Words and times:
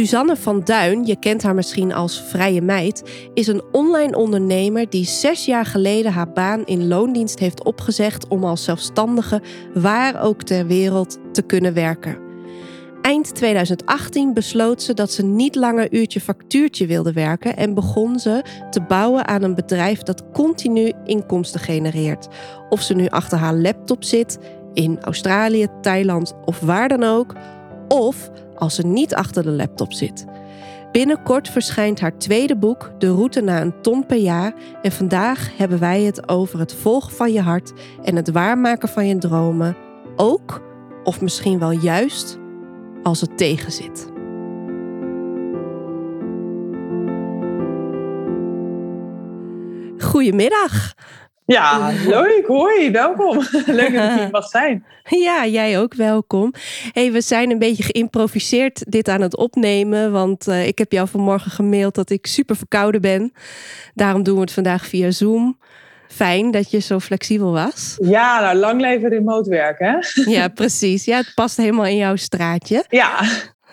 Suzanne 0.00 0.36
van 0.36 0.60
Duin, 0.64 1.04
je 1.04 1.16
kent 1.16 1.42
haar 1.42 1.54
misschien 1.54 1.92
als 1.92 2.22
vrije 2.22 2.62
meid, 2.62 3.02
is 3.34 3.46
een 3.46 3.62
online 3.72 4.16
ondernemer 4.16 4.90
die 4.90 5.04
zes 5.04 5.44
jaar 5.44 5.66
geleden 5.66 6.12
haar 6.12 6.32
baan 6.32 6.64
in 6.64 6.88
loondienst 6.88 7.38
heeft 7.38 7.64
opgezegd 7.64 8.28
om 8.28 8.44
als 8.44 8.64
zelfstandige 8.64 9.42
waar 9.74 10.22
ook 10.22 10.42
ter 10.42 10.66
wereld 10.66 11.18
te 11.32 11.42
kunnen 11.42 11.74
werken. 11.74 12.18
Eind 13.02 13.34
2018 13.34 14.34
besloot 14.34 14.82
ze 14.82 14.94
dat 14.94 15.12
ze 15.12 15.24
niet 15.24 15.54
langer 15.54 15.92
uurtje 15.92 16.20
factuurtje 16.20 16.86
wilde 16.86 17.12
werken 17.12 17.56
en 17.56 17.74
begon 17.74 18.18
ze 18.18 18.44
te 18.70 18.80
bouwen 18.80 19.26
aan 19.26 19.42
een 19.42 19.54
bedrijf 19.54 20.02
dat 20.02 20.30
continu 20.32 20.92
inkomsten 21.04 21.60
genereert. 21.60 22.28
Of 22.68 22.82
ze 22.82 22.94
nu 22.94 23.06
achter 23.06 23.38
haar 23.38 23.54
laptop 23.54 24.04
zit, 24.04 24.38
in 24.74 25.00
Australië, 25.00 25.66
Thailand 25.80 26.34
of 26.44 26.60
waar 26.60 26.88
dan 26.88 27.04
ook, 27.04 27.34
of 27.88 28.30
als 28.60 28.74
ze 28.74 28.86
niet 28.86 29.14
achter 29.14 29.42
de 29.42 29.50
laptop 29.50 29.92
zit. 29.92 30.24
Binnenkort 30.92 31.48
verschijnt 31.48 32.00
haar 32.00 32.18
tweede 32.18 32.56
boek, 32.56 32.92
De 32.98 33.08
route 33.10 33.40
naar 33.40 33.62
een 33.62 33.80
ton 33.82 34.06
per 34.06 34.16
jaar. 34.16 34.52
En 34.82 34.92
vandaag 34.92 35.56
hebben 35.56 35.78
wij 35.78 36.02
het 36.02 36.28
over 36.28 36.58
het 36.58 36.74
volgen 36.74 37.12
van 37.12 37.32
je 37.32 37.40
hart 37.40 37.72
en 38.02 38.16
het 38.16 38.30
waarmaken 38.30 38.88
van 38.88 39.06
je 39.06 39.18
dromen. 39.18 39.76
Ook, 40.16 40.62
of 41.04 41.20
misschien 41.20 41.58
wel 41.58 41.70
juist, 41.70 42.38
als 43.02 43.20
het 43.20 43.38
tegenzit. 43.38 44.08
Goedemiddag. 49.98 50.94
Ja, 51.50 51.90
leuk. 52.06 52.46
Hoi, 52.46 52.90
welkom. 52.90 53.38
Leuk 53.66 53.94
dat 53.94 54.10
ik 54.10 54.18
hier 54.18 54.28
mag 54.30 54.48
zijn. 54.48 54.84
Ja, 55.04 55.46
jij 55.46 55.78
ook 55.80 55.94
welkom. 55.94 56.52
Hey, 56.92 57.12
we 57.12 57.20
zijn 57.20 57.50
een 57.50 57.58
beetje 57.58 57.82
geïmproviseerd 57.82 58.84
dit 58.88 59.08
aan 59.08 59.20
het 59.20 59.36
opnemen, 59.36 60.12
want 60.12 60.48
uh, 60.48 60.66
ik 60.66 60.78
heb 60.78 60.92
jou 60.92 61.08
vanmorgen 61.08 61.50
gemaild 61.50 61.94
dat 61.94 62.10
ik 62.10 62.26
super 62.26 62.56
verkouden 62.56 63.00
ben. 63.00 63.32
Daarom 63.94 64.22
doen 64.22 64.34
we 64.34 64.40
het 64.40 64.52
vandaag 64.52 64.86
via 64.86 65.10
Zoom. 65.10 65.58
Fijn 66.08 66.50
dat 66.50 66.70
je 66.70 66.78
zo 66.78 66.98
flexibel 66.98 67.52
was. 67.52 67.96
Ja, 68.02 68.40
nou, 68.40 68.56
lang 68.56 68.80
leven 68.80 69.08
remote 69.08 69.50
werken, 69.50 69.86
hè? 69.86 70.30
Ja, 70.30 70.48
precies. 70.48 71.04
Ja, 71.04 71.16
het 71.16 71.32
past 71.34 71.56
helemaal 71.56 71.86
in 71.86 71.96
jouw 71.96 72.16
straatje. 72.16 72.84
Ja. 72.88 73.22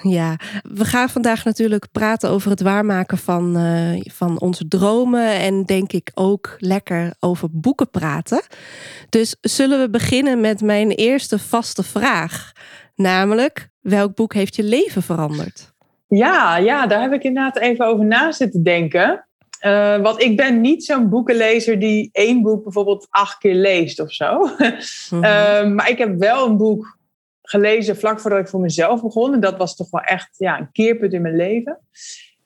Ja, 0.01 0.35
we 0.63 0.85
gaan 0.85 1.09
vandaag 1.09 1.45
natuurlijk 1.45 1.87
praten 1.91 2.29
over 2.29 2.49
het 2.49 2.61
waarmaken 2.61 3.17
van, 3.17 3.57
uh, 3.57 4.01
van 4.03 4.39
onze 4.39 4.67
dromen. 4.67 5.31
En 5.31 5.63
denk 5.63 5.91
ik 5.91 6.11
ook 6.13 6.55
lekker 6.59 7.13
over 7.19 7.47
boeken 7.51 7.89
praten. 7.89 8.41
Dus 9.09 9.35
zullen 9.41 9.79
we 9.79 9.89
beginnen 9.89 10.41
met 10.41 10.61
mijn 10.61 10.91
eerste 10.91 11.39
vaste 11.39 11.83
vraag. 11.83 12.51
Namelijk, 12.95 13.69
welk 13.81 14.15
boek 14.15 14.33
heeft 14.33 14.55
je 14.55 14.63
leven 14.63 15.03
veranderd? 15.03 15.73
Ja, 16.07 16.57
ja 16.57 16.87
daar 16.87 17.01
heb 17.01 17.13
ik 17.13 17.23
inderdaad 17.23 17.57
even 17.57 17.85
over 17.85 18.05
na 18.05 18.31
zitten 18.31 18.63
denken. 18.63 19.27
Uh, 19.65 19.97
want 19.97 20.21
ik 20.21 20.37
ben 20.37 20.61
niet 20.61 20.83
zo'n 20.85 21.09
boekenlezer 21.09 21.79
die 21.79 22.09
één 22.11 22.41
boek 22.41 22.63
bijvoorbeeld 22.63 23.07
acht 23.09 23.37
keer 23.37 23.55
leest 23.55 23.99
of 23.99 24.11
zo. 24.11 24.39
Mm 24.39 24.77
-hmm. 25.09 25.23
uh, 25.23 25.65
maar 25.75 25.89
ik 25.89 25.97
heb 25.97 26.17
wel 26.17 26.45
een 26.45 26.57
boek 26.57 26.96
gelezen 27.49 27.97
vlak 27.97 28.19
voordat 28.19 28.39
ik 28.39 28.47
voor 28.47 28.59
mezelf 28.59 29.01
begon. 29.01 29.33
En 29.33 29.39
dat 29.39 29.57
was 29.57 29.75
toch 29.75 29.89
wel 29.89 30.01
echt 30.01 30.29
ja, 30.37 30.59
een 30.59 30.71
keerpunt 30.71 31.13
in 31.13 31.21
mijn 31.21 31.35
leven. 31.35 31.79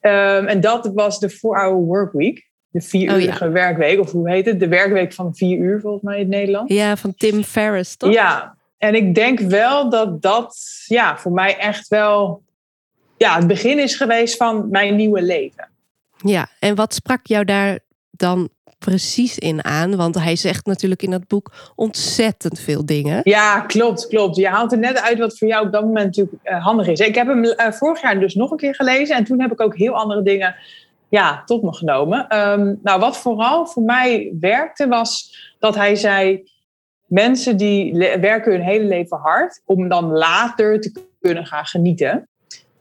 Um, 0.01 0.47
en 0.47 0.61
dat 0.61 0.91
was 0.93 1.19
de 1.19 1.31
4-hour 1.31 1.73
workweek. 1.73 2.49
De 2.69 2.81
vierurige 2.81 3.31
oh, 3.31 3.37
ja. 3.37 3.51
werkweek, 3.51 3.99
of 3.99 4.11
hoe 4.11 4.29
heet 4.29 4.45
het? 4.45 4.59
De 4.59 4.67
werkweek 4.67 5.13
van 5.13 5.35
vier 5.35 5.57
uur 5.57 5.79
volgens 5.79 6.03
mij 6.03 6.13
in 6.13 6.19
het 6.19 6.29
Nederlands. 6.29 6.73
Ja, 6.73 6.97
van 6.97 7.15
Tim 7.15 7.43
Ferriss, 7.43 7.95
toch? 7.95 8.13
Ja, 8.13 8.55
en 8.77 8.95
ik 8.95 9.15
denk 9.15 9.39
wel 9.39 9.89
dat 9.89 10.21
dat 10.21 10.57
ja, 10.85 11.17
voor 11.17 11.31
mij 11.31 11.57
echt 11.57 11.87
wel 11.87 12.43
ja, 13.17 13.35
het 13.35 13.47
begin 13.47 13.79
is 13.79 13.95
geweest 13.95 14.37
van 14.37 14.69
mijn 14.69 14.95
nieuwe 14.95 15.21
leven. 15.21 15.69
Ja, 16.17 16.47
en 16.59 16.75
wat 16.75 16.93
sprak 16.93 17.25
jou 17.25 17.45
daar 17.45 17.79
dan 18.11 18.49
precies 18.85 19.37
in 19.37 19.65
aan? 19.65 19.95
Want 19.95 20.15
hij 20.15 20.35
zegt 20.35 20.65
natuurlijk 20.65 21.03
in 21.03 21.11
dat 21.11 21.27
boek 21.27 21.51
ontzettend 21.75 22.59
veel 22.59 22.85
dingen. 22.85 23.21
Ja, 23.23 23.59
klopt, 23.59 24.07
klopt. 24.07 24.35
Je 24.35 24.47
haalt 24.47 24.71
er 24.71 24.77
net 24.77 25.01
uit 25.01 25.19
wat 25.19 25.37
voor 25.37 25.47
jou 25.47 25.65
op 25.65 25.71
dat 25.71 25.83
moment 25.83 26.05
natuurlijk 26.05 26.37
uh, 26.43 26.65
handig 26.65 26.87
is. 26.87 26.99
Ik 26.99 27.15
heb 27.15 27.27
hem 27.27 27.43
uh, 27.43 27.71
vorig 27.71 28.01
jaar 28.01 28.19
dus 28.19 28.35
nog 28.35 28.51
een 28.51 28.57
keer 28.57 28.75
gelezen 28.75 29.15
en 29.15 29.23
toen 29.23 29.41
heb 29.41 29.51
ik 29.51 29.61
ook 29.61 29.77
heel 29.77 29.93
andere 29.93 30.21
dingen 30.21 30.55
ja, 31.09 31.43
tot 31.45 31.63
me 31.63 31.73
genomen. 31.73 32.37
Um, 32.37 32.79
nou, 32.83 32.99
wat 32.99 33.17
vooral 33.17 33.67
voor 33.67 33.83
mij 33.83 34.33
werkte 34.39 34.87
was 34.87 35.35
dat 35.59 35.75
hij 35.75 35.95
zei... 35.95 36.49
mensen 37.05 37.57
die 37.57 37.93
werken 38.19 38.51
hun 38.51 38.61
hele 38.61 38.85
leven 38.85 39.17
hard 39.17 39.61
om 39.65 39.89
dan 39.89 40.11
later 40.11 40.79
te 40.79 40.91
kunnen 41.21 41.45
gaan 41.45 41.65
genieten. 41.65 42.27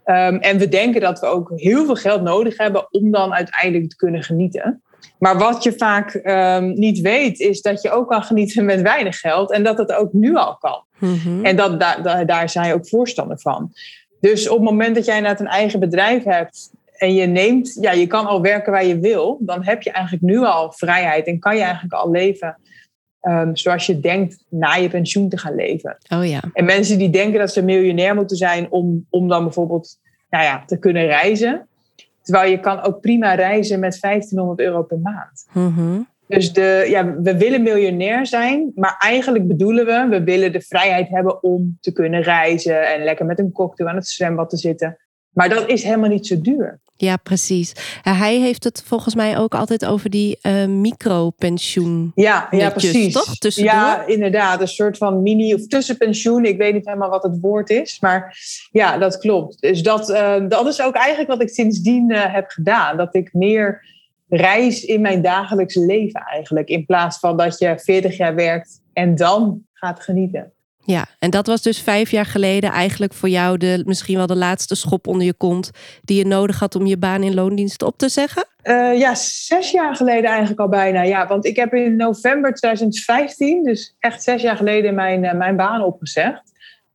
Um, 0.05 0.37
en 0.41 0.59
we 0.59 0.69
denken 0.69 1.01
dat 1.01 1.21
we 1.21 1.27
ook 1.27 1.53
heel 1.55 1.85
veel 1.85 1.95
geld 1.95 2.23
nodig 2.23 2.57
hebben 2.57 2.93
om 2.93 3.11
dan 3.11 3.35
uiteindelijk 3.35 3.91
te 3.91 3.97
kunnen 3.97 4.23
genieten. 4.23 4.83
Maar 5.19 5.39
wat 5.39 5.63
je 5.63 5.73
vaak 5.77 6.21
um, 6.25 6.73
niet 6.73 7.01
weet, 7.01 7.41
is 7.41 7.63
dat 7.63 7.83
je 7.83 7.91
ook 7.91 8.09
kan 8.09 8.23
genieten 8.23 8.65
met 8.65 8.83
weinig 8.83 9.19
geld. 9.19 9.53
En 9.53 9.63
dat 9.63 9.79
het 9.79 9.93
ook 9.93 10.13
nu 10.13 10.37
al 10.37 10.57
kan. 10.57 10.85
Mm-hmm. 10.99 11.45
En 11.45 11.57
dat, 11.57 11.81
daar, 11.81 12.27
daar 12.27 12.49
zijn 12.49 12.67
je 12.67 12.75
ook 12.75 12.89
voorstander 12.89 13.41
van. 13.41 13.73
Dus 14.21 14.49
op 14.49 14.57
het 14.57 14.71
moment 14.71 14.95
dat 14.95 15.05
jij 15.05 15.21
net 15.21 15.41
een 15.41 15.47
eigen 15.47 15.81
bedrijf 15.81 16.25
hebt. 16.25 16.71
En 16.97 17.15
je 17.15 17.27
neemt, 17.27 17.79
ja, 17.81 17.93
je 17.93 18.07
kan 18.07 18.27
al 18.27 18.43
werken 18.43 18.73
waar 18.73 18.85
je 18.85 18.99
wil. 18.99 19.39
Dan 19.41 19.65
heb 19.65 19.83
je 19.83 19.91
eigenlijk 19.91 20.25
nu 20.25 20.39
al 20.39 20.73
vrijheid. 20.73 21.27
En 21.27 21.39
kan 21.39 21.57
je 21.57 21.63
eigenlijk 21.63 21.93
al 21.93 22.11
leven 22.11 22.57
um, 23.23 23.57
zoals 23.57 23.87
je 23.87 24.01
denkt 24.01 24.45
na 24.49 24.75
je 24.75 24.89
pensioen 24.89 25.29
te 25.29 25.39
gaan 25.39 25.55
leven. 25.55 25.97
Oh 26.09 26.27
ja. 26.27 26.41
En 26.53 26.65
mensen 26.65 26.99
die 26.99 27.11
denken 27.11 27.39
dat 27.39 27.53
ze 27.53 27.63
miljonair 27.63 28.15
moeten 28.15 28.37
zijn 28.37 28.71
om, 28.71 29.07
om 29.11 29.29
dan 29.29 29.45
bijvoorbeeld 29.45 29.99
nou 30.31 30.45
ja, 30.45 30.63
te 30.67 30.79
kunnen 30.79 31.07
reizen. 31.07 31.69
Terwijl 32.23 32.51
je 32.51 32.61
kan 32.61 32.83
ook 32.83 33.01
prima 33.01 33.35
reizen 33.35 33.81
met 33.81 34.01
1500 34.01 34.61
euro 34.61 34.83
per 34.83 34.99
maand. 34.99 35.47
Mm-hmm. 35.53 36.09
Dus 36.27 36.53
de, 36.53 36.87
ja, 36.89 37.15
we 37.15 37.37
willen 37.37 37.63
miljonair 37.63 38.27
zijn, 38.27 38.73
maar 38.75 38.97
eigenlijk 38.99 39.47
bedoelen 39.49 39.87
we, 39.87 40.07
we 40.19 40.25
willen 40.25 40.53
de 40.53 40.61
vrijheid 40.61 41.09
hebben 41.09 41.43
om 41.43 41.77
te 41.81 41.93
kunnen 41.93 42.23
reizen 42.23 42.93
en 42.93 43.05
lekker 43.05 43.27
met 43.27 43.39
een 43.39 43.53
cocktail 43.53 43.89
aan 43.89 43.97
het 43.97 44.09
zwembad 44.09 44.51
te 44.51 44.57
zitten. 44.57 44.97
Maar 45.31 45.49
dat 45.49 45.69
is 45.69 45.83
helemaal 45.83 46.09
niet 46.09 46.27
zo 46.27 46.41
duur. 46.41 46.81
Ja, 47.01 47.17
precies. 47.17 47.73
Hij 48.03 48.39
heeft 48.39 48.65
het 48.65 48.83
volgens 48.87 49.15
mij 49.15 49.39
ook 49.39 49.55
altijd 49.55 49.85
over 49.87 50.11
die 50.11 50.39
uh, 50.43 50.67
micropensioen. 50.67 52.13
Ja, 52.15 52.49
ja, 52.51 52.71
precies. 52.71 53.13
Toch? 53.13 53.37
Tussendoor? 53.37 53.73
Ja, 53.73 54.07
inderdaad. 54.07 54.61
Een 54.61 54.69
soort 54.69 54.97
van 54.97 55.23
mini- 55.23 55.55
of 55.55 55.67
tussenpensioen. 55.67 56.45
Ik 56.45 56.59
weet 56.59 56.75
niet 56.75 56.87
helemaal 56.87 57.11
wat 57.11 57.23
het 57.23 57.41
woord 57.41 57.71
is. 57.71 58.01
Maar 58.01 58.39
ja, 58.71 58.99
dat 58.99 59.19
klopt. 59.19 59.61
Dus 59.61 59.83
dat, 59.83 60.11
uh, 60.11 60.49
dat 60.49 60.67
is 60.67 60.83
ook 60.83 60.95
eigenlijk 60.95 61.31
wat 61.31 61.43
ik 61.43 61.49
sindsdien 61.49 62.11
uh, 62.11 62.35
heb 62.35 62.51
gedaan. 62.51 62.97
Dat 62.97 63.15
ik 63.15 63.33
meer 63.33 63.85
reis 64.29 64.85
in 64.85 65.01
mijn 65.01 65.23
dagelijks 65.23 65.75
leven 65.75 66.21
eigenlijk. 66.21 66.69
In 66.69 66.87
plaats 66.87 67.19
van 67.19 67.37
dat 67.37 67.59
je 67.59 67.79
40 67.79 68.17
jaar 68.17 68.35
werkt 68.35 68.83
en 68.93 69.15
dan 69.15 69.63
gaat 69.73 70.01
genieten. 70.01 70.53
Ja, 70.91 71.07
en 71.19 71.31
dat 71.31 71.47
was 71.47 71.63
dus 71.63 71.81
vijf 71.81 72.11
jaar 72.11 72.27
geleden 72.27 72.71
eigenlijk 72.71 73.13
voor 73.15 73.29
jou 73.29 73.57
de, 73.57 73.83
misschien 73.87 74.17
wel 74.17 74.27
de 74.27 74.37
laatste 74.37 74.75
schop 74.75 75.07
onder 75.07 75.27
je 75.27 75.35
kont 75.35 75.71
die 76.03 76.19
je 76.19 76.27
nodig 76.27 76.59
had 76.59 76.75
om 76.75 76.87
je 76.87 76.99
baan 76.99 77.23
in 77.23 77.35
loondienst 77.35 77.83
op 77.83 77.99
te 77.99 78.09
zeggen? 78.09 78.47
Uh, 78.65 78.99
ja, 78.99 79.15
zes 79.15 79.71
jaar 79.71 79.97
geleden 79.97 80.31
eigenlijk 80.31 80.61
al 80.61 80.69
bijna. 80.69 81.03
Ja, 81.03 81.27
want 81.27 81.45
ik 81.45 81.57
heb 81.57 81.75
in 81.75 81.97
november 81.97 82.55
2015, 82.55 83.65
dus 83.65 83.97
echt 83.99 84.23
zes 84.23 84.43
jaar 84.43 84.57
geleden, 84.57 84.95
mijn, 84.95 85.25
uh, 85.25 85.33
mijn 85.33 85.57
baan 85.57 85.83
opgezegd. 85.83 86.43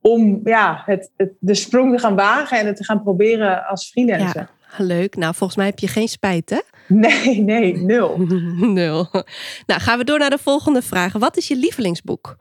Om 0.02 0.42
ja, 0.44 0.82
het, 0.86 1.12
het, 1.18 1.32
de 1.40 1.56
sprong 1.56 1.96
te 1.96 2.00
gaan 2.00 2.16
wagen 2.16 2.60
en 2.60 2.66
het 2.66 2.76
te 2.76 2.84
gaan 2.84 3.04
proberen 3.04 3.68
als 3.68 3.90
freelancer. 3.90 4.50
Ja, 4.78 4.84
leuk. 4.84 5.16
Nou, 5.16 5.36
volgens 5.36 5.58
mij 5.58 5.68
heb 5.68 5.80
je 5.80 5.88
geen 5.88 6.08
spijt, 6.08 6.50
hè? 6.50 6.60
Nee, 6.88 7.42
nee, 7.42 7.78
nul. 7.78 8.18
nul. 8.80 9.08
Nou, 9.66 9.82
gaan 9.82 9.98
we 9.98 10.04
door 10.04 10.20
naar 10.20 10.30
de 10.30 10.38
volgende 10.38 10.82
vraag. 10.82 11.14
Wat 11.14 11.38
is 11.38 11.48
je 11.48 11.56
lievelingsboek? 11.56 12.38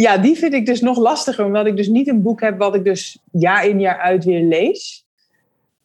Ja, 0.00 0.18
die 0.18 0.36
vind 0.36 0.52
ik 0.52 0.66
dus 0.66 0.80
nog 0.80 0.98
lastiger, 0.98 1.44
omdat 1.44 1.66
ik 1.66 1.76
dus 1.76 1.88
niet 1.88 2.08
een 2.08 2.22
boek 2.22 2.40
heb 2.40 2.58
wat 2.58 2.74
ik 2.74 2.84
dus 2.84 3.18
jaar 3.32 3.66
in 3.66 3.80
jaar 3.80 3.98
uit 3.98 4.24
weer 4.24 4.42
lees. 4.42 5.04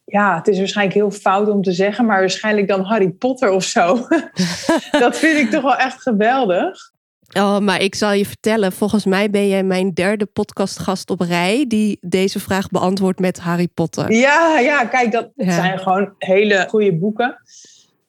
Ja, 0.04 0.36
het 0.36 0.48
is 0.48 0.58
waarschijnlijk 0.58 0.96
heel 0.96 1.10
fout 1.10 1.48
om 1.48 1.62
te 1.62 1.72
zeggen, 1.72 2.06
maar 2.06 2.20
waarschijnlijk 2.20 2.68
dan 2.68 2.80
Harry 2.80 3.10
Potter 3.10 3.50
of 3.50 3.64
zo. 3.64 3.94
dat 5.04 5.16
vind 5.16 5.38
ik 5.38 5.50
toch 5.50 5.62
wel 5.62 5.76
echt 5.76 6.02
geweldig. 6.02 6.92
Oh, 7.32 7.58
maar 7.58 7.82
ik 7.82 7.94
zal 7.94 8.12
je 8.12 8.26
vertellen, 8.26 8.72
volgens 8.72 9.04
mij 9.04 9.30
ben 9.30 9.48
jij 9.48 9.62
mijn 9.62 9.92
derde 9.92 10.26
podcastgast 10.26 11.10
op 11.10 11.20
rij 11.20 11.64
die 11.68 11.98
deze 12.00 12.40
vraag 12.40 12.68
beantwoordt 12.68 13.20
met 13.20 13.38
Harry 13.38 13.68
Potter. 13.68 14.12
Ja, 14.12 14.58
ja 14.58 14.84
kijk, 14.84 15.12
dat 15.12 15.30
zijn 15.36 15.78
gewoon 15.78 16.14
hele 16.18 16.66
goede 16.68 16.94
boeken. 16.94 17.42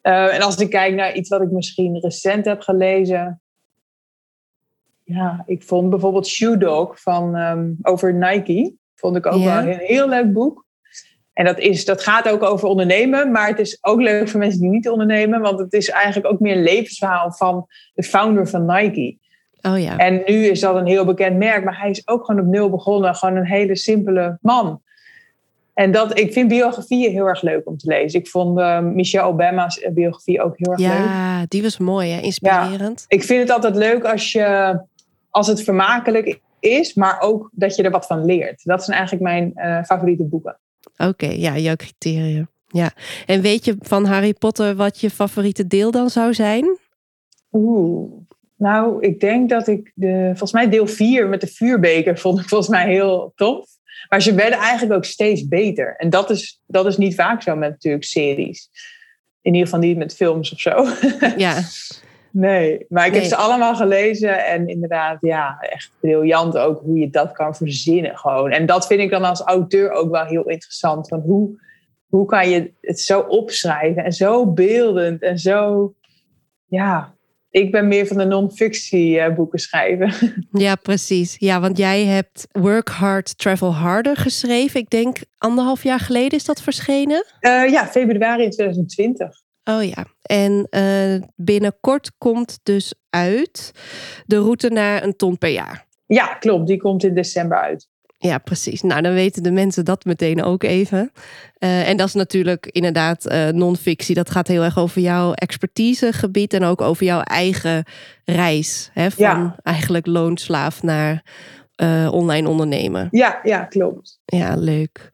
Uh, 0.04 0.34
en 0.34 0.42
als 0.42 0.56
ik 0.56 0.70
kijk 0.70 0.96
naar 0.96 1.16
iets 1.16 1.30
wat 1.30 1.42
ik 1.42 1.52
misschien 1.52 2.00
recent 2.00 2.46
heb 2.46 2.62
gelezen. 2.62 3.42
Ja, 5.08 5.44
ik 5.46 5.64
vond 5.64 5.90
bijvoorbeeld 5.90 6.28
Shoe 6.28 6.58
Dog 6.58 7.02
van 7.02 7.36
um, 7.36 7.78
over 7.82 8.14
Nike. 8.14 8.74
Vond 8.96 9.16
ik 9.16 9.26
ook 9.26 9.44
wel 9.44 9.58
een 9.58 9.78
heel 9.78 10.10
leuk 10.10 10.34
boek. 10.34 10.66
En 11.34 11.46
dat, 11.46 11.60
is, 11.60 11.86
dat 11.86 12.04
gaat 12.04 12.30
ook 12.30 12.44
over 12.44 12.68
ondernemen, 12.68 13.32
maar 13.32 13.48
het 13.48 13.60
is 13.60 13.78
ook 13.82 14.02
leuk 14.02 14.30
voor 14.30 14.40
mensen 14.40 14.62
die 14.62 14.70
niet 14.70 14.90
ondernemen, 14.90 15.42
want 15.42 15.60
het 15.60 15.74
is 15.74 15.90
eigenlijk 15.90 16.34
ook 16.34 16.40
meer 16.40 16.56
een 16.56 16.64
levensverhaal 16.64 17.32
van 17.32 17.68
de 17.94 18.04
founder 18.04 18.48
van 18.48 18.66
Nike. 18.66 19.18
Oh 19.62 19.80
ja. 19.80 19.98
En 19.98 20.22
nu 20.26 20.46
is 20.46 20.60
dat 20.60 20.76
een 20.76 20.86
heel 20.86 21.06
bekend 21.06 21.38
merk, 21.38 21.64
maar 21.64 21.80
hij 21.80 21.90
is 21.90 22.08
ook 22.08 22.26
gewoon 22.26 22.42
op 22.42 22.48
nul 22.48 22.70
begonnen, 22.70 23.16
gewoon 23.16 23.36
een 23.36 23.46
hele 23.46 23.76
simpele 23.76 24.38
man. 24.42 24.82
En 25.74 25.92
dat, 25.92 26.20
ik 26.20 26.34
vind 26.34 26.48
biografieën 26.48 27.12
heel 27.12 27.26
erg 27.26 27.42
leuk 27.42 27.68
om 27.68 27.78
te 27.78 27.88
lezen. 27.88 28.20
Ik 28.20 28.28
vond 28.28 28.60
uh, 28.60 28.80
Michelle 28.80 29.28
Obama's 29.28 29.88
biografie 29.94 30.42
ook 30.42 30.58
heel 30.58 30.72
erg 30.72 30.80
leuk. 30.80 30.90
Ja, 30.90 31.46
die 31.48 31.62
was 31.62 31.78
mooi, 31.78 32.12
hè? 32.12 32.22
inspirerend. 32.22 33.06
Ja, 33.08 33.18
ik 33.18 33.24
vind 33.24 33.42
het 33.42 33.52
altijd 33.52 33.76
leuk 33.76 34.04
als, 34.04 34.32
je, 34.32 34.80
als 35.38 35.48
het 35.48 35.64
vermakelijk 35.64 36.40
is, 36.60 36.94
maar 36.94 37.20
ook 37.20 37.50
dat 37.52 37.76
je 37.76 37.84
er 37.84 37.92
wat 37.92 38.06
van 38.06 38.26
leert. 38.26 38.62
Dat 38.64 38.84
zijn 38.84 38.98
eigenlijk 38.98 39.28
mijn 39.28 39.52
uh, 39.56 39.84
favoriete 39.84 40.24
boeken. 40.24 40.58
Oké, 40.98 41.28
ja, 41.28 41.58
jouw 41.58 41.76
criteria. 41.76 42.48
Ja. 42.68 42.92
En 43.26 43.42
weet 43.42 43.66
je 43.66 43.76
van 43.80 44.06
Harry 44.06 44.34
Potter 44.34 44.76
wat 44.76 45.00
je 45.00 45.10
favoriete 45.10 45.68
deel 45.68 45.92
dan 45.92 46.10
zou 46.10 46.34
zijn? 46.34 46.78
Oeh. 47.52 48.12
Nou, 48.56 49.02
ik 49.02 49.20
denk 49.20 49.50
dat 49.50 49.68
ik 49.68 49.92
de, 49.96 50.24
volgens 50.28 50.52
mij 50.52 50.70
deel 50.70 50.88
4 50.88 51.28
met 51.28 51.42
de 51.42 51.48
vuurbeker 51.48 52.18
vond 52.18 52.40
ik 52.40 52.48
volgens 52.48 52.70
mij 52.70 52.88
heel 52.88 53.34
tof. 53.36 53.66
Maar 54.10 54.22
ze 54.22 54.34
werden 54.34 54.60
eigenlijk 54.60 54.94
ook 54.94 55.06
steeds 55.06 55.48
beter. 55.48 55.96
En 55.98 56.10
dat 56.10 56.30
is, 56.30 56.62
dat 56.66 56.86
is 56.86 56.98
niet 56.98 57.16
vaak 57.16 57.42
zo 57.42 57.56
met 57.56 57.70
natuurlijk 57.70 58.04
series. 58.04 58.70
In 59.42 59.54
ieder 59.54 59.68
geval 59.68 59.84
niet 59.84 59.98
met 59.98 60.16
films 60.16 60.52
of 60.52 60.60
zo. 60.60 60.88
Ja. 61.38 61.62
Nee, 62.40 62.86
maar 62.90 63.08
ik 63.08 63.14
heb 63.14 63.24
ze 63.24 63.36
allemaal 63.36 63.76
gelezen 63.76 64.46
en 64.46 64.68
inderdaad, 64.68 65.18
ja, 65.22 65.58
echt 65.60 65.92
briljant 66.00 66.58
ook 66.58 66.80
hoe 66.80 67.00
je 67.00 67.10
dat 67.10 67.32
kan 67.32 67.56
verzinnen 67.56 68.18
gewoon. 68.18 68.52
En 68.52 68.66
dat 68.66 68.88
vind 68.88 69.00
ik 69.00 69.10
dan 69.10 69.24
als 69.24 69.42
auteur 69.42 69.92
ook 69.92 70.12
wel 70.12 70.26
heel 70.26 70.50
interessant. 70.50 71.08
Van 71.08 71.20
hoe, 71.20 71.62
hoe 72.08 72.26
kan 72.26 72.50
je 72.50 72.74
het 72.82 73.00
zo 73.00 73.20
opschrijven 73.20 74.04
en 74.04 74.12
zo 74.12 74.52
beeldend 74.54 75.22
en 75.22 75.38
zo, 75.38 75.94
ja, 76.68 77.14
ik 77.50 77.72
ben 77.72 77.88
meer 77.88 78.08
van 78.08 78.18
de 78.18 78.26
non-fictie 78.26 79.20
eh, 79.20 79.36
boeken 79.36 79.60
schrijven. 79.60 80.14
Ja, 80.52 80.76
precies. 80.76 81.36
Ja, 81.40 81.60
want 81.60 81.78
jij 81.78 82.06
hebt 82.06 82.48
Work 82.52 82.90
Hard, 82.90 83.38
Travel 83.38 83.74
Harder 83.74 84.16
geschreven. 84.16 84.80
Ik 84.80 84.90
denk 84.90 85.18
anderhalf 85.38 85.84
jaar 85.84 86.00
geleden 86.00 86.38
is 86.38 86.46
dat 86.46 86.62
verschenen? 86.62 87.26
Uh, 87.42 87.70
ja, 87.70 87.88
februari 87.88 88.50
2020. 88.50 89.46
Oh 89.70 89.84
ja, 89.84 90.06
en 90.22 90.68
uh, 90.70 91.22
binnenkort 91.36 92.12
komt 92.18 92.60
dus 92.64 92.94
uit 93.10 93.72
de 94.26 94.38
route 94.38 94.70
naar 94.70 95.04
een 95.04 95.16
ton 95.16 95.38
per 95.38 95.50
jaar. 95.50 95.86
Ja, 96.06 96.26
klopt. 96.26 96.68
Die 96.68 96.78
komt 96.78 97.04
in 97.04 97.14
december 97.14 97.58
uit. 97.58 97.88
Ja, 98.20 98.38
precies. 98.38 98.82
Nou, 98.82 99.02
dan 99.02 99.14
weten 99.14 99.44
de 99.44 99.52
mensen 99.52 99.86
dat 99.86 100.06
meteen 100.06 100.44
ook 100.44 100.64
even. 100.64 101.12
Uh, 101.60 101.90
en 101.90 101.98
dat 101.98 102.08
is 102.08 102.14
natuurlijk 102.14 102.66
inderdaad 102.66 103.32
uh, 103.32 103.48
non-fictie. 103.48 104.16
Dat 104.16 104.30
gaat 104.30 104.48
heel 104.48 104.64
erg 104.64 104.78
over 104.78 105.02
jouw 105.02 105.34
expertisegebied 105.34 106.54
en 106.54 106.64
ook 106.64 106.82
over 106.82 107.06
jouw 107.06 107.22
eigen 107.22 107.84
reis. 108.26 108.90
Hè, 108.94 109.12
van 109.12 109.26
ja. 109.26 109.56
eigenlijk 109.64 110.06
loonslaaf 110.06 110.84
naar 110.84 111.24
uh, 111.82 112.10
online 112.12 112.50
ondernemen. 112.50 113.08
Ja, 113.12 113.40
ja, 113.44 113.64
klopt. 113.64 114.20
Ja, 114.26 114.56
leuk. 114.56 115.10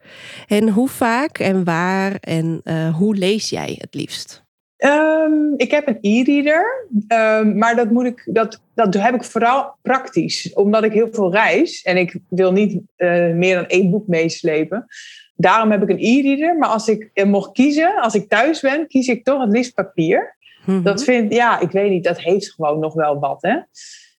En 0.46 0.68
hoe 0.68 0.88
vaak 0.88 1.38
en 1.38 1.64
waar 1.64 2.16
en 2.20 2.62
hoe 2.96 3.16
lees 3.16 3.50
jij 3.50 3.76
het 3.80 3.94
liefst? 3.94 4.43
Um, 4.84 5.54
ik 5.56 5.70
heb 5.70 5.88
een 5.88 5.98
e-reader, 6.00 6.86
um, 7.08 7.58
maar 7.58 7.76
dat, 7.76 7.90
moet 7.90 8.04
ik, 8.04 8.28
dat, 8.32 8.62
dat 8.74 8.94
heb 8.94 9.14
ik 9.14 9.24
vooral 9.24 9.76
praktisch, 9.82 10.52
omdat 10.54 10.84
ik 10.84 10.92
heel 10.92 11.08
veel 11.12 11.32
reis 11.32 11.82
en 11.82 11.96
ik 11.96 12.16
wil 12.28 12.52
niet 12.52 12.72
uh, 12.96 13.32
meer 13.32 13.54
dan 13.54 13.66
één 13.66 13.90
boek 13.90 14.06
meeslepen. 14.06 14.86
Daarom 15.36 15.70
heb 15.70 15.82
ik 15.82 15.88
een 15.88 15.98
e-reader, 15.98 16.58
maar 16.58 16.68
als 16.68 16.88
ik 16.88 17.10
uh, 17.14 17.24
mocht 17.24 17.52
kiezen, 17.52 18.00
als 18.00 18.14
ik 18.14 18.28
thuis 18.28 18.60
ben, 18.60 18.86
kies 18.86 19.08
ik 19.08 19.24
toch 19.24 19.40
het 19.40 19.52
liefst 19.52 19.74
papier. 19.74 20.36
Mm 20.66 20.74
-hmm. 20.74 20.82
Dat 20.82 21.04
vind, 21.04 21.32
ja, 21.32 21.60
ik 21.60 21.70
weet 21.70 21.90
niet, 21.90 22.04
dat 22.04 22.20
heeft 22.20 22.52
gewoon 22.52 22.78
nog 22.78 22.94
wel 22.94 23.18
wat, 23.18 23.42
hè. 23.42 23.56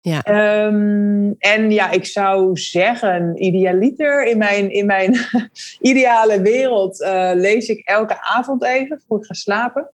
Ja. 0.02 0.66
Um, 0.66 1.36
en 1.38 1.72
ja, 1.72 1.92
ik 1.92 2.06
zou 2.06 2.58
zeggen, 2.58 3.44
idealiter 3.44 4.26
in 4.26 4.38
mijn, 4.38 4.72
in 4.72 4.86
mijn 4.86 5.16
ideale 5.92 6.42
wereld 6.42 7.02
uh, 7.02 7.32
lees 7.34 7.68
ik 7.68 7.88
elke 7.88 8.22
avond 8.22 8.64
even 8.64 9.02
voor 9.08 9.18
ik 9.18 9.26
ga 9.26 9.34
slapen. 9.34 9.90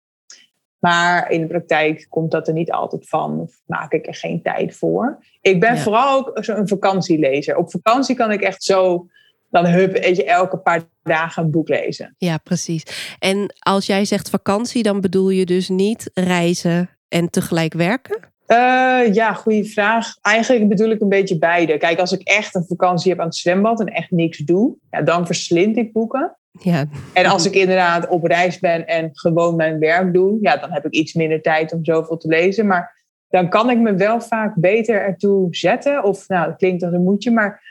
Maar 0.78 1.30
in 1.30 1.40
de 1.40 1.46
praktijk 1.46 2.06
komt 2.08 2.30
dat 2.30 2.48
er 2.48 2.54
niet 2.54 2.72
altijd 2.72 3.08
van. 3.08 3.40
Of 3.40 3.60
maak 3.66 3.92
ik 3.92 4.06
er 4.06 4.14
geen 4.14 4.42
tijd 4.42 4.76
voor. 4.76 5.24
Ik 5.40 5.60
ben 5.60 5.74
ja. 5.74 5.80
vooral 5.80 6.18
ook 6.18 6.30
een 6.34 6.68
vakantielezer. 6.68 7.56
Op 7.56 7.70
vakantie 7.70 8.16
kan 8.16 8.32
ik 8.32 8.40
echt 8.40 8.64
zo 8.64 9.06
dan 9.50 9.66
hup, 9.66 9.92
weet 9.92 10.16
je, 10.16 10.24
elke 10.24 10.58
paar 10.58 10.82
dagen 11.02 11.42
een 11.42 11.50
boek 11.50 11.68
lezen. 11.68 12.14
Ja, 12.18 12.38
precies. 12.38 13.16
En 13.18 13.54
als 13.58 13.86
jij 13.86 14.04
zegt 14.04 14.30
vakantie, 14.30 14.82
dan 14.82 15.00
bedoel 15.00 15.30
je 15.30 15.44
dus 15.44 15.68
niet 15.68 16.10
reizen 16.14 16.90
en 17.08 17.30
tegelijk 17.30 17.72
werken? 17.72 18.34
Uh, 18.46 19.14
ja, 19.14 19.32
goede 19.32 19.64
vraag. 19.64 20.16
Eigenlijk 20.20 20.68
bedoel 20.68 20.90
ik 20.90 21.00
een 21.00 21.08
beetje 21.08 21.38
beide. 21.38 21.76
Kijk, 21.76 21.98
als 21.98 22.12
ik 22.12 22.22
echt 22.22 22.54
een 22.54 22.64
vakantie 22.66 23.10
heb 23.10 23.20
aan 23.20 23.26
het 23.26 23.36
zwembad 23.36 23.80
en 23.80 23.86
echt 23.86 24.10
niks 24.10 24.38
doe, 24.38 24.76
ja, 24.90 25.02
dan 25.02 25.26
verslind 25.26 25.76
ik 25.76 25.92
boeken. 25.92 26.36
Ja. 26.58 26.84
En 27.12 27.26
als 27.26 27.46
ik 27.46 27.54
inderdaad 27.54 28.08
op 28.08 28.24
reis 28.24 28.58
ben 28.58 28.86
en 28.86 29.10
gewoon 29.12 29.56
mijn 29.56 29.78
werk 29.78 30.14
doe, 30.14 30.38
ja, 30.40 30.56
dan 30.56 30.72
heb 30.72 30.86
ik 30.86 30.92
iets 30.92 31.14
minder 31.14 31.42
tijd 31.42 31.72
om 31.72 31.84
zoveel 31.84 32.16
te 32.16 32.28
lezen. 32.28 32.66
Maar 32.66 33.04
dan 33.28 33.48
kan 33.48 33.70
ik 33.70 33.78
me 33.78 33.94
wel 33.94 34.20
vaak 34.20 34.54
beter 34.54 35.00
ertoe 35.00 35.46
zetten. 35.50 36.04
Of 36.04 36.28
nou, 36.28 36.46
dat 36.46 36.56
klinkt 36.56 36.82
als 36.82 36.92
een 36.92 37.02
moedje, 37.02 37.30
maar 37.30 37.62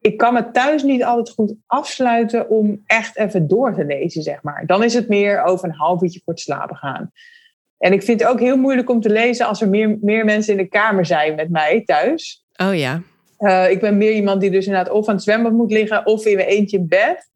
ik 0.00 0.16
kan 0.16 0.34
me 0.34 0.50
thuis 0.50 0.82
niet 0.82 1.04
altijd 1.04 1.36
goed 1.36 1.54
afsluiten 1.66 2.50
om 2.50 2.82
echt 2.86 3.18
even 3.18 3.48
door 3.48 3.74
te 3.74 3.84
lezen, 3.84 4.22
zeg 4.22 4.42
maar. 4.42 4.66
Dan 4.66 4.84
is 4.84 4.94
het 4.94 5.08
meer 5.08 5.42
over 5.42 5.68
een 5.68 5.74
half 5.74 6.02
uurtje 6.02 6.20
voor 6.24 6.32
het 6.32 6.42
slapen 6.42 6.76
gaan. 6.76 7.10
En 7.78 7.92
ik 7.92 8.02
vind 8.02 8.20
het 8.20 8.28
ook 8.28 8.40
heel 8.40 8.56
moeilijk 8.56 8.90
om 8.90 9.00
te 9.00 9.10
lezen 9.10 9.46
als 9.46 9.60
er 9.60 9.68
meer, 9.68 9.98
meer 10.00 10.24
mensen 10.24 10.52
in 10.52 10.58
de 10.58 10.68
kamer 10.68 11.06
zijn 11.06 11.34
met 11.34 11.50
mij 11.50 11.82
thuis. 11.84 12.44
Oh 12.56 12.74
ja. 12.74 13.02
Uh, 13.38 13.70
ik 13.70 13.80
ben 13.80 13.96
meer 13.96 14.12
iemand 14.12 14.40
die 14.40 14.50
dus 14.50 14.66
inderdaad 14.66 14.92
of 14.92 15.08
aan 15.08 15.14
het 15.14 15.22
zwembad 15.22 15.52
moet 15.52 15.72
liggen 15.72 16.06
of 16.06 16.26
in 16.26 16.36
mijn 16.36 16.48
eentje 16.48 16.76
in 16.76 16.88
bed. 16.88 17.30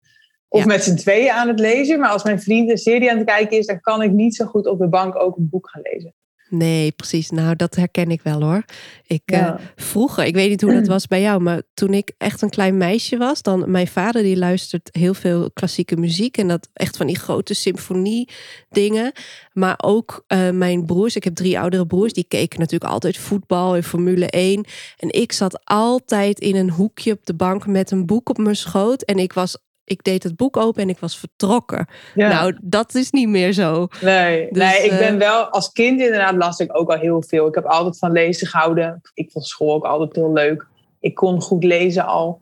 Of 0.48 0.60
ja. 0.60 0.66
met 0.66 0.84
z'n 0.84 0.94
tweeën 0.94 1.30
aan 1.30 1.48
het 1.48 1.58
lezen. 1.58 2.00
Maar 2.00 2.10
als 2.10 2.24
mijn 2.24 2.40
vriend 2.40 2.70
een 2.70 2.78
serie 2.78 3.10
aan 3.10 3.16
het 3.18 3.26
kijken 3.26 3.58
is, 3.58 3.66
dan 3.66 3.80
kan 3.80 4.02
ik 4.02 4.10
niet 4.10 4.34
zo 4.34 4.44
goed 4.44 4.66
op 4.66 4.78
de 4.78 4.88
bank 4.88 5.16
ook 5.16 5.36
een 5.36 5.48
boek 5.48 5.70
gaan 5.70 5.82
lezen. 5.82 6.14
Nee, 6.48 6.92
precies. 6.92 7.30
Nou, 7.30 7.56
dat 7.56 7.74
herken 7.74 8.10
ik 8.10 8.22
wel 8.22 8.42
hoor. 8.42 8.64
Ik 9.06 9.22
ja. 9.24 9.52
uh, 9.52 9.66
vroeger, 9.76 10.24
ik 10.24 10.34
weet 10.34 10.48
niet 10.48 10.60
hoe 10.60 10.72
dat 10.72 10.86
was 10.86 11.06
bij 11.06 11.20
jou, 11.20 11.40
maar 11.40 11.62
toen 11.74 11.94
ik 11.94 12.12
echt 12.18 12.42
een 12.42 12.50
klein 12.50 12.76
meisje 12.76 13.16
was, 13.16 13.42
dan 13.42 13.70
mijn 13.70 13.86
vader 13.86 14.22
die 14.22 14.36
luistert 14.36 14.88
heel 14.92 15.14
veel 15.14 15.50
klassieke 15.50 15.96
muziek 15.96 16.38
en 16.38 16.48
dat 16.48 16.68
echt 16.72 16.96
van 16.96 17.06
die 17.06 17.18
grote 17.18 17.54
symfonie 17.54 18.28
dingen. 18.68 19.12
Maar 19.52 19.78
ook 19.84 20.24
uh, 20.28 20.50
mijn 20.50 20.84
broers, 20.84 21.16
ik 21.16 21.24
heb 21.24 21.34
drie 21.34 21.58
oudere 21.58 21.86
broers, 21.86 22.12
die 22.12 22.26
keken 22.28 22.60
natuurlijk 22.60 22.92
altijd 22.92 23.16
voetbal 23.16 23.76
en 23.76 23.84
Formule 23.84 24.26
1. 24.26 24.64
En 24.96 25.12
ik 25.12 25.32
zat 25.32 25.64
altijd 25.64 26.40
in 26.40 26.56
een 26.56 26.70
hoekje 26.70 27.12
op 27.12 27.26
de 27.26 27.34
bank 27.34 27.66
met 27.66 27.90
een 27.90 28.06
boek 28.06 28.28
op 28.28 28.38
mijn 28.38 28.56
schoot 28.56 29.02
en 29.02 29.18
ik 29.18 29.32
was 29.32 29.58
ik 29.86 30.04
deed 30.04 30.22
het 30.22 30.36
boek 30.36 30.56
open 30.56 30.82
en 30.82 30.88
ik 30.88 30.98
was 30.98 31.18
vertrokken. 31.18 31.86
Ja. 32.14 32.28
Nou, 32.28 32.56
dat 32.62 32.94
is 32.94 33.10
niet 33.10 33.28
meer 33.28 33.52
zo. 33.52 33.88
Nee, 34.00 34.48
dus, 34.50 34.62
nee, 34.62 34.84
ik 34.84 34.98
ben 34.98 35.12
uh, 35.12 35.18
wel 35.18 35.44
als 35.44 35.72
kind 35.72 36.00
inderdaad 36.00 36.34
las 36.34 36.58
ik 36.58 36.78
ook 36.78 36.90
al 36.90 36.98
heel 36.98 37.22
veel. 37.22 37.46
Ik 37.46 37.54
heb 37.54 37.64
altijd 37.64 37.98
van 37.98 38.12
lezen 38.12 38.46
gehouden. 38.46 39.00
Ik 39.14 39.30
vond 39.30 39.46
school 39.46 39.74
ook 39.74 39.84
altijd 39.84 40.14
heel 40.16 40.32
leuk. 40.32 40.66
Ik 41.00 41.14
kon 41.14 41.40
goed 41.40 41.64
lezen 41.64 42.06
al 42.06 42.40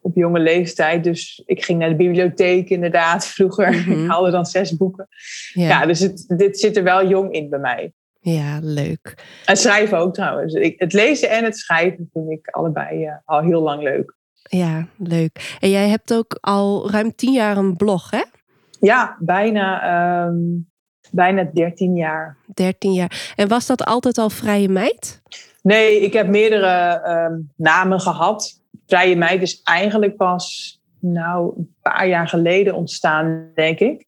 op 0.00 0.16
jonge 0.16 0.40
leeftijd. 0.40 1.04
Dus 1.04 1.42
ik 1.46 1.64
ging 1.64 1.78
naar 1.78 1.88
de 1.88 1.96
bibliotheek 1.96 2.70
inderdaad 2.70 3.26
vroeger. 3.34 3.72
Mm 3.72 3.78
-hmm. 3.78 4.04
Ik 4.04 4.10
haalde 4.10 4.30
dan 4.30 4.46
zes 4.46 4.76
boeken. 4.76 5.08
Ja, 5.52 5.68
ja 5.68 5.86
dus 5.86 6.00
het, 6.00 6.24
dit 6.36 6.60
zit 6.60 6.76
er 6.76 6.82
wel 6.82 7.08
jong 7.08 7.32
in 7.32 7.48
bij 7.48 7.58
mij. 7.58 7.92
Ja, 8.20 8.58
leuk. 8.62 9.14
En 9.44 9.56
schrijven 9.56 9.98
ook 9.98 10.14
trouwens. 10.14 10.54
Ik, 10.54 10.78
het 10.78 10.92
lezen 10.92 11.30
en 11.30 11.44
het 11.44 11.58
schrijven 11.58 12.10
vind 12.12 12.30
ik 12.30 12.48
allebei 12.48 13.06
uh, 13.06 13.12
al 13.24 13.40
heel 13.40 13.60
lang 13.60 13.82
leuk. 13.82 14.14
Ja, 14.50 14.86
leuk. 14.98 15.56
En 15.60 15.70
jij 15.70 15.88
hebt 15.88 16.14
ook 16.14 16.38
al 16.40 16.90
ruim 16.90 17.14
tien 17.14 17.32
jaar 17.32 17.56
een 17.56 17.76
blog, 17.76 18.10
hè? 18.10 18.22
Ja, 18.80 19.16
bijna, 19.18 20.24
um, 20.26 20.70
bijna 21.10 21.44
13 21.52 21.96
jaar. 21.96 22.36
13 22.54 22.92
jaar. 22.92 23.32
En 23.36 23.48
was 23.48 23.66
dat 23.66 23.84
altijd 23.84 24.18
al 24.18 24.30
Vrije 24.30 24.68
Meid? 24.68 25.22
Nee, 25.62 26.00
ik 26.00 26.12
heb 26.12 26.28
meerdere 26.28 27.02
um, 27.08 27.52
namen 27.56 28.00
gehad. 28.00 28.62
Vrije 28.86 29.16
Meid 29.16 29.42
is 29.42 29.60
eigenlijk 29.62 30.16
pas 30.16 30.78
nou, 31.00 31.54
een 31.56 31.74
paar 31.82 32.08
jaar 32.08 32.28
geleden 32.28 32.74
ontstaan, 32.74 33.50
denk 33.54 33.78
ik. 33.78 34.06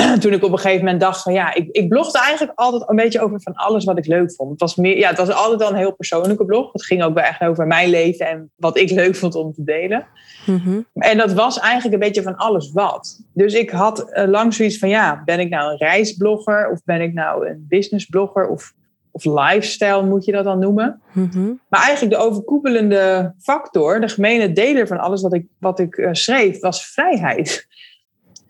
toen 0.20 0.32
ik 0.32 0.44
op 0.44 0.52
een 0.52 0.58
gegeven 0.58 0.84
moment 0.84 1.00
dacht 1.00 1.22
van 1.22 1.32
ja, 1.32 1.54
ik, 1.54 1.68
ik 1.70 1.88
blogde 1.88 2.18
eigenlijk 2.18 2.58
altijd 2.58 2.88
een 2.88 2.96
beetje 2.96 3.20
over 3.20 3.40
van 3.40 3.54
alles 3.54 3.84
wat 3.84 3.98
ik 3.98 4.06
leuk 4.06 4.32
vond. 4.32 4.50
Het 4.50 4.60
was, 4.60 4.74
meer, 4.74 4.98
ja, 4.98 5.08
het 5.08 5.18
was 5.18 5.30
altijd 5.30 5.62
al 5.62 5.70
een 5.70 5.76
heel 5.76 5.94
persoonlijke 5.94 6.44
blog. 6.44 6.72
Het 6.72 6.84
ging 6.84 7.02
ook 7.02 7.14
wel 7.14 7.24
echt 7.24 7.40
over 7.40 7.66
mijn 7.66 7.90
leven 7.90 8.26
en 8.26 8.50
wat 8.56 8.78
ik 8.78 8.90
leuk 9.00 9.16
vond 9.16 9.34
om 9.34 9.52
te 9.52 9.64
delen. 9.64 10.06
Mhm. 10.46 10.80
En 10.94 11.18
dat 11.18 11.32
was 11.32 11.58
eigenlijk 11.58 11.94
een 11.94 12.08
beetje 12.08 12.22
van 12.22 12.36
alles 12.36 12.72
wat. 12.72 13.20
Dus 13.34 13.54
ik 13.54 13.70
had 13.70 14.10
uh, 14.12 14.28
lang 14.28 14.54
zoiets 14.54 14.78
van 14.78 14.88
ja, 14.88 15.22
ben 15.24 15.40
ik 15.40 15.48
nou 15.48 15.70
een 15.70 15.78
reisblogger 15.78 16.70
of 16.70 16.80
ben 16.84 17.00
ik 17.00 17.12
nou 17.12 17.48
een 17.48 17.66
businessblogger 17.68 18.48
of, 18.48 18.72
of 19.10 19.24
lifestyle 19.24 20.06
moet 20.06 20.24
je 20.24 20.32
dat 20.32 20.44
dan 20.44 20.58
noemen. 20.58 21.00
Mhm. 21.12 21.52
Maar 21.68 21.82
eigenlijk 21.82 22.14
de 22.14 22.26
overkoepelende 22.26 23.34
factor, 23.38 24.00
de 24.00 24.08
gemene 24.08 24.52
deler 24.52 24.86
van 24.86 24.98
alles 24.98 25.22
wat 25.22 25.34
ik, 25.34 25.46
wat 25.58 25.78
ik 25.78 25.96
uh, 25.96 26.08
schreef, 26.12 26.60
was 26.60 26.86
vrijheid. 26.86 27.66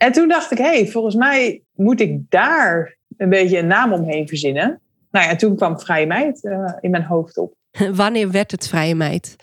En 0.00 0.12
toen 0.12 0.28
dacht 0.28 0.50
ik, 0.50 0.58
hé, 0.58 0.64
hey, 0.64 0.86
volgens 0.86 1.14
mij 1.14 1.62
moet 1.74 2.00
ik 2.00 2.20
daar 2.28 2.96
een 3.16 3.28
beetje 3.28 3.58
een 3.58 3.66
naam 3.66 3.92
omheen 3.92 4.28
verzinnen. 4.28 4.80
Nou 5.10 5.26
ja, 5.26 5.36
toen 5.36 5.56
kwam 5.56 5.80
Vrije 5.80 6.06
Meid 6.06 6.44
uh, 6.44 6.72
in 6.80 6.90
mijn 6.90 7.02
hoofd 7.04 7.38
op. 7.38 7.54
Wanneer 7.94 8.30
werd 8.30 8.50
het 8.50 8.68
Vrije 8.68 8.94
Meid? 8.94 9.36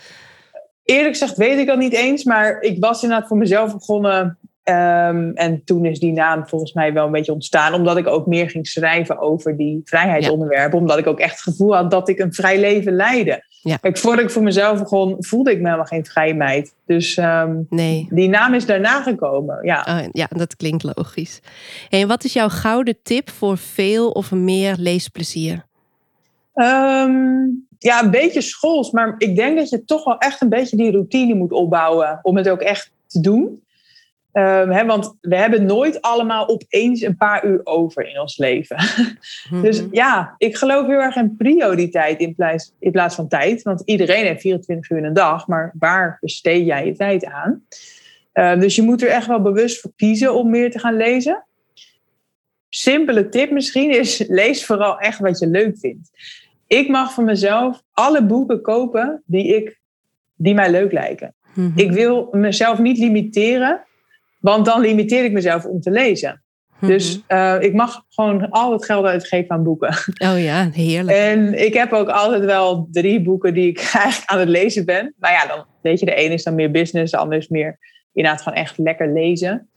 Eerlijk 0.84 1.18
gezegd 1.18 1.38
weet 1.38 1.58
ik 1.58 1.68
dat 1.68 1.78
niet 1.78 1.94
eens, 1.94 2.24
maar 2.24 2.62
ik 2.62 2.80
was 2.80 3.04
inderdaad 3.04 3.28
voor 3.28 3.38
mezelf 3.38 3.74
begonnen. 3.74 4.38
Um, 4.70 5.32
en 5.34 5.62
toen 5.66 5.86
is 5.86 6.00
die 6.00 6.12
naam 6.12 6.48
volgens 6.48 6.74
mij 6.74 6.94
wel 6.94 7.06
een 7.06 7.12
beetje 7.12 7.34
ontstaan, 7.34 7.74
omdat 7.74 7.98
ik 7.98 8.08
ook 8.08 8.26
meer 8.26 8.50
ging 8.50 8.68
schrijven 8.68 9.20
over 9.20 9.58
die 9.58 9.82
vrijheidsonderwerpen. 9.84 10.74
Ja. 10.74 10.80
Omdat 10.80 10.98
ik 10.98 11.08
ook 11.08 11.20
echt 11.20 11.32
het 11.32 11.42
gevoel 11.42 11.76
had 11.76 11.92
dat 11.92 12.10
ik 12.10 12.20
een 12.20 12.34
vrij 12.34 12.60
leven 12.60 12.94
leidde. 12.94 13.44
Ja. 13.62 13.78
Kijk, 13.78 13.98
voordat 13.98 14.24
ik 14.24 14.32
voor 14.32 14.44
mezelf 14.44 14.80
begon, 14.80 15.16
voelde 15.20 15.52
ik 15.52 15.58
me 15.58 15.64
helemaal 15.64 15.86
geen 15.86 16.06
vrije 16.06 16.34
meid. 16.34 16.74
Dus 16.86 17.18
um, 17.18 17.66
nee. 17.70 18.08
die 18.10 18.30
naam 18.30 18.54
is 18.54 18.66
daarna 18.66 19.02
gekomen. 19.02 19.60
Ja, 19.62 19.86
oh, 19.88 20.08
ja 20.12 20.28
dat 20.30 20.56
klinkt 20.56 20.84
logisch. 20.84 21.40
En 21.90 22.08
wat 22.08 22.24
is 22.24 22.34
jouw 22.34 22.50
gouden 22.50 22.98
tip 23.04 23.30
voor 23.30 23.58
veel 23.58 24.10
of 24.10 24.32
meer 24.32 24.76
leesplezier? 24.80 25.66
Um, 26.54 27.68
ja, 27.80 28.04
een 28.04 28.12
beetje 28.12 28.42
schools, 28.42 28.92
maar 28.92 29.16
ik 29.18 29.36
denk 29.36 29.58
dat 29.58 29.70
je 29.70 29.86
toch 29.86 30.04
wel 30.04 30.18
echt 30.18 30.42
een 30.42 30.50
beetje 30.50 30.78
die 30.78 30.92
routine 30.92 31.34
moet 31.34 31.52
opbouwen 31.52 32.20
om 32.22 32.38
het 32.38 32.50
ook 32.50 32.62
echt 32.62 32.92
te 33.08 33.20
doen. 33.20 33.62
Um, 34.38 34.72
hè, 34.72 34.86
want 34.86 35.18
we 35.22 35.36
hebben 35.36 35.66
nooit 35.66 36.02
allemaal 36.02 36.48
opeens 36.48 37.02
een 37.02 37.18
paar 37.18 37.46
uur 37.46 37.60
over 37.64 38.10
in 38.10 38.20
ons 38.20 38.38
leven. 38.38 38.78
Mhm. 39.50 39.62
dus 39.62 39.84
ja, 39.92 40.36
ik 40.38 40.56
geloof 40.56 40.88
heel 40.88 41.00
erg 41.00 41.16
in 41.16 41.36
prioriteit 41.36 42.20
in 42.20 42.36
plaats, 42.36 42.74
in 42.80 42.92
plaats 42.92 43.16
van 43.16 43.28
tijd. 43.28 43.62
Want 43.62 43.82
iedereen 43.86 44.26
heeft 44.26 44.42
24 44.42 44.90
uur 44.90 44.98
in 44.98 45.04
een 45.04 45.14
dag, 45.14 45.48
maar 45.48 45.74
waar 45.80 46.18
besteed 46.22 46.66
jij 46.66 46.86
je 46.86 46.96
tijd 46.96 47.26
aan? 47.26 47.64
Uh, 48.34 48.60
dus 48.60 48.76
je 48.76 48.82
moet 48.82 49.02
er 49.02 49.10
echt 49.10 49.28
wel 49.28 49.42
bewust 49.42 49.80
voor 49.82 49.92
kiezen 49.96 50.34
om 50.34 50.50
meer 50.50 50.72
te 50.72 50.80
gaan 50.80 50.98
lezen. 50.98 51.46
Simpele 52.70 53.30
tip 53.30 53.52
misschien 53.52 53.92
is: 53.92 54.24
lees 54.28 54.66
vooral 54.66 55.00
echt 55.00 55.20
wat 55.20 55.40
je 55.40 55.48
leuk 55.48 55.78
vindt. 55.80 56.10
Ik 56.68 56.88
mag 56.88 57.14
van 57.14 57.24
mezelf 57.24 57.82
alle 57.92 58.26
boeken 58.26 58.62
kopen 58.62 59.24
die, 59.26 59.56
ik, 59.56 59.80
die 60.36 60.54
mij 60.54 60.72
leuk 60.72 60.92
lijken. 60.92 61.36
Mhm. 61.54 61.80
Ik 61.80 61.92
wil 61.92 62.28
mezelf 62.32 62.80
niet 62.80 62.98
limiteren, 62.98 63.87
want 64.48 64.66
dan 64.66 64.82
limiteer 64.82 65.24
ik 65.24 65.32
mezelf 65.32 65.66
om 65.66 65.82
te 65.82 65.92
lezen. 65.92 66.44
Mhm. 66.80 66.92
Dus 66.92 67.22
uh, 67.28 67.56
ik 67.60 67.74
mag 67.74 68.04
gewoon 68.10 68.50
al 68.50 68.72
het 68.72 68.86
geld 68.86 69.06
uitgeven 69.06 69.52
aan 69.52 69.64
boeken. 69.64 69.88
Oh 70.18 70.44
ja, 70.44 70.70
heerlijk. 70.72 71.18
En 71.18 71.66
ik 71.66 71.74
heb 71.74 71.92
ook 71.92 72.10
altijd 72.10 72.46
wel 72.46 72.88
drie 72.92 73.22
boeken 73.22 73.54
die 73.54 73.68
ik 73.68 73.78
eigenlijk 74.04 74.32
aan 74.32 74.40
het 74.40 74.50
lezen 74.50 74.86
ben. 74.86 75.14
Maar 75.18 75.32
ja, 75.32 75.46
dan 75.48 75.66
weet 75.82 76.00
je, 76.00 76.06
de 76.06 76.16
ene 76.16 76.34
is 76.34 76.44
dan 76.44 76.56
meer 76.56 76.72
business, 76.72 77.12
de 77.12 77.18
andere 77.18 77.42
is 77.42 77.48
meer 77.48 77.80
inderdaad 78.14 78.42
gewoon 78.42 78.58
echt 78.58 78.78
lekker 78.78 79.14
lezen. 79.14 79.70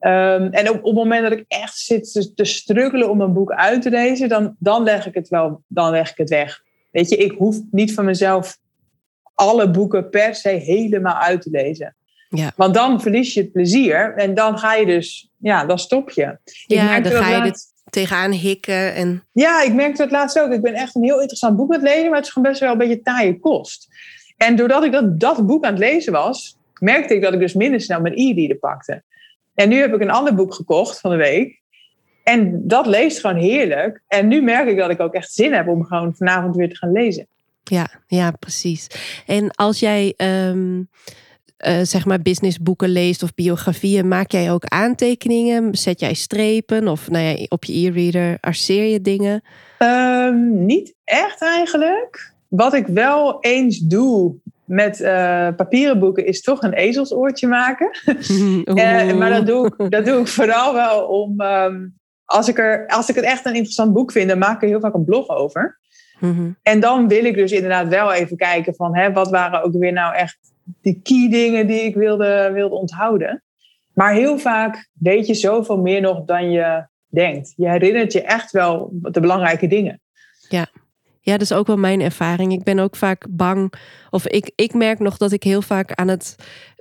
Um, 0.00 0.52
en 0.52 0.70
op, 0.70 0.76
op 0.76 0.84
het 0.84 0.94
moment 0.94 1.22
dat 1.22 1.38
ik 1.38 1.44
echt 1.48 1.78
zit 1.78 2.12
te, 2.12 2.34
te 2.34 2.44
struggelen 2.44 3.10
om 3.10 3.20
een 3.20 3.32
boek 3.32 3.52
uit 3.52 3.82
te 3.82 3.90
lezen, 3.90 4.28
dan, 4.28 4.56
dan 4.58 4.82
leg 4.82 5.06
ik 5.06 5.14
het 5.14 5.28
wel, 5.28 5.62
dan 5.68 5.90
leg 5.90 6.10
ik 6.10 6.16
het 6.16 6.30
weg. 6.30 6.62
Weet 6.90 7.08
je, 7.08 7.16
ik 7.16 7.32
hoef 7.32 7.56
niet 7.70 7.94
van 7.94 8.04
mezelf 8.04 8.58
alle 9.34 9.70
boeken 9.70 10.10
per 10.10 10.34
se 10.34 10.48
helemaal 10.48 11.16
uit 11.16 11.42
te 11.42 11.50
lezen. 11.50 11.95
Ja. 12.28 12.52
Want 12.56 12.74
dan 12.74 13.00
verlies 13.00 13.34
je 13.34 13.40
het 13.40 13.52
plezier 13.52 14.14
en 14.16 14.34
dan 14.34 14.58
ga 14.58 14.74
je 14.74 14.86
dus, 14.86 15.30
ja, 15.36 15.64
dan 15.64 15.78
stop 15.78 16.10
je. 16.10 16.38
Ja, 16.66 16.92
dan 16.92 17.02
dat 17.02 17.22
ga 17.22 17.28
je 17.28 17.38
laatst- 17.38 17.74
tegenaan 17.90 18.32
hikken. 18.32 18.94
En... 18.94 19.24
ja, 19.32 19.62
ik 19.62 19.74
merkte 19.74 20.02
het 20.02 20.10
laatst 20.10 20.38
ook. 20.40 20.52
Ik 20.52 20.62
ben 20.62 20.74
echt 20.74 20.94
een 20.94 21.04
heel 21.04 21.20
interessant 21.20 21.56
boek 21.56 21.74
aan 21.74 21.80
het 21.80 21.88
lezen, 21.88 22.06
maar 22.08 22.16
het 22.16 22.26
is 22.26 22.32
gewoon 22.32 22.48
best 22.48 22.60
wel 22.60 22.72
een 22.72 22.78
beetje 22.78 23.02
taaie 23.02 23.38
kost. 23.38 23.88
En 24.36 24.56
doordat 24.56 24.84
ik 24.84 24.92
dat, 24.92 25.20
dat 25.20 25.46
boek 25.46 25.64
aan 25.64 25.70
het 25.70 25.80
lezen 25.80 26.12
was, 26.12 26.56
merkte 26.80 27.14
ik 27.14 27.22
dat 27.22 27.32
ik 27.32 27.40
dus 27.40 27.54
minder 27.54 27.80
snel 27.80 28.00
mijn 28.00 28.18
e-reader 28.18 28.56
pakte. 28.56 29.02
En 29.54 29.68
nu 29.68 29.76
heb 29.76 29.94
ik 29.94 30.00
een 30.00 30.10
ander 30.10 30.34
boek 30.34 30.54
gekocht 30.54 31.00
van 31.00 31.10
de 31.10 31.16
week. 31.16 31.60
En 32.22 32.68
dat 32.68 32.86
leest 32.86 33.20
gewoon 33.20 33.36
heerlijk. 33.36 34.02
En 34.08 34.28
nu 34.28 34.42
merk 34.42 34.68
ik 34.68 34.76
dat 34.76 34.90
ik 34.90 35.00
ook 35.00 35.14
echt 35.14 35.32
zin 35.32 35.52
heb 35.52 35.68
om 35.68 35.84
gewoon 35.84 36.14
vanavond 36.16 36.56
weer 36.56 36.68
te 36.68 36.76
gaan 36.76 36.92
lezen. 36.92 37.26
Ja, 37.62 37.88
ja, 38.06 38.30
precies. 38.30 38.86
En 39.26 39.50
als 39.50 39.80
jij 39.80 40.14
ehm, 40.16 40.82
eh, 41.66 41.80
zeg 41.82 42.04
maar 42.04 42.22
businessboeken 42.22 42.88
leest 42.88 43.22
of 43.22 43.34
biografieën, 43.34 44.08
maak 44.08 44.30
jij 44.30 44.52
ook 44.52 44.64
aantekeningen? 44.64 45.74
Zet 45.74 46.00
jij 46.00 46.14
strepen 46.14 46.88
of 46.88 47.10
nou 47.10 47.24
ja, 47.24 47.46
op 47.48 47.64
je 47.64 47.86
e-reader 47.86 48.38
arceer 48.40 48.84
je 48.84 49.00
dingen? 49.00 49.42
Um, 49.78 50.64
niet 50.64 50.94
echt 51.04 51.42
eigenlijk. 51.42 52.32
Wat 52.48 52.74
ik 52.74 52.86
wel 52.86 53.40
eens 53.40 53.78
doe 53.78 54.34
met 54.64 55.00
uh, 55.00 55.48
papieren 55.56 55.98
boeken 55.98 56.26
is 56.26 56.42
toch 56.42 56.62
een 56.62 56.72
ezelsoortje 56.72 57.46
maken. 57.46 57.90
Uh, 58.64 59.12
maar 59.14 59.30
dat 59.30 59.46
doe, 59.46 59.66
ik, 59.66 59.90
dat 59.90 60.04
doe 60.04 60.20
ik 60.20 60.26
vooral 60.26 60.74
wel 60.74 61.06
om. 61.06 61.40
Um, 61.40 61.94
als, 62.24 62.48
ik 62.48 62.58
er, 62.58 62.86
als 62.86 63.08
ik 63.08 63.14
het 63.14 63.24
echt 63.24 63.46
een 63.46 63.54
interessant 63.54 63.92
boek 63.92 64.12
vind, 64.12 64.28
dan 64.28 64.38
maak 64.38 64.54
ik 64.56 64.62
er 64.62 64.68
heel 64.68 64.80
vaak 64.80 64.94
een 64.94 65.04
blog 65.04 65.28
over. 65.28 65.78
Mm-hmm. 66.18 66.56
En 66.62 66.80
dan 66.80 67.08
wil 67.08 67.24
ik 67.24 67.34
dus 67.34 67.52
inderdaad 67.52 67.88
wel 67.88 68.12
even 68.12 68.36
kijken 68.36 68.74
van 68.74 68.96
hè, 68.96 69.12
wat 69.12 69.30
waren 69.30 69.62
ook 69.62 69.72
weer 69.72 69.92
nou 69.92 70.14
echt 70.14 70.38
de 70.80 71.00
key 71.00 71.28
dingen 71.30 71.66
die 71.66 71.80
ik 71.80 71.94
wilde, 71.94 72.50
wilde 72.52 72.74
onthouden. 72.74 73.42
Maar 73.94 74.14
heel 74.14 74.38
vaak 74.38 74.88
weet 74.92 75.26
je 75.26 75.34
zoveel 75.34 75.78
meer 75.78 76.00
nog 76.00 76.24
dan 76.24 76.50
je 76.50 76.86
denkt. 77.08 77.52
Je 77.56 77.68
herinnert 77.68 78.12
je 78.12 78.22
echt 78.22 78.50
wel 78.50 78.88
de 78.92 79.20
belangrijke 79.20 79.66
dingen. 79.66 80.00
Ja. 80.48 80.66
Ja, 81.20 81.32
dat 81.32 81.40
is 81.40 81.52
ook 81.52 81.66
wel 81.66 81.76
mijn 81.76 82.00
ervaring. 82.00 82.52
Ik 82.52 82.64
ben 82.64 82.78
ook 82.78 82.96
vaak 82.96 83.26
bang. 83.30 83.72
Of 84.10 84.26
ik, 84.26 84.52
ik 84.54 84.74
merk 84.74 84.98
nog 84.98 85.16
dat 85.16 85.32
ik 85.32 85.42
heel 85.42 85.62
vaak 85.62 85.92
aan 85.94 86.08
het 86.08 86.36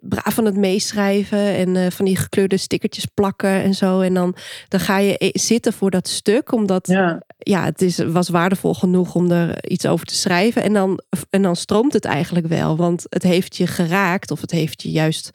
braaf 0.10 0.40
aan 0.40 0.46
het 0.46 0.58
meeschrijven 0.58 1.40
en 1.40 1.76
uh, 1.76 1.86
van 1.90 2.06
die 2.06 2.16
gekleurde 2.16 2.58
stickertjes 2.58 3.06
plakken 3.06 3.50
en 3.50 3.74
zo. 3.74 4.02
En 4.02 4.14
dan, 4.14 4.36
dan 4.68 4.80
ga 4.80 4.98
je 4.98 5.16
e-, 5.18 5.30
zitten 5.34 5.74
voor 5.74 5.92
dat 5.92 6.08
stuk, 6.08 6.52
omdat 6.52 6.88
ja. 6.88 7.22
ja, 7.38 7.64
het 7.64 7.82
is, 7.82 7.98
was 7.98 8.30
waardevol 8.30 8.74
genoeg 8.74 9.16
om 9.16 9.32
er 9.32 9.70
iets 9.70 9.86
over 9.86 10.06
te 10.06 10.16
schrijven. 10.16 10.64
En 10.64 10.74
dan, 10.74 11.02
en 11.30 11.42
dan 11.42 11.56
stroomt 11.56 11.94
het 11.94 12.06
eigenlijk 12.06 12.48
wel, 12.48 12.78
want 12.78 13.06
het 13.10 13.24
heeft 13.24 13.56
je 13.56 13.68
geraakt 13.68 14.32
of 14.32 14.42
het 14.42 14.52
heeft 14.52 14.82
je 14.82 14.92
juist 14.92 15.30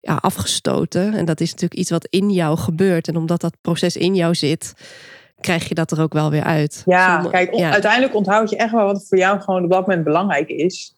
ja, 0.00 0.18
afgestoten. 0.20 1.14
En 1.14 1.24
dat 1.24 1.40
is 1.40 1.50
natuurlijk 1.50 1.80
iets 1.80 1.90
wat 1.90 2.06
in 2.10 2.30
jou 2.30 2.58
gebeurt. 2.58 3.08
En 3.08 3.16
omdat 3.16 3.40
dat 3.40 3.56
proces 3.60 3.96
in 3.96 4.14
jou 4.14 4.34
zit, 4.34 4.72
krijg 5.40 5.68
je 5.68 5.74
dat 5.74 5.90
er 5.90 6.00
ook 6.00 6.12
wel 6.12 6.30
weer 6.30 6.42
uit. 6.42 6.82
Ja, 6.86 7.14
Zonder, 7.14 7.30
kijk, 7.30 7.54
ja. 7.54 7.70
uiteindelijk 7.70 8.14
onthoud 8.14 8.50
je 8.50 8.56
echt 8.56 8.72
wel 8.72 8.84
wat 8.84 9.06
voor 9.08 9.18
jou 9.18 9.40
gewoon 9.40 9.64
op 9.64 9.70
dat 9.70 9.86
moment 9.86 10.04
belangrijk 10.04 10.48
is. 10.48 10.95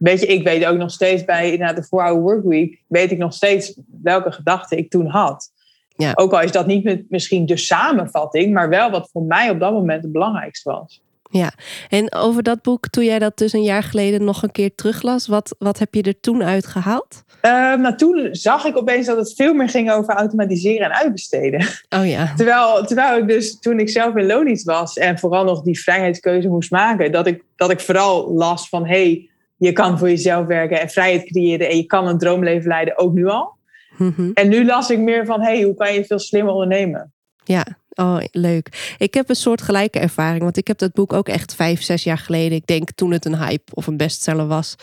Weet 0.00 0.20
je, 0.20 0.26
ik 0.26 0.42
weet 0.42 0.66
ook 0.66 0.76
nog 0.76 0.90
steeds 0.90 1.24
bij 1.24 1.52
inderdaad 1.52 1.76
de 1.76 1.84
4-hour 1.84 2.20
workweek, 2.20 2.82
weet 2.86 3.10
ik 3.10 3.18
nog 3.18 3.32
steeds 3.32 3.74
welke 4.02 4.32
gedachten 4.32 4.78
ik 4.78 4.90
toen 4.90 5.06
had. 5.06 5.52
Ja. 5.96 6.12
Ook 6.14 6.32
al 6.32 6.40
is 6.40 6.52
dat 6.52 6.66
niet 6.66 6.84
met 6.84 7.04
misschien 7.08 7.46
de 7.46 7.56
samenvatting, 7.56 8.52
maar 8.52 8.68
wel 8.68 8.90
wat 8.90 9.08
voor 9.12 9.22
mij 9.22 9.50
op 9.50 9.60
dat 9.60 9.72
moment 9.72 10.02
het 10.02 10.12
belangrijkste 10.12 10.70
was. 10.70 11.02
Ja, 11.30 11.52
en 11.88 12.14
over 12.14 12.42
dat 12.42 12.62
boek, 12.62 12.88
toen 12.88 13.04
jij 13.04 13.18
dat 13.18 13.38
dus 13.38 13.52
een 13.52 13.62
jaar 13.62 13.82
geleden 13.82 14.24
nog 14.24 14.42
een 14.42 14.50
keer 14.50 14.74
teruglas, 14.74 15.26
wat, 15.26 15.54
wat 15.58 15.78
heb 15.78 15.94
je 15.94 16.02
er 16.02 16.20
toen 16.20 16.42
uitgehaald? 16.42 17.22
Uh, 17.42 17.52
nou, 17.74 17.96
toen 17.96 18.28
zag 18.32 18.64
ik 18.64 18.76
opeens 18.76 19.06
dat 19.06 19.16
het 19.16 19.34
veel 19.34 19.54
meer 19.54 19.68
ging 19.68 19.90
over 19.90 20.14
automatiseren 20.14 20.86
en 20.86 20.96
uitbesteden. 20.96 21.66
Oh 21.88 22.06
ja. 22.06 22.32
Terwijl, 22.36 22.84
terwijl 22.84 23.18
ik 23.18 23.28
dus 23.28 23.58
toen 23.58 23.78
ik 23.78 23.88
zelf 23.88 24.16
in 24.16 24.26
loondienst 24.26 24.64
was 24.64 24.96
en 24.96 25.18
vooral 25.18 25.44
nog 25.44 25.62
die 25.62 25.80
vrijheidskeuze 25.80 26.48
moest 26.48 26.70
maken, 26.70 27.12
dat 27.12 27.26
ik, 27.26 27.44
dat 27.56 27.70
ik 27.70 27.80
vooral 27.80 28.32
las 28.34 28.68
van 28.68 28.86
hé, 28.86 29.04
hey, 29.04 29.29
je 29.60 29.72
kan 29.72 29.98
voor 29.98 30.08
jezelf 30.08 30.46
werken 30.46 30.80
en 30.80 30.88
vrijheid 30.88 31.24
creëren 31.24 31.68
en 31.68 31.76
je 31.76 31.84
kan 31.84 32.06
een 32.06 32.18
droomleven 32.18 32.68
leiden, 32.68 32.98
ook 32.98 33.12
nu 33.12 33.26
al. 33.26 33.56
Mm-hmm. 33.96 34.30
En 34.34 34.48
nu 34.48 34.64
las 34.64 34.90
ik 34.90 34.98
meer 34.98 35.26
van 35.26 35.40
hé, 35.40 35.54
hey, 35.54 35.62
hoe 35.62 35.74
kan 35.74 35.94
je 35.94 36.04
veel 36.04 36.18
slimmer 36.18 36.52
ondernemen? 36.52 37.12
Ja, 37.44 37.66
oh, 37.94 38.18
leuk. 38.30 38.94
Ik 38.98 39.14
heb 39.14 39.28
een 39.28 39.36
soort 39.36 39.62
gelijke 39.62 39.98
ervaring, 39.98 40.42
want 40.42 40.56
ik 40.56 40.66
heb 40.66 40.78
dat 40.78 40.92
boek 40.92 41.12
ook 41.12 41.28
echt 41.28 41.54
vijf, 41.54 41.82
zes 41.82 42.04
jaar 42.04 42.18
geleden, 42.18 42.58
ik 42.58 42.66
denk 42.66 42.90
toen 42.90 43.12
het 43.12 43.24
een 43.24 43.38
hype 43.38 43.74
of 43.74 43.86
een 43.86 43.96
bestseller 43.96 44.46
was, 44.46 44.74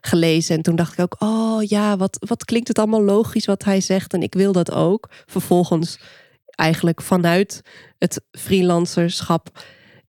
gelezen. 0.00 0.56
En 0.56 0.62
toen 0.62 0.76
dacht 0.76 0.92
ik 0.92 1.00
ook, 1.00 1.16
oh 1.18 1.62
ja, 1.62 1.96
wat, 1.96 2.16
wat 2.26 2.44
klinkt 2.44 2.68
het 2.68 2.78
allemaal 2.78 3.02
logisch 3.02 3.46
wat 3.46 3.64
hij 3.64 3.80
zegt 3.80 4.12
en 4.12 4.22
ik 4.22 4.34
wil 4.34 4.52
dat 4.52 4.72
ook. 4.72 5.08
Vervolgens 5.26 5.98
eigenlijk 6.46 7.02
vanuit 7.02 7.62
het 7.98 8.24
freelancerschap 8.30 9.50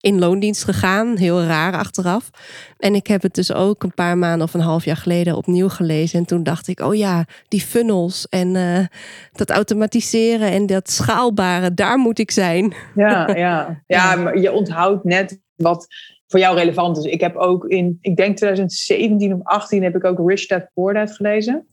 in 0.02 0.18
loondienst 0.18 0.64
gegaan. 0.64 1.16
Heel 1.16 1.42
raar 1.42 1.73
achteraf. 1.73 2.30
En 2.78 2.94
ik 2.94 3.06
heb 3.06 3.23
het 3.23 3.35
dus 3.35 3.52
ook 3.52 3.82
een 3.82 3.94
paar 3.94 4.18
maanden 4.18 4.47
of 4.47 4.54
een 4.54 4.61
half 4.61 4.85
jaar 4.85 4.97
geleden 4.97 5.37
opnieuw 5.37 5.68
gelezen. 5.68 6.18
En 6.18 6.25
toen 6.25 6.42
dacht 6.42 6.68
ik, 6.68 6.80
oh 6.80 6.94
ja, 6.94 7.25
die 7.49 7.61
funnels 7.61 8.28
en 8.28 8.54
uh, 8.54 8.87
dat 9.32 9.50
automatiseren 9.50 10.50
en 10.50 10.66
dat 10.66 10.90
schaalbare, 10.90 11.75
daar 11.75 11.99
moet 11.99 12.18
ik 12.18 12.30
zijn. 12.30 12.75
Ja, 12.94 13.37
ja. 13.37 13.82
ja 13.87 14.16
maar 14.16 14.38
je 14.38 14.52
onthoudt 14.52 15.04
net 15.04 15.40
wat 15.54 15.87
voor 16.26 16.40
jou 16.40 16.56
relevant 16.56 16.99
is. 16.99 17.04
Ik 17.04 17.21
heb 17.21 17.37
ook 17.37 17.64
in, 17.64 17.99
ik 18.00 18.16
denk 18.16 18.37
2017 18.37 19.35
of 19.35 19.40
18 19.42 19.82
heb 19.82 19.97
ik 19.97 20.04
ook 20.04 20.28
Rich 20.28 20.47
Dad 20.47 20.68
Poor 20.75 20.94
Dad 20.94 21.12
gelezen. 21.12 21.68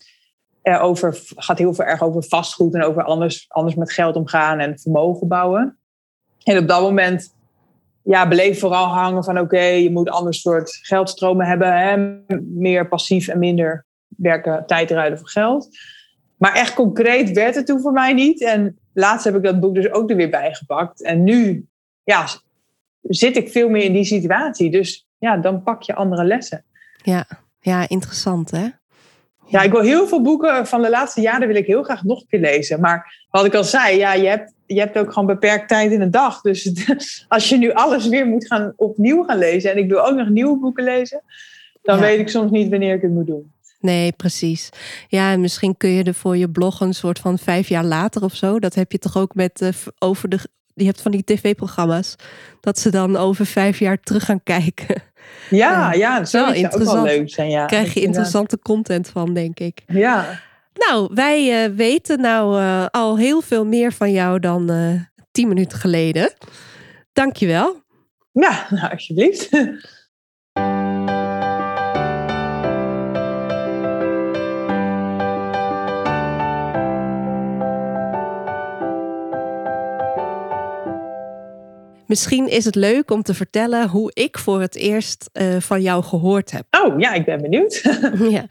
Uh, 0.63 0.83
over, 0.83 1.19
gaat 1.35 1.57
heel 1.57 1.73
veel 1.73 1.85
erg 1.85 2.01
over 2.01 2.23
vastgoed 2.23 2.73
en 2.73 2.83
over 2.83 3.03
anders, 3.03 3.45
anders 3.47 3.75
met 3.75 3.91
geld 3.91 4.15
omgaan 4.15 4.59
en 4.59 4.79
vermogen 4.79 5.27
bouwen. 5.27 5.77
En 6.43 6.57
op 6.57 6.67
dat 6.67 6.81
moment 6.81 7.33
ja, 8.03 8.27
beleef 8.27 8.59
vooral 8.59 8.85
hangen 8.85 9.23
van 9.23 9.39
oké, 9.39 9.61
je 9.61 9.91
moet 9.91 10.09
ander 10.09 10.33
soort 10.33 10.79
geldstromen 10.81 11.45
hebben. 11.45 11.77
Hè? 11.77 11.97
Meer 12.41 12.87
passief 12.87 13.27
en 13.27 13.39
minder 13.39 13.85
werken, 14.07 14.63
tijd 14.65 14.91
ruilen 14.91 15.19
voor 15.19 15.29
geld. 15.29 15.69
Maar 16.37 16.53
echt 16.53 16.73
concreet 16.73 17.31
werd 17.31 17.55
het 17.55 17.65
toen 17.65 17.81
voor 17.81 17.91
mij 17.91 18.13
niet. 18.13 18.43
En 18.43 18.79
laatst 18.93 19.25
heb 19.25 19.35
ik 19.35 19.43
dat 19.43 19.59
boek 19.59 19.75
dus 19.75 19.91
ook 19.91 20.09
er 20.09 20.15
weer 20.15 20.29
bijgepakt. 20.29 21.03
En 21.03 21.23
nu 21.23 21.67
ja, 22.03 22.25
zit 23.01 23.37
ik 23.37 23.49
veel 23.49 23.69
meer 23.69 23.83
in 23.83 23.93
die 23.93 24.05
situatie. 24.05 24.71
Dus 24.71 25.07
ja, 25.17 25.37
dan 25.37 25.63
pak 25.63 25.81
je 25.81 25.95
andere 25.95 26.23
lessen. 26.23 26.63
Ja, 27.03 27.25
ja 27.59 27.89
interessant 27.89 28.51
hè? 28.51 28.67
Ja, 29.49 29.61
ik 29.61 29.71
wil 29.71 29.81
heel 29.81 30.07
veel 30.07 30.21
boeken 30.21 30.67
van 30.67 30.81
de 30.81 30.89
laatste 30.89 31.21
jaren 31.21 31.47
wil 31.47 31.55
ik 31.55 31.65
heel 31.65 31.83
graag 31.83 32.03
nog 32.03 32.19
een 32.19 32.27
keer 32.27 32.39
lezen. 32.39 32.79
Maar 32.79 33.25
wat 33.29 33.45
ik 33.45 33.53
al 33.53 33.63
zei, 33.63 33.97
ja, 33.97 34.13
je 34.13 34.27
hebt, 34.27 34.53
je 34.65 34.79
hebt 34.79 34.97
ook 34.97 35.13
gewoon 35.13 35.27
beperkt 35.27 35.67
tijd 35.67 35.91
in 35.91 36.01
een 36.01 36.11
dag. 36.11 36.41
Dus 36.41 36.71
als 37.27 37.49
je 37.49 37.57
nu 37.57 37.71
alles 37.73 38.07
weer 38.07 38.25
moet 38.25 38.47
gaan 38.47 38.73
opnieuw 38.75 39.23
gaan 39.23 39.37
lezen 39.37 39.71
en 39.71 39.77
ik 39.77 39.89
wil 39.89 40.05
ook 40.05 40.15
nog 40.15 40.29
nieuwe 40.29 40.59
boeken 40.59 40.83
lezen, 40.83 41.21
dan 41.81 41.99
weet 41.99 42.19
ik 42.19 42.29
soms 42.29 42.51
niet 42.51 42.69
wanneer 42.69 42.95
ik 42.95 43.01
het 43.01 43.11
moet 43.11 43.27
doen. 43.27 43.51
Nee, 43.79 44.11
precies. 44.11 44.69
Ja, 45.07 45.31
en 45.31 45.41
misschien 45.41 45.77
kun 45.77 45.89
je 45.89 46.03
er 46.03 46.13
voor 46.13 46.37
je 46.37 46.49
blog 46.49 46.79
een 46.79 46.93
soort 46.93 47.19
van 47.19 47.37
vijf 47.37 47.69
jaar 47.69 47.85
later 47.85 48.23
of 48.23 48.35
zo. 48.35 48.59
Dat 48.59 48.75
heb 48.75 48.91
je 48.91 48.99
toch 48.99 49.17
ook 49.17 49.35
met 49.35 49.61
uh, 49.61 49.69
over 49.99 50.29
de. 50.29 50.39
Je 50.79 50.85
hebt 50.85 51.01
van 51.01 51.11
die 51.11 51.23
tv-programma's. 51.23 52.15
Dat 52.61 52.79
ze 52.79 52.89
dan 52.89 53.15
over 53.17 53.45
vijf 53.45 53.79
jaar 53.79 53.99
terug 53.99 54.25
gaan 54.25 54.43
kijken. 54.43 55.03
Ja, 55.49 55.91
ja, 56.03 56.17
dat 56.17 56.29
zou 56.29 56.65
ook 56.65 56.83
wel 56.83 57.03
leuk 57.03 57.29
zijn. 57.29 57.49
Ja. 57.49 57.65
Krijg 57.65 57.93
je 57.93 58.01
interessante 58.01 58.59
content 58.59 59.07
van, 59.07 59.33
denk 59.33 59.59
ik. 59.59 59.81
Ja. 59.87 60.39
Nou, 60.73 61.11
wij 61.13 61.65
uh, 61.69 61.75
weten 61.75 62.21
nou 62.21 62.61
uh, 62.61 62.85
al 62.85 63.17
heel 63.17 63.41
veel 63.41 63.65
meer 63.65 63.93
van 63.93 64.11
jou 64.11 64.39
dan 64.39 64.71
uh, 64.71 65.01
tien 65.31 65.47
minuten 65.47 65.77
geleden. 65.77 66.33
Dankjewel. 67.13 67.81
Ja, 68.31 68.67
nou, 68.69 68.91
alsjeblieft. 68.93 69.49
Misschien 82.09 82.47
is 82.47 82.65
het 82.65 82.75
leuk 82.75 83.11
om 83.11 83.23
te 83.23 83.33
vertellen 83.33 83.89
hoe 83.89 84.11
ik 84.13 84.37
voor 84.37 84.61
het 84.61 84.75
eerst 84.75 85.29
uh, 85.33 85.59
van 85.59 85.81
jou 85.81 86.03
gehoord 86.03 86.51
heb. 86.51 86.65
Oh 86.71 86.99
ja, 86.99 87.13
ik 87.13 87.25
ben 87.25 87.41
benieuwd. 87.41 87.81
ja. 88.37 88.45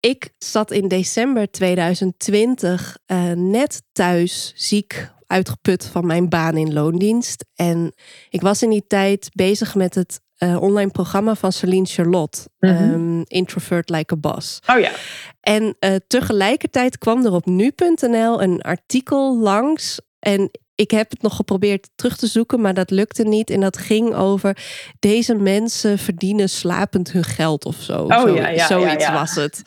Ik 0.00 0.30
zat 0.38 0.70
in 0.70 0.88
december 0.88 1.50
2020 1.50 2.98
uh, 3.06 3.32
net 3.32 3.82
thuis 3.92 4.52
ziek 4.56 5.10
uitgeput 5.26 5.86
van 5.86 6.06
mijn 6.06 6.28
baan 6.28 6.56
in 6.56 6.72
loondienst. 6.72 7.44
En 7.54 7.92
ik 8.28 8.40
was 8.40 8.62
in 8.62 8.70
die 8.70 8.84
tijd 8.86 9.30
bezig 9.32 9.74
met 9.74 9.94
het 9.94 10.20
uh, 10.38 10.62
online 10.62 10.90
programma 10.90 11.34
van 11.34 11.52
Celine 11.52 11.86
Charlotte. 11.86 12.48
Mm 12.58 12.76
-hmm. 12.76 12.92
um, 12.92 13.22
Introvert 13.26 13.90
Like 13.90 14.14
a 14.14 14.16
Boss. 14.16 14.58
Oh 14.66 14.80
ja. 14.80 14.90
En 15.40 15.76
uh, 15.80 15.94
tegelijkertijd 16.06 16.98
kwam 16.98 17.24
er 17.24 17.32
op 17.32 17.46
nu.nl 17.46 18.42
een 18.42 18.60
artikel 18.60 19.38
langs. 19.38 20.00
En 20.18 20.50
ik 20.74 20.90
heb 20.90 21.10
het 21.10 21.22
nog 21.22 21.36
geprobeerd 21.36 21.88
terug 21.94 22.16
te 22.16 22.26
zoeken, 22.26 22.60
maar 22.60 22.74
dat 22.74 22.90
lukte 22.90 23.22
niet. 23.22 23.50
En 23.50 23.60
dat 23.60 23.78
ging 23.78 24.14
over 24.14 24.56
deze 24.98 25.34
mensen 25.34 25.98
verdienen 25.98 26.48
slapend 26.48 27.12
hun 27.12 27.24
geld 27.24 27.64
of 27.64 27.76
zo. 27.80 28.02
Oh, 28.02 28.20
zo 28.20 28.34
ja, 28.34 28.48
ja, 28.48 28.66
zoiets 28.66 29.04
ja, 29.04 29.12
was 29.12 29.34
het. 29.34 29.62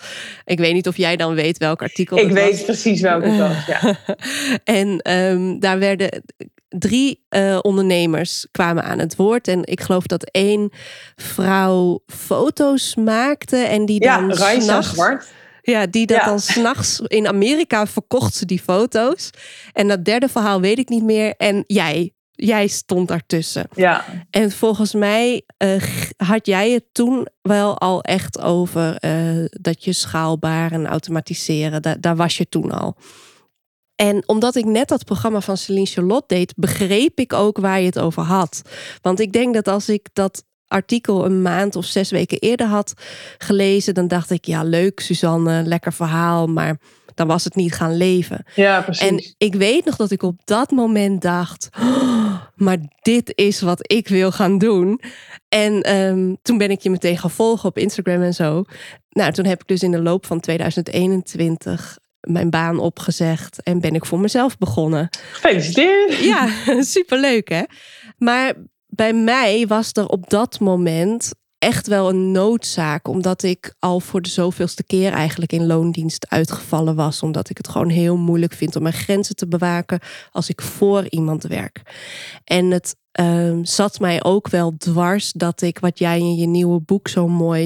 Ik 0.46 0.60
weet 0.60 0.74
niet 0.74 0.88
of 0.88 0.98
jij 0.98 1.16
dan 1.16 1.34
weet 1.34 1.58
welk 1.58 1.82
artikel. 1.82 2.18
Ik 2.18 2.32
weet 2.32 2.52
was. 2.52 2.64
precies 2.64 3.02
welk 3.02 3.24
het 3.24 3.38
was. 3.38 3.66
Ja. 3.66 3.98
en 4.80 5.12
um, 5.12 5.60
daar 5.60 5.80
werden 5.80 6.24
drie 6.70 7.26
uh, 7.30 7.60
ondernemers 7.62 8.48
kwamen 8.52 8.84
aan 8.84 9.00
het 9.00 9.16
woord. 9.16 9.48
En 9.48 9.60
ik 9.64 9.82
geloof 9.82 10.06
dat 10.06 10.30
één 10.32 10.70
vrouw 11.16 12.04
foto's 12.08 12.96
maakte 12.96 13.58
en 13.58 13.86
die 13.86 14.00
dan. 14.00 14.28
Ja, 14.28 14.36
Raisa 14.36 14.82
Zwart. 14.82 15.28
Ja, 15.66 15.86
die 15.86 16.06
dat 16.06 16.18
ja. 16.18 16.26
dan 16.26 16.40
s'nachts 16.40 17.00
in 17.00 17.28
Amerika 17.28 17.88
verkocht 17.88 18.34
ze 18.34 18.46
die 18.46 18.60
foto's. 18.60 19.30
En 19.74 19.88
dat 19.88 20.06
derde 20.06 20.30
verhaal 20.30 20.62
weet 20.62 20.78
ik 20.78 20.90
niet 20.90 21.04
meer. 21.04 21.34
En 21.38 21.64
jij, 21.68 22.14
jij 22.32 22.68
stond 22.68 23.08
daartussen. 23.08 23.68
Ja. 23.76 24.06
En 24.30 24.52
volgens 24.52 24.94
mij 24.94 25.44
uh, 25.64 25.84
had 26.18 26.46
jij 26.46 26.72
het 26.72 26.84
toen 26.92 27.28
wel 27.42 27.80
al 27.80 28.02
echt 28.02 28.42
over 28.42 28.98
uh, 29.06 29.46
dat 29.50 29.84
je 29.84 29.94
schaalbaar 29.94 30.72
en 30.72 30.88
automatiseren, 30.88 31.82
da 31.82 31.96
daar 32.00 32.16
was 32.16 32.38
je 32.38 32.50
toen 32.50 32.72
al. 32.72 32.96
En 33.96 34.24
omdat 34.26 34.56
ik 34.56 34.66
net 34.66 34.88
dat 34.88 35.06
programma 35.06 35.42
van 35.42 35.58
Celine 35.58 35.86
Charlotte 35.86 36.36
deed, 36.36 36.54
begreep 36.56 37.20
ik 37.20 37.34
ook 37.34 37.58
waar 37.58 37.80
je 37.80 37.86
het 37.86 38.00
over 38.00 38.24
had. 38.24 38.62
Want 39.02 39.20
ik 39.20 39.34
denk 39.34 39.54
dat 39.54 39.68
als 39.68 39.90
ik 39.90 40.08
dat 40.14 40.44
artikel 40.68 41.26
een 41.26 41.42
maand 41.42 41.76
of 41.76 41.86
zes 41.86 42.12
weken 42.12 42.40
eerder 42.40 42.68
had 42.68 42.94
gelezen, 43.38 43.94
dan 43.94 44.08
dacht 44.08 44.30
ik, 44.30 44.46
ja, 44.46 44.64
leuk, 44.64 45.00
Suzanne, 45.00 45.64
lekker 45.64 45.94
verhaal, 45.94 46.48
maar 46.48 46.78
dan 47.16 47.28
was 47.28 47.44
het 47.44 47.56
niet 47.56 47.74
gaan 47.74 47.98
leven. 47.98 48.46
Ja, 48.56 48.82
precies. 48.82 49.08
En 49.08 49.36
ik 49.38 49.56
weet 49.56 49.86
nog 49.86 49.96
dat 49.96 50.12
ik 50.12 50.24
op 50.24 50.40
dat 50.44 50.72
moment 50.72 51.22
dacht, 51.22 51.70
oh, 51.80 52.42
maar 52.56 52.78
dit 53.02 53.32
is 53.36 53.62
wat 53.62 53.92
ik 53.92 54.08
wil 54.08 54.32
gaan 54.32 54.58
doen. 54.58 55.02
En 55.50 55.96
um, 55.96 56.38
toen 56.42 56.58
ben 56.58 56.72
ik 56.72 56.82
je 56.82 56.90
meteen 56.90 57.18
gaan 57.18 57.32
volgen 57.32 57.70
op 57.70 57.78
Instagram 57.78 58.22
en 58.22 58.34
zo. 58.34 58.64
Nou, 59.10 59.32
toen 59.32 59.46
heb 59.46 59.62
ik 59.62 59.68
dus 59.68 59.84
in 59.84 59.92
de 59.92 60.02
loop 60.02 60.26
van 60.26 60.40
2021 60.40 61.98
mijn 62.20 62.50
baan 62.50 62.80
opgezegd 62.80 63.64
en 63.64 63.80
ben 63.80 63.96
ik 63.96 64.06
voor 64.06 64.20
mezelf 64.20 64.58
begonnen. 64.58 65.10
Gefeliciteerd! 65.32 66.18
Ja, 66.18 66.50
superleuk 66.82 67.50
hè. 67.50 67.64
Maar 68.18 68.54
bij 68.96 69.14
mij 69.14 69.68
was 69.68 69.92
er 69.92 70.08
op 70.08 70.30
dat 70.30 70.60
moment 70.60 71.32
echt 71.58 71.88
wel 71.88 72.10
een 72.10 72.32
noodzaak, 72.32 73.08
omdat 73.08 73.44
ik 73.44 73.76
al 73.80 74.00
voor 74.00 74.22
de 74.22 74.30
zoveelste 74.30 74.84
keer 74.84 75.12
eigenlijk 75.12 75.52
in 75.52 75.66
loondienst 75.66 76.30
uitgevallen 76.30 76.96
was, 76.96 77.24
omdat 77.24 77.50
ik 77.50 77.58
het 77.58 77.68
gewoon 77.68 77.90
heel 77.90 78.18
moeilijk 78.18 78.54
vind 78.54 78.76
om 78.76 78.82
mijn 78.82 78.94
grenzen 78.94 79.36
te 79.36 79.48
bewaken 79.48 80.00
als 80.32 80.50
ik 80.50 80.62
voor 80.62 81.06
iemand 81.10 81.44
werk. 81.44 81.82
En 82.44 82.72
het 82.72 82.96
uh, 83.20 83.58
zat 83.62 84.00
mij 84.00 84.24
ook 84.24 84.50
wel 84.50 84.78
dwars 84.78 85.32
dat 85.32 85.62
ik, 85.62 85.80
wat 85.80 86.00
jij 86.00 86.20
in 86.20 86.36
je 86.36 86.48
nieuwe 86.48 86.80
boek 86.80 87.08
zo 87.08 87.28
mooi 87.28 87.64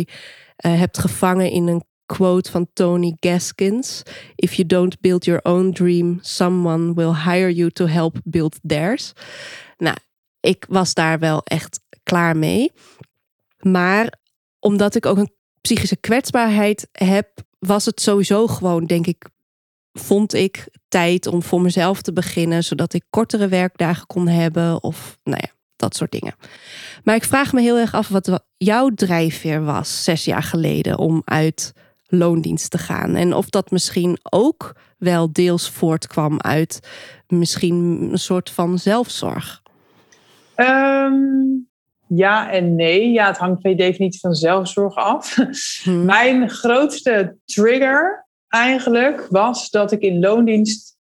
uh, 0.66 0.80
hebt 0.80 0.98
gevangen 0.98 1.52
in 1.52 1.68
een 1.68 1.84
quote 2.06 2.52
van 2.52 2.68
Tony 2.74 3.16
Gaskins: 3.20 4.04
If 4.36 4.54
you 4.54 4.68
don't 4.68 5.02
build 5.02 5.26
your 5.26 5.40
own 5.44 5.72
dream, 5.72 6.20
someone 6.22 6.94
will 6.94 7.14
hire 7.14 7.54
you 7.54 7.70
to 7.70 7.86
help 7.86 8.20
build 8.24 8.60
theirs. 8.68 9.14
Nou, 9.78 9.96
ik 10.40 10.66
was 10.70 10.94
daar 10.94 11.20
wel 11.20 11.42
echt 11.44 11.80
klaar 12.04 12.38
mee. 12.38 12.72
Maar 13.60 14.14
omdat 14.60 14.96
ik 14.96 15.06
ook 15.06 15.18
een 15.18 15.34
psychische 15.62 15.96
kwetsbaarheid 15.96 16.88
heb, 16.92 17.30
was 17.60 17.86
het 17.86 18.02
sowieso 18.02 18.48
gewoon, 18.48 18.86
denk 18.86 19.08
ik, 19.08 19.26
vond 19.94 20.34
ik 20.34 20.68
tijd 20.88 21.28
om 21.28 21.44
voor 21.44 21.62
mezelf 21.62 22.02
te 22.02 22.14
beginnen, 22.14 22.64
zodat 22.64 22.94
ik 22.94 23.04
kortere 23.10 23.48
werkdagen 23.48 24.08
kon 24.08 24.28
hebben 24.28 24.84
of 24.84 25.18
nou 25.24 25.42
ja, 25.42 25.52
dat 25.76 25.96
soort 25.96 26.12
dingen. 26.12 26.36
Maar 27.04 27.16
ik 27.16 27.24
vraag 27.24 27.54
me 27.54 27.62
heel 27.62 27.78
erg 27.78 27.94
af 27.94 28.08
wat 28.08 28.44
jouw 28.58 28.90
drijfveer 28.90 29.64
was 29.64 30.04
zes 30.04 30.26
jaar 30.26 30.44
geleden 30.44 30.98
om 30.98 31.22
uit 31.26 31.74
loondienst 32.08 32.72
te 32.72 32.78
gaan. 32.78 33.16
En 33.16 33.34
of 33.34 33.50
dat 33.50 33.72
misschien 33.72 34.18
ook 34.24 34.76
wel 34.98 35.32
deels 35.32 35.70
voortkwam 35.70 36.40
uit 36.40 36.80
misschien 37.28 38.08
een 38.12 38.20
soort 38.20 38.50
van 38.50 38.80
zelfzorg. 38.80 39.62
Um, 40.60 41.68
ja 42.08 42.52
en 42.52 42.76
nee. 42.76 43.12
Ja, 43.12 43.28
het 43.28 43.38
hangt 43.38 43.62
per 43.62 43.78
definitie 43.78 44.20
van 44.20 44.34
zelfzorg 44.34 44.96
af. 44.96 45.36
Hmm. 45.84 46.06
Mijn 46.16 46.50
grootste 46.50 47.38
trigger 47.46 48.28
eigenlijk 48.48 49.28
was 49.30 49.70
dat 49.70 49.92
ik 49.92 50.02
in 50.02 50.20
loondienst 50.20 50.98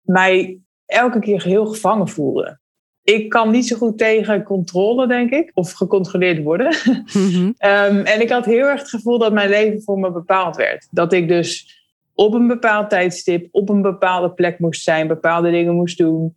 mij 0.00 0.58
elke 0.86 1.18
keer 1.18 1.42
heel 1.42 1.66
gevangen 1.66 2.08
voelde. 2.08 2.58
Ik 3.02 3.28
kan 3.28 3.50
niet 3.50 3.66
zo 3.66 3.76
goed 3.76 3.98
tegen 3.98 4.42
controle, 4.42 5.06
denk 5.06 5.30
ik, 5.30 5.50
of 5.54 5.72
gecontroleerd 5.72 6.42
worden. 6.42 6.76
Mm-hmm. 7.12 7.46
um, 7.70 8.04
en 8.04 8.20
ik 8.20 8.30
had 8.30 8.44
heel 8.44 8.66
erg 8.66 8.80
het 8.80 8.88
gevoel 8.88 9.18
dat 9.18 9.32
mijn 9.32 9.48
leven 9.48 9.82
voor 9.82 9.98
me 9.98 10.12
bepaald 10.12 10.56
werd. 10.56 10.88
Dat 10.90 11.12
ik 11.12 11.28
dus 11.28 11.76
op 12.14 12.34
een 12.34 12.46
bepaald 12.46 12.90
tijdstip, 12.90 13.48
op 13.50 13.68
een 13.68 13.82
bepaalde 13.82 14.30
plek 14.30 14.58
moest 14.58 14.82
zijn, 14.82 15.06
bepaalde 15.06 15.50
dingen 15.50 15.74
moest 15.74 15.98
doen. 15.98 16.34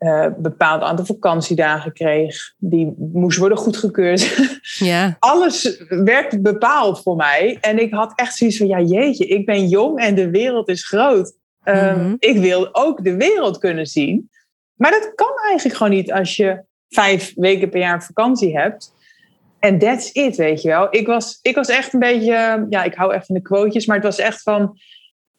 Uh, 0.00 0.26
bepaald 0.36 0.82
aantal 0.82 1.04
vakantiedagen 1.04 1.92
kreeg. 1.92 2.54
Die 2.58 2.94
moest 2.98 3.38
worden 3.38 3.58
goedgekeurd. 3.58 4.28
Ja. 4.78 5.16
Alles 5.18 5.84
werd 5.88 6.42
bepaald 6.42 7.02
voor 7.02 7.16
mij. 7.16 7.58
En 7.60 7.78
ik 7.78 7.92
had 7.92 8.12
echt 8.16 8.36
zoiets 8.36 8.56
van, 8.56 8.66
ja 8.66 8.80
jeetje, 8.80 9.26
ik 9.26 9.46
ben 9.46 9.68
jong 9.68 9.98
en 9.98 10.14
de 10.14 10.30
wereld 10.30 10.68
is 10.68 10.86
groot. 10.86 11.38
Mm 11.64 12.16
Ik 12.18 12.38
wil 12.38 12.68
ook 12.74 13.04
de 13.04 13.16
wereld 13.16 13.58
kunnen 13.58 13.86
zien. 13.86 14.30
Maar 14.74 14.90
dat 14.90 15.12
kan 15.14 15.32
eigenlijk 15.46 15.76
gewoon 15.76 15.92
niet 15.92 16.12
als 16.12 16.36
je 16.36 16.62
vijf 16.88 17.32
weken 17.34 17.70
per 17.70 17.80
jaar 17.80 18.04
vakantie 18.04 18.58
hebt. 18.58 18.92
En 19.58 19.78
that's 19.78 20.10
it, 20.12 20.36
weet 20.36 20.62
je 20.62 20.68
wel. 20.68 20.86
Ik 20.90 21.06
was, 21.06 21.38
ik 21.42 21.54
was 21.54 21.68
echt 21.68 21.92
een 21.92 22.00
beetje, 22.00 22.66
ja, 22.70 22.82
ik 22.82 22.94
hou 22.94 23.14
echt 23.14 23.26
van 23.26 23.34
de 23.34 23.42
quotejes, 23.42 23.86
maar 23.86 23.96
het 23.96 24.04
was 24.04 24.18
echt 24.18 24.42
van, 24.42 24.78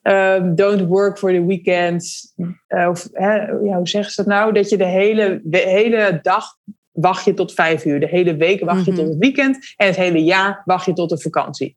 um, 0.01 0.55
don't 0.55 0.87
work 0.87 1.17
for 1.17 1.31
the 1.31 1.45
weekends. 1.45 2.33
Uh, 2.67 2.87
of, 2.89 3.07
hè, 3.11 3.35
ja, 3.35 3.75
hoe 3.75 3.87
zeggen 3.87 4.13
ze 4.13 4.23
dat 4.23 4.33
nou? 4.33 4.53
Dat 4.53 4.69
je 4.69 4.77
de 4.77 4.85
hele, 4.85 5.41
de 5.43 5.57
hele 5.57 6.19
dag 6.21 6.45
wacht 6.91 7.25
je 7.25 7.33
tot 7.33 7.53
vijf 7.53 7.85
uur. 7.85 7.99
De 7.99 8.07
hele 8.07 8.35
week 8.35 8.63
wacht 8.63 8.85
je 8.85 8.91
tot 8.91 9.01
mhm. 9.01 9.09
het 9.09 9.17
weekend. 9.17 9.73
En 9.75 9.87
het 9.87 9.95
hele 9.95 10.23
jaar 10.23 10.61
wacht 10.65 10.85
je 10.85 10.93
tot 10.93 11.09
de 11.09 11.19
vakantie. 11.19 11.75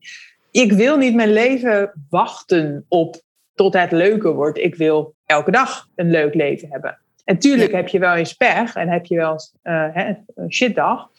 Ik 0.51 0.71
wil 0.71 0.97
niet 0.97 1.15
mijn 1.15 1.33
leven 1.33 2.05
wachten 2.09 2.85
op 2.87 3.21
tot 3.53 3.73
het 3.73 3.91
leuker 3.91 4.33
wordt. 4.33 4.57
Ik 4.57 4.75
wil 4.75 5.15
elke 5.25 5.51
dag 5.51 5.87
een 5.95 6.09
leuk 6.09 6.33
leven 6.33 6.67
hebben. 6.71 6.99
En 7.23 7.39
tuurlijk 7.39 7.71
heb 7.71 7.87
je 7.87 7.99
wel 7.99 8.15
eens 8.15 8.33
pech 8.33 8.75
en 8.75 8.89
heb 8.89 9.05
je 9.05 9.15
wel 9.15 9.31
eens 9.31 9.53
uh, 9.63 10.09
een 10.35 10.53
shitdag. 10.53 11.09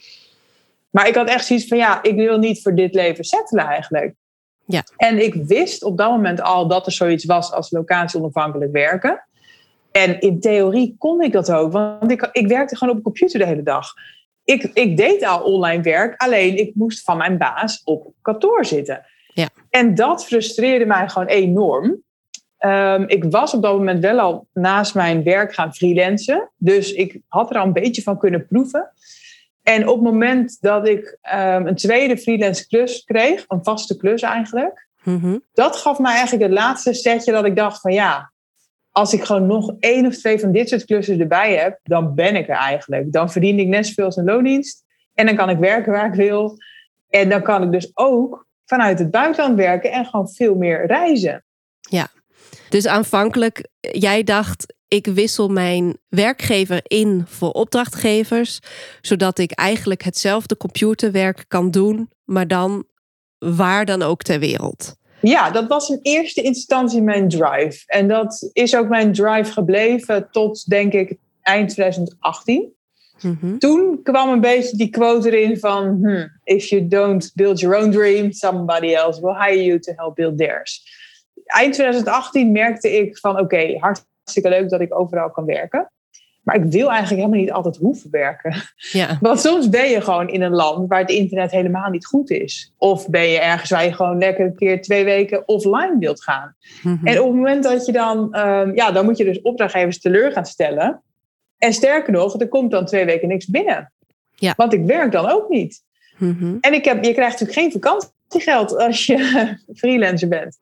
Maar 0.91 1.09
ik 1.09 1.15
had 1.15 1.29
echt 1.29 1.47
zoiets 1.47 1.67
van, 1.67 1.79
ja, 1.79 2.03
ik 2.03 2.15
wil 2.15 2.39
niet 2.39 2.63
voor 2.63 2.75
dit 2.75 2.95
leven 2.95 3.25
settelen 3.25 3.67
eigenlijk. 3.67 4.15
Ja. 4.67 4.83
En 4.97 5.23
ik 5.23 5.35
wist 5.35 5.83
op 5.83 5.97
dat 5.99 6.11
moment 6.11 6.41
al 6.41 6.69
dat 6.69 6.87
er 6.87 6.93
zoiets 6.93 7.25
was 7.25 7.53
als 7.53 7.71
locatie 7.71 8.21
onafhankelijk 8.21 8.73
werken. 8.73 9.27
En 9.93 10.21
in 10.21 10.41
theorie 10.41 10.95
kon 10.99 11.23
ik 11.23 11.33
dat 11.33 11.53
ook, 11.53 11.73
want 11.73 12.11
ik, 12.11 12.29
ik 12.33 12.49
werkte 12.49 12.77
gewoon 12.77 12.93
op 12.93 12.99
een 12.99 13.13
computer 13.13 13.39
de 13.39 13.47
hele 13.47 13.63
dag. 13.63 13.93
Ik, 14.45 14.63
ik 14.63 14.97
deed 14.97 15.25
al 15.25 15.43
online 15.43 15.83
werk, 15.83 16.21
alleen 16.23 16.59
ik 16.59 16.75
moest 16.75 17.05
van 17.05 17.17
mijn 17.17 17.39
baas 17.39 17.83
op 17.85 18.13
kantoor 18.23 18.65
zitten. 18.65 19.07
Ja. 19.35 19.49
En 19.71 19.95
dat 19.95 20.25
frustreerde 20.25 20.87
mij 20.87 21.09
gewoon 21.09 21.29
enorm. 21.29 22.05
Um, 22.61 23.09
ik 23.09 23.25
was 23.25 23.55
op 23.55 23.63
dat 23.63 23.73
moment 23.73 24.01
wel 24.01 24.19
al 24.19 24.47
naast 24.53 24.95
mijn 24.95 25.23
werk 25.23 25.55
gaan 25.55 25.75
freelancen. 25.75 26.51
Dus 26.57 26.93
ik 26.93 27.21
had 27.29 27.51
er 27.51 27.57
al 27.57 27.67
een 27.67 27.73
beetje 27.73 28.03
van 28.03 28.19
kunnen 28.19 28.47
proeven. 28.47 28.93
En 29.67 29.89
op 29.89 29.95
het 29.95 30.05
moment 30.05 30.57
dat 30.61 30.89
ik 30.89 31.19
um, 31.35 31.67
een 31.67 31.75
tweede 31.75 32.19
freelance 32.19 32.67
klus 32.67 33.05
kreeg, 33.05 33.45
een 33.49 33.65
vaste 33.65 33.97
klus 33.97 34.23
eigenlijk, 34.23 34.89
mm 35.03 35.45
dat 35.53 35.77
gaf 35.77 35.99
mij 35.99 36.13
eigenlijk 36.13 36.43
het 36.43 36.53
laatste 36.53 36.95
setje 36.95 37.33
dat 37.33 37.45
ik 37.45 37.57
dacht 37.57 37.81
van 37.81 37.93
ja, 37.93 38.33
als 38.91 39.13
ik 39.13 39.25
gewoon 39.25 39.47
nog 39.47 39.75
één 39.79 40.07
of 40.07 40.17
twee 40.17 40.39
van 40.41 40.53
dit 40.53 40.69
soort 40.69 40.85
klussen 40.85 41.21
erbij 41.21 41.57
heb, 41.57 41.79
dan 41.83 42.15
ben 42.15 42.37
ik 42.37 42.49
er 42.49 42.57
eigenlijk. 42.57 43.13
Dan 43.13 43.31
verdien 43.31 43.59
ik 43.59 43.67
net 43.67 43.87
zoveel 43.87 44.05
als 44.05 44.17
een 44.17 44.25
loondienst. 44.25 44.85
En 45.15 45.27
dan 45.27 45.37
kan 45.37 45.51
ik 45.51 45.59
werken 45.59 45.93
waar 45.93 46.07
ik 46.07 46.15
wil. 46.15 46.57
En 47.09 47.29
dan 47.29 47.43
kan 47.43 47.63
ik 47.63 47.73
dus 47.73 47.91
ook 47.95 48.47
vanuit 48.65 48.99
het 48.99 49.11
buitenland 49.11 49.57
werken 49.57 49.93
en 49.93 50.07
gewoon 50.07 50.29
veel 50.29 50.55
meer 50.55 50.87
reizen. 50.87 51.45
Ja, 51.81 52.09
dus 52.69 52.87
aanvankelijk, 52.87 53.69
jij 53.81 54.23
dacht, 54.23 54.75
ik 54.89 55.07
wissel 55.07 55.49
mijn 55.49 55.99
werkgever 56.09 56.81
in 56.83 57.25
voor 57.27 57.51
opdrachtgevers, 57.51 58.61
zodat 59.01 59.39
ik 59.39 59.51
eigenlijk 59.51 60.03
hetzelfde 60.03 60.57
computerwerk 60.57 61.45
kan 61.49 61.71
doen, 61.71 62.11
maar 62.25 62.49
dan 62.49 62.85
waar 63.39 63.85
dan 63.85 64.03
ook 64.03 64.23
ter 64.23 64.39
wereld. 64.39 64.95
Ja, 65.21 65.51
dat 65.51 65.67
was 65.67 65.89
in 65.89 65.99
eerste 66.03 66.43
instantie 66.43 67.03
mijn 67.03 67.29
drive. 67.29 67.83
En 67.87 68.09
dat 68.09 68.51
is 68.53 68.77
ook 68.77 68.89
mijn 68.89 69.13
drive 69.13 69.53
gebleven 69.53 70.29
tot, 70.31 70.69
denk 70.69 70.93
ik, 70.93 71.17
eind 71.43 71.71
2018. 71.71 72.75
Mhm. 73.23 73.59
Toen 73.59 74.03
kwam 74.03 74.29
een 74.29 74.41
beetje 74.41 74.77
die 74.77 74.91
quote 74.91 75.31
erin 75.31 75.59
van: 75.59 75.85
hmm, 75.85 76.31
If 76.45 76.69
you 76.69 76.89
don't 76.89 77.33
build 77.35 77.61
your 77.61 77.83
own 77.83 77.91
dream, 77.91 78.33
somebody 78.33 78.95
else 78.95 79.21
will 79.21 79.35
hire 79.35 79.65
you 79.65 79.79
to 79.79 79.93
help 79.97 80.15
build 80.15 80.39
theirs. 80.39 80.83
Eind 81.45 81.75
2018 81.75 82.53
merkte 82.53 82.97
ik 82.97 83.19
van: 83.19 83.39
Oké, 83.39 83.79
hartstikke 84.27 84.49
leuk 84.49 84.71
dat 84.71 84.81
ik 84.81 84.99
overal 84.99 85.31
kan 85.31 85.45
werken. 85.45 85.91
Maar 86.43 86.57
ik 86.57 86.65
wil 86.65 86.91
eigenlijk 86.91 87.21
helemaal 87.21 87.41
niet 87.41 87.53
altijd 87.53 87.77
hoeven 87.77 88.11
werken. 88.11 88.55
Ja. 88.77 89.19
Want 89.21 89.41
soms 89.41 89.69
ben 89.69 89.89
je 89.91 90.01
gewoon 90.01 90.29
in 90.29 90.43
een 90.43 90.55
land 90.55 90.89
waar 90.89 91.01
het 91.01 91.11
internet 91.11 91.51
helemaal 91.51 91.91
niet 91.91 92.07
goed 92.07 92.31
is. 92.31 92.73
Of 92.79 93.09
ben 93.09 93.29
je 93.29 93.41
ergens 93.41 93.71
waar 93.71 93.85
je 93.85 93.93
gewoon 93.93 94.19
lekker 94.19 94.47
een 94.47 94.55
keer 94.55 94.83
twee 94.83 95.05
weken 95.05 95.49
offline 95.49 95.97
wilt 95.99 96.23
gaan. 96.23 96.57
Mhm. 96.83 97.07
En 97.07 97.21
op 97.21 97.27
het 97.27 97.37
moment 97.37 97.63
dat 97.63 97.87
je 97.87 97.93
dan, 97.93 98.19
um, 98.39 98.75
ja, 98.75 98.91
dan 98.91 99.05
moet 99.05 99.17
je 99.17 99.25
dus 99.25 99.43
opdrachtgevers 99.43 100.01
teleur 100.01 100.33
gaan 100.33 100.47
stellen. 100.47 101.03
En 101.59 101.73
sterker 101.73 102.13
nog, 102.13 102.41
er 102.41 102.49
komt 102.49 102.71
dan 102.71 102.87
twee 102.87 103.05
weken 103.05 103.29
niks 103.29 103.47
binnen. 103.47 103.93
Ja. 104.35 104.55
Want 104.57 104.73
ik 104.73 104.85
werk 104.85 105.13
dan 105.13 105.31
ook 105.31 105.49
niet. 105.49 105.83
Mhm. 106.19 106.57
En 106.61 106.75
ik 106.75 106.85
heb, 106.85 107.05
je 107.05 107.13
krijgt 107.13 107.41
natuurlijk 107.41 107.59
geen 107.59 107.81
vakantiegeld 107.81 108.77
als 108.77 109.07
je 109.07 109.19
freelancer 109.81 110.29
bent. 110.29 110.59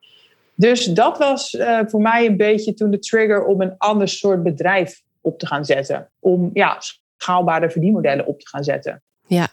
Dus 0.56 0.84
dat 0.84 1.18
was 1.18 1.52
uh, 1.52 1.80
voor 1.86 2.00
mij 2.00 2.26
een 2.26 2.36
beetje 2.36 2.74
toen 2.74 2.90
de 2.90 2.98
trigger 2.98 3.44
om 3.44 3.60
een 3.60 3.74
ander 3.78 4.08
soort 4.08 4.42
bedrijf 4.42 5.02
op 5.20 5.38
te 5.38 5.46
gaan 5.46 5.64
zetten. 5.64 6.10
Om 6.20 6.50
ja, 6.52 6.76
schaalbare 7.16 7.70
verdienmodellen 7.70 8.26
op 8.26 8.40
te 8.40 8.48
gaan 8.48 8.64
zetten. 8.64 9.02
Ja. 9.26 9.48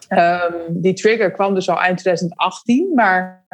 Um, 0.46 0.82
die 0.82 0.94
trigger 0.94 1.32
kwam 1.32 1.54
dus 1.54 1.70
al 1.70 1.80
eind 1.80 1.98
2018, 1.98 2.92
maar 2.94 3.46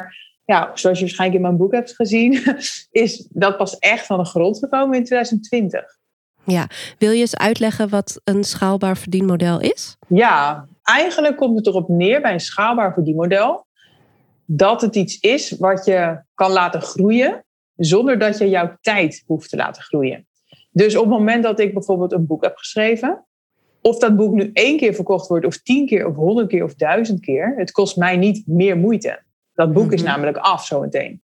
ja, 0.44 0.70
zoals 0.74 0.98
je 0.98 1.04
waarschijnlijk 1.04 1.40
in 1.40 1.46
mijn 1.46 1.56
boek 1.56 1.72
hebt 1.72 1.94
gezien, 1.94 2.42
is 2.90 3.28
dat 3.30 3.56
pas 3.56 3.78
echt 3.78 4.06
van 4.06 4.18
de 4.18 4.24
grond 4.24 4.58
gekomen 4.58 4.96
in 4.96 5.04
2020. 5.04 5.96
Ja, 6.44 6.66
wil 6.98 7.10
je 7.10 7.20
eens 7.20 7.36
uitleggen 7.36 7.88
wat 7.88 8.20
een 8.24 8.44
schaalbaar 8.44 8.96
verdienmodel 8.96 9.60
is? 9.60 9.96
Ja, 10.06 10.66
eigenlijk 10.82 11.36
komt 11.36 11.56
het 11.56 11.66
erop 11.66 11.88
neer 11.88 12.20
bij 12.20 12.32
een 12.32 12.40
schaalbaar 12.40 12.92
verdienmodel 12.92 13.66
dat 14.50 14.80
het 14.80 14.96
iets 14.96 15.20
is 15.20 15.50
wat 15.50 15.84
je 15.84 16.22
kan 16.34 16.50
laten 16.50 16.80
groeien 16.80 17.44
zonder 17.76 18.18
dat 18.18 18.38
je 18.38 18.48
jouw 18.48 18.76
tijd 18.80 19.22
hoeft 19.26 19.50
te 19.50 19.56
laten 19.56 19.82
groeien. 19.82 20.26
Dus 20.70 20.96
op 20.96 21.02
het 21.02 21.12
moment 21.12 21.42
dat 21.42 21.60
ik 21.60 21.72
bijvoorbeeld 21.74 22.12
een 22.12 22.26
boek 22.26 22.42
heb 22.42 22.56
geschreven, 22.56 23.24
of 23.80 23.98
dat 23.98 24.16
boek 24.16 24.34
nu 24.34 24.50
één 24.52 24.76
keer 24.76 24.94
verkocht 24.94 25.28
wordt, 25.28 25.46
of 25.46 25.56
tien 25.56 25.86
keer, 25.86 26.06
of 26.06 26.14
honderd 26.14 26.48
keer, 26.48 26.64
of 26.64 26.74
duizend 26.74 27.20
keer, 27.20 27.54
het 27.56 27.70
kost 27.70 27.96
mij 27.96 28.16
niet 28.16 28.46
meer 28.46 28.76
moeite. 28.76 29.22
Dat 29.54 29.72
boek 29.72 29.92
is 29.92 30.02
mhm. 30.02 30.10
namelijk 30.10 30.36
af 30.36 30.66
zo 30.66 30.80
meteen. 30.80 31.22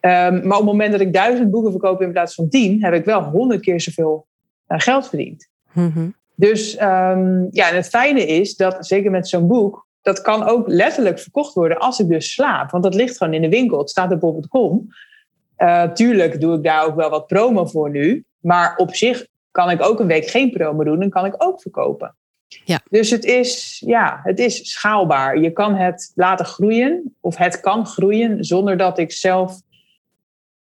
Um, 0.00 0.10
maar 0.32 0.42
op 0.42 0.50
het 0.50 0.64
moment 0.64 0.92
dat 0.92 1.00
ik 1.00 1.12
duizend 1.12 1.50
boeken 1.50 1.70
verkoop 1.70 2.00
in 2.00 2.12
plaats 2.12 2.34
van 2.34 2.48
tien, 2.48 2.84
heb 2.84 2.94
ik 2.94 3.04
wel 3.04 3.22
honderd 3.22 3.60
keer 3.60 3.80
zoveel 3.80 4.26
uh, 4.68 4.78
geld 4.78 5.08
verdiend. 5.08 5.48
Mhm. 5.72 6.08
Dus 6.34 6.80
um, 6.80 7.48
ja, 7.50 7.68
en 7.70 7.76
het 7.76 7.88
fijne 7.88 8.26
is 8.26 8.56
dat, 8.56 8.86
zeker 8.86 9.10
met 9.10 9.28
zo'n 9.28 9.46
boek, 9.46 9.86
dat 10.04 10.22
kan 10.22 10.44
ook 10.44 10.68
letterlijk 10.68 11.18
verkocht 11.18 11.54
worden 11.54 11.78
als 11.78 11.98
ik 11.98 12.08
dus 12.08 12.32
slaap. 12.32 12.70
Want 12.70 12.82
dat 12.82 12.94
ligt 12.94 13.16
gewoon 13.16 13.34
in 13.34 13.42
de 13.42 13.48
winkel. 13.48 13.78
Het 13.78 13.90
staat 13.90 14.12
op 14.12 14.20
bol.com. 14.20 14.88
Uh, 15.58 15.82
tuurlijk 15.92 16.40
doe 16.40 16.56
ik 16.56 16.62
daar 16.62 16.84
ook 16.84 16.94
wel 16.94 17.10
wat 17.10 17.26
promo 17.26 17.64
voor 17.64 17.90
nu. 17.90 18.24
Maar 18.40 18.76
op 18.76 18.94
zich 18.94 19.26
kan 19.50 19.70
ik 19.70 19.82
ook 19.82 20.00
een 20.00 20.06
week 20.06 20.26
geen 20.26 20.50
promo 20.50 20.84
doen 20.84 21.02
en 21.02 21.10
kan 21.10 21.24
ik 21.24 21.34
ook 21.38 21.60
verkopen. 21.60 22.16
Ja. 22.64 22.80
Dus 22.90 23.10
het 23.10 23.24
is, 23.24 23.82
ja, 23.86 24.20
het 24.22 24.38
is 24.38 24.70
schaalbaar. 24.70 25.38
Je 25.38 25.50
kan 25.50 25.74
het 25.74 26.12
laten 26.14 26.46
groeien, 26.46 27.16
of 27.20 27.36
het 27.36 27.60
kan 27.60 27.86
groeien, 27.86 28.44
zonder 28.44 28.76
dat 28.76 28.98
ik 28.98 29.12
zelf 29.12 29.60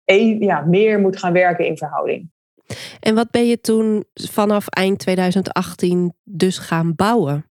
een, 0.05 0.39
ja, 0.39 0.61
meer 0.61 0.99
moet 0.99 1.19
gaan 1.19 1.33
werken 1.33 1.65
in 1.65 1.77
verhouding. 1.77 2.29
En 2.99 3.15
wat 3.15 3.31
ben 3.31 3.47
je 3.47 3.61
toen 3.61 4.05
vanaf 4.13 4.67
eind 4.67 4.99
2018 4.99 6.13
dus 6.23 6.57
gaan 6.57 6.95
bouwen? 6.95 7.48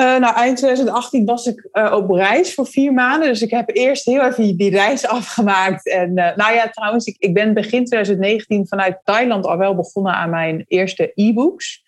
Uh, 0.00 0.18
nou, 0.18 0.34
eind 0.34 0.56
2018 0.56 1.24
was 1.24 1.46
ik 1.46 1.68
uh, 1.72 1.92
op 1.96 2.10
reis 2.10 2.54
voor 2.54 2.66
vier 2.66 2.92
maanden. 2.92 3.28
Dus 3.28 3.42
ik 3.42 3.50
heb 3.50 3.70
eerst 3.72 4.04
heel 4.04 4.22
even 4.22 4.56
die 4.56 4.70
reis 4.70 5.06
afgemaakt. 5.18 5.88
En 5.88 6.08
uh, 6.08 6.36
nou 6.36 6.54
ja, 6.54 6.68
trouwens, 6.68 7.06
ik, 7.06 7.16
ik 7.18 7.34
ben 7.34 7.54
begin 7.54 7.84
2019 7.84 8.68
vanuit 8.68 9.00
Thailand 9.04 9.46
al 9.46 9.58
wel 9.58 9.74
begonnen 9.74 10.12
aan 10.12 10.30
mijn 10.30 10.64
eerste 10.68 11.12
e-books. 11.14 11.82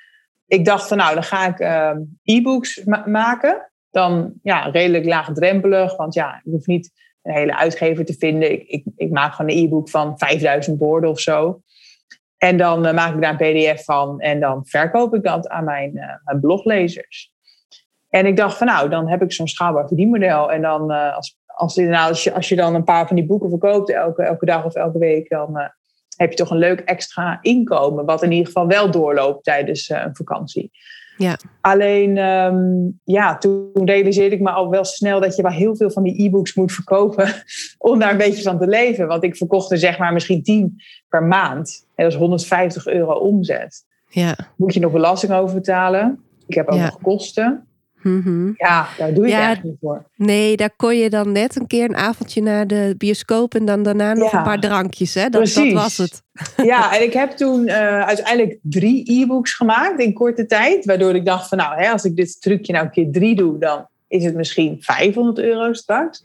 Ik 0.47 0.65
dacht 0.65 0.89
van 0.89 0.97
nou, 0.97 1.15
dan 1.15 1.23
ga 1.23 1.47
ik 1.47 1.59
ehm, 1.59 2.01
e-books 2.23 2.85
ma 2.85 3.05
maken. 3.07 3.71
Dan 3.91 4.33
ja, 4.43 4.69
redelijk 4.69 5.05
laagdrempelig. 5.05 5.97
Want 5.97 6.15
ja, 6.15 6.35
ik 6.35 6.53
hoef 6.53 6.67
niet 6.67 6.91
een 7.23 7.35
hele 7.35 7.57
uitgever 7.57 8.05
te 8.05 8.15
vinden. 8.19 8.53
Ik, 8.53 8.63
ik, 8.69 8.85
ik 8.97 9.11
maak 9.11 9.35
gewoon 9.35 9.51
een 9.51 9.65
e-book 9.65 9.91
van 9.91 10.19
5000 10.19 10.79
woorden 10.79 11.11
of 11.11 11.21
zo. 11.21 11.63
En 12.37 12.57
dan 12.57 12.81
maak 12.81 13.15
ik 13.15 13.23
daar 13.23 13.41
een 13.41 13.75
pdf 13.75 13.85
van. 13.85 14.21
En 14.21 14.41
dan 14.41 14.67
verkoop 14.67 15.15
ik 15.15 15.23
dat 15.23 15.49
aan 15.49 15.65
mijn, 15.65 15.93
mijn 16.25 16.41
bloglezers. 16.41 17.32
En 18.15 18.27
ik 18.27 18.37
dacht 18.37 18.57
van 18.59 18.67
nou, 18.67 18.89
dan 18.89 19.09
heb 19.09 19.23
ik 19.23 19.33
zo'n 19.33 19.49
schaalbaar 19.49 19.87
verdienmodel. 19.87 20.53
En 20.53 20.63
dan 20.63 20.93
uh, 20.93 21.17
als, 21.17 21.39
als, 21.47 21.77
nou, 21.77 22.09
als, 22.09 22.25
je, 22.25 22.35
als 22.35 22.49
je 22.49 22.57
dan 22.57 22.75
een 22.75 22.85
paar 22.85 23.07
van 23.07 23.17
die 23.17 23.27
boeken 23.27 23.51
verkoopt 23.51 23.91
elke, 23.91 24.23
elke 24.23 24.47
dag 24.47 24.65
of 24.65 24.75
elke 24.75 24.99
week, 24.99 25.29
dan 25.29 25.51
uh, 25.59 25.65
heb 26.17 26.31
je 26.31 26.37
toch 26.37 26.51
een 26.51 26.59
leuk 26.59 26.81
extra 26.81 27.39
inkomen. 27.41 28.05
Wat 28.05 28.23
in 28.23 28.31
ieder 28.31 28.47
geval 28.47 28.67
wel 28.67 28.91
doorloopt 28.91 29.45
tijdens 29.45 29.89
uh, 29.89 30.03
een 30.05 30.17
vakantie. 30.17 30.71
Ja. 31.17 31.37
Alleen, 31.61 32.19
um, 32.19 33.01
ja, 33.05 33.39
toen 33.39 33.71
realiseerde 33.85 34.35
ik 34.35 34.41
me 34.41 34.51
al 34.51 34.71
wel 34.71 34.85
snel 34.85 35.21
dat 35.21 35.37
je 35.37 35.43
wel 35.43 35.53
heel 35.53 35.77
veel 35.77 35.91
van 35.91 36.03
die 36.03 36.23
e-books 36.23 36.55
moet 36.55 36.73
verkopen 36.73 37.29
om 37.79 37.99
daar 37.99 38.11
een 38.11 38.17
beetje 38.17 38.43
van 38.43 38.59
te 38.59 38.67
leven. 38.67 39.07
Want 39.07 39.25
ik 39.25 39.37
verkocht 39.37 39.71
er 39.71 39.79
zeg 39.79 39.99
maar 39.99 40.13
misschien 40.13 40.43
10 40.43 40.83
per 41.09 41.23
maand. 41.23 41.87
En 41.95 42.05
dat 42.05 42.13
is 42.13 42.19
150 42.19 42.87
euro 42.87 43.13
omzet. 43.13 43.85
Ja. 44.09 44.37
Moet 44.57 44.75
je 44.75 44.81
nog 44.81 44.93
belasting 44.93 45.33
over 45.33 45.55
betalen. 45.55 46.23
Ik 46.47 46.55
heb 46.55 46.69
ook 46.69 46.79
Ja. 46.79 46.85
nog 46.85 47.01
kosten. 47.01 47.67
Mhm. 48.03 48.51
Ja, 48.57 48.89
daar 48.99 49.15
doe 49.15 49.25
je 49.25 49.31
Ja. 49.31 49.37
eigenlijk 49.37 49.65
niet 49.65 49.77
voor. 49.81 50.05
Nee, 50.17 50.57
daar 50.57 50.71
kon 50.77 50.97
je 50.97 51.11
dan 51.11 51.33
net 51.33 51.57
een 51.57 51.67
keer 51.67 51.85
een 51.85 51.97
avondje 51.97 52.43
naar 52.43 52.67
de 52.67 52.95
bioscoop 52.99 53.55
en 53.55 53.65
dan 53.65 53.83
daarna 53.83 54.15
nog 54.15 54.33
Ja. 54.33 54.39
een 54.39 54.45
paar 54.45 54.61
drankjes. 54.61 55.15
Hè? 55.15 55.29
Dat, 55.29 55.53
dat 55.55 55.73
was 55.73 55.97
het. 55.97 56.23
Ja, 56.65 56.97
en 56.97 57.03
ik 57.03 57.13
heb 57.13 57.31
toen 57.31 57.67
eh, 57.67 58.01
uiteindelijk 58.07 58.59
drie 58.63 59.21
e-books 59.23 59.53
gemaakt 59.55 60.01
in 60.01 60.13
korte 60.13 60.47
tijd. 60.47 60.85
Waardoor 60.85 61.15
ik 61.15 61.25
dacht 61.25 61.49
van 61.49 61.59
nou, 61.59 61.81
hè, 61.83 61.91
als 61.91 62.05
ik 62.05 62.17
dit 62.17 62.41
trucje 62.41 62.73
nou 62.73 62.85
een 62.85 62.91
keer 62.91 63.09
drie 63.13 63.35
doe, 63.35 63.59
dan 63.59 63.87
is 64.09 64.25
het 64.25 64.35
misschien 64.35 64.77
500 64.81 65.39
euro 65.39 65.73
straks. 65.73 66.25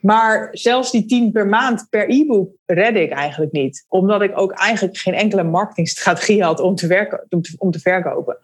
Maar 0.00 0.48
zelfs 0.52 0.90
die 0.90 1.06
10 1.06 1.32
per 1.32 1.46
maand 1.46 1.86
per 1.90 2.10
e-book 2.10 2.50
redde 2.66 3.02
ik 3.02 3.10
eigenlijk 3.10 3.52
niet. 3.52 3.84
Omdat 3.88 4.22
ik 4.22 4.38
ook 4.38 4.52
eigenlijk 4.52 4.96
geen 4.96 5.14
enkele 5.14 5.42
marketingstrategie 5.42 6.42
had 6.42 6.60
om 6.60 6.74
te, 6.74 6.86
werken, 6.86 7.26
om 7.28 7.42
te, 7.42 7.54
om 7.58 7.70
te 7.70 7.78
verkopen. 7.78 8.36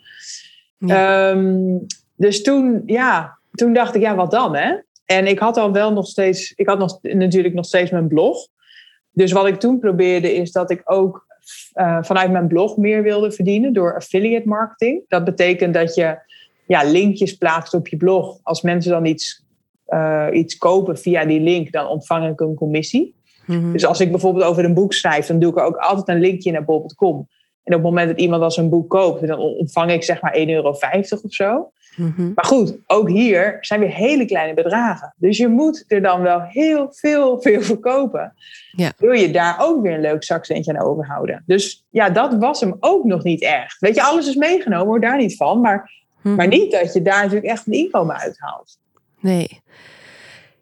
Ehm, 0.86 1.76
dus 2.18 2.42
toen, 2.42 2.82
ja, 2.86 3.38
toen 3.50 3.72
dacht 3.72 3.94
ik, 3.94 4.02
ja, 4.02 4.14
wat 4.14 4.30
dan 4.30 4.56
hè? 4.56 4.76
En 5.04 5.26
ik 5.26 5.38
had 5.38 5.56
al 5.56 5.72
wel 5.72 5.92
nog 5.92 6.06
steeds, 6.06 6.52
ik 6.56 6.68
had 6.68 6.78
nog, 6.78 6.98
natuurlijk 7.02 7.54
nog 7.54 7.64
steeds 7.64 7.90
mijn 7.90 8.08
blog. 8.08 8.46
Dus 9.10 9.32
wat 9.32 9.46
ik 9.46 9.60
toen 9.60 9.78
probeerde 9.78 10.34
is 10.34 10.52
dat 10.52 10.70
ik 10.70 10.82
ook 10.84 11.26
eh, 11.72 11.98
vanuit 12.00 12.30
mijn 12.30 12.46
blog 12.46 12.76
meer 12.76 13.02
wilde 13.02 13.32
verdienen 13.32 13.72
door 13.72 13.94
affiliate 13.94 14.48
marketing. 14.48 15.04
Dat 15.08 15.24
betekent 15.24 15.74
dat 15.74 15.94
je 15.94 16.18
ja, 16.66 16.82
linkjes 16.82 17.36
plaatst 17.36 17.74
op 17.74 17.88
je 17.88 17.96
blog. 17.96 18.38
Als 18.42 18.62
mensen 18.62 18.90
dan 18.90 19.04
iets, 19.04 19.44
eh, 19.84 20.26
iets 20.32 20.56
kopen 20.56 20.98
via 20.98 21.24
die 21.24 21.40
link, 21.40 21.72
dan 21.72 21.86
ontvang 21.86 22.30
ik 22.32 22.40
een 22.40 22.54
commissie. 22.54 23.14
Mhm. 23.46 23.72
Dus 23.72 23.86
als 23.86 24.00
ik 24.00 24.10
bijvoorbeeld 24.10 24.44
over 24.44 24.64
een 24.64 24.74
boek 24.74 24.92
schrijf, 24.92 25.26
dan 25.26 25.38
doe 25.38 25.50
ik 25.50 25.58
er 25.58 25.64
ook 25.64 25.76
altijd 25.76 26.08
een 26.08 26.20
linkje 26.20 26.52
naar 26.52 26.64
bol.com. 26.64 27.28
En 27.62 27.74
op 27.74 27.82
het 27.82 27.90
moment 27.90 28.08
dat 28.08 28.20
iemand 28.20 28.42
als 28.42 28.56
een 28.56 28.68
boek 28.68 28.90
koopt, 28.90 29.26
dan 29.26 29.38
ontvang 29.38 29.90
ik 29.90 30.04
zeg 30.04 30.20
maar 30.20 30.36
1,50 30.36 30.46
euro 30.46 30.68
of 30.68 31.32
zo. 31.32 31.70
Mhm. 31.98 32.32
Maar 32.34 32.44
goed, 32.44 32.76
ook 32.86 33.08
hier 33.08 33.56
zijn 33.60 33.80
weer 33.80 33.94
hele 33.94 34.24
kleine 34.24 34.54
bedragen. 34.54 35.14
Dus 35.16 35.36
je 35.36 35.48
moet 35.48 35.84
er 35.86 36.02
dan 36.02 36.20
wel 36.22 36.40
heel 36.40 36.86
veel, 36.92 37.40
veel 37.42 37.62
verkopen. 37.62 38.34
Ja. 38.70 38.92
Wil 38.98 39.12
je 39.12 39.30
daar 39.30 39.56
ook 39.60 39.82
weer 39.82 39.94
een 39.94 40.00
leuk 40.00 40.24
zakcentje 40.24 40.78
aan 40.78 40.86
overhouden. 40.86 41.42
Dus 41.46 41.86
ja, 41.90 42.10
dat 42.10 42.34
was 42.34 42.60
hem 42.60 42.76
ook 42.80 43.04
nog 43.04 43.22
niet 43.22 43.42
echt. 43.42 43.80
Weet 43.80 43.94
je, 43.94 44.02
alles 44.02 44.28
is 44.28 44.34
meegenomen, 44.36 44.86
hoor 44.86 45.00
daar 45.00 45.16
niet 45.16 45.36
van. 45.36 45.60
Maar, 45.60 45.90
Mhm. 46.22 46.34
maar 46.34 46.46
niet 46.48 46.72
dat 46.72 46.92
je 46.94 47.02
daar 47.02 47.18
natuurlijk 47.22 47.46
echt 47.46 47.66
een 47.66 47.72
inkomen 47.72 48.16
uithaalt. 48.18 48.78
Nee. 49.20 49.60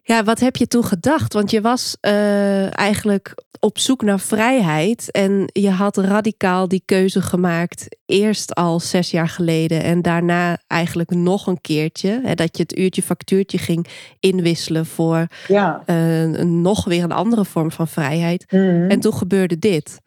Ja, 0.07 0.25
wat 0.25 0.41
heb 0.41 0.57
je 0.57 0.67
toen 0.67 0.85
gedacht? 0.85 1.33
Want 1.33 1.51
je 1.51 1.61
was 1.61 1.97
eh, 2.01 2.79
eigenlijk 2.79 3.35
op 3.61 3.79
zoek 3.79 4.03
naar 4.03 4.21
vrijheid 4.21 5.11
en 5.11 5.51
je 5.53 5.71
had 5.71 5.97
radicaal 5.97 6.69
die 6.69 6.83
keuze 6.85 7.23
gemaakt. 7.23 7.97
Eerst 8.05 8.55
al 8.55 8.81
zes 8.81 9.11
jaar 9.11 9.29
geleden 9.29 9.83
en 9.83 10.03
daarna 10.03 10.59
eigenlijk 10.67 11.11
nog 11.11 11.47
een 11.47 11.61
keertje. 11.61 12.21
Hè, 12.25 12.35
dat 12.35 12.57
je 12.57 12.63
het 12.63 12.79
uurtje 12.79 13.03
factuurtje 13.03 13.59
ging 13.59 13.87
inwisselen 14.21 14.87
voor 14.87 15.27
Ja. 15.49 15.83
eh, 15.87 16.23
een, 16.23 16.61
nog 16.63 16.85
weer 16.85 17.03
een 17.03 17.13
andere 17.13 17.45
vorm 17.45 17.73
van 17.73 17.89
vrijheid. 17.89 18.45
Mhm. 18.51 18.91
En 18.91 19.01
toen 19.01 19.15
gebeurde 19.15 19.59
dit. 19.59 20.01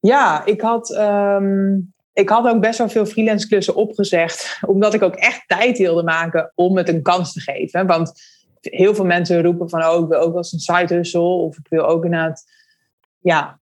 Ja, 0.00 0.44
ik 0.44 0.60
had, 0.60 0.94
ehm, 0.94 1.74
ik 2.12 2.28
had 2.28 2.46
ook 2.46 2.60
best 2.60 2.78
wel 2.78 2.88
veel 2.88 3.06
freelance 3.06 3.48
klussen 3.48 3.74
opgezegd. 3.74 4.58
Omdat 4.66 4.94
ik 4.94 5.02
ook 5.02 5.14
echt 5.14 5.42
tijd 5.46 5.78
wilde 5.78 6.02
maken 6.02 6.52
om 6.54 6.76
het 6.76 6.88
een 6.88 7.02
kans 7.02 7.32
te 7.32 7.40
geven. 7.40 7.86
Want 7.86 8.12
heel 8.70 8.94
veel 8.94 9.04
mensen 9.04 9.42
roepen 9.42 9.68
van... 9.68 9.84
oh, 9.84 10.02
ik 10.02 10.08
wil 10.08 10.18
ook 10.18 10.28
wel 10.28 10.36
eens 10.36 10.52
een 10.52 10.58
side 10.58 10.94
hustle. 10.94 11.20
Of 11.20 11.58
ik 11.58 11.66
wil 11.68 11.86
ook 11.86 12.04
inderdaad 12.04 12.44
ja, 13.20 13.60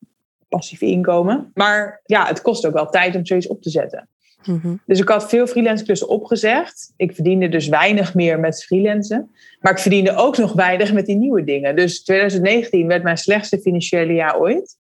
passief 0.49 0.81
inkomen. 0.81 1.51
Maar 1.55 2.01
ja, 2.05 2.27
het 2.27 2.43
kost 2.43 2.67
ook 2.67 2.73
wel 2.73 2.91
tijd 2.91 3.15
om 3.15 3.27
zoiets 3.27 3.47
op 3.47 3.63
te 3.63 3.71
zetten. 3.71 4.09
Mhm. 4.45 4.75
Dus 4.87 5.01
ik 5.01 5.09
had 5.09 5.29
veel 5.29 5.47
freelance 5.47 5.85
klussen 5.85 6.09
opgezegd. 6.09 6.93
Ik 6.97 7.15
verdiende 7.15 7.49
dus 7.49 7.69
weinig 7.69 8.15
meer 8.15 8.41
met 8.41 8.65
freelancen. 8.65 9.31
Maar 9.61 9.73
ik 9.73 9.79
verdiende 9.79 10.17
ook 10.17 10.37
nog 10.37 10.53
weinig 10.53 10.93
met 10.93 11.07
die 11.07 11.17
nieuwe 11.17 11.45
dingen. 11.45 11.77
Dus 11.77 12.03
2019 12.03 12.87
werd 12.87 13.03
mijn 13.03 13.19
slechtste 13.19 13.59
financiële 13.59 14.13
jaar 14.13 14.39
ooit. 14.39 14.77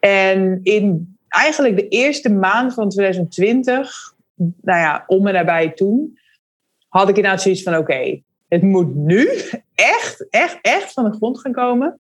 En 0.00 0.60
in 0.62 1.16
eigenlijk 1.28 1.76
de 1.76 1.88
eerste 1.88 2.32
maand 2.32 2.74
van 2.74 2.88
2020, 2.88 4.14
nou 4.36 4.80
ja, 4.80 5.04
om 5.06 5.26
en 5.26 5.34
nabij 5.34 5.70
toen, 5.70 6.18
had 6.88 7.08
ik 7.08 7.16
inderdaad 7.16 7.42
zoiets 7.42 7.62
van: 7.62 7.76
oké, 7.76 8.22
het 8.48 8.62
moet 8.62 8.94
nu 8.94 9.28
echt, 9.74 10.26
echt, 10.30 10.58
echt 10.60 10.92
van 10.92 11.04
de 11.04 11.16
grond 11.16 11.40
gaan 11.40 11.52
komen. 11.52 12.00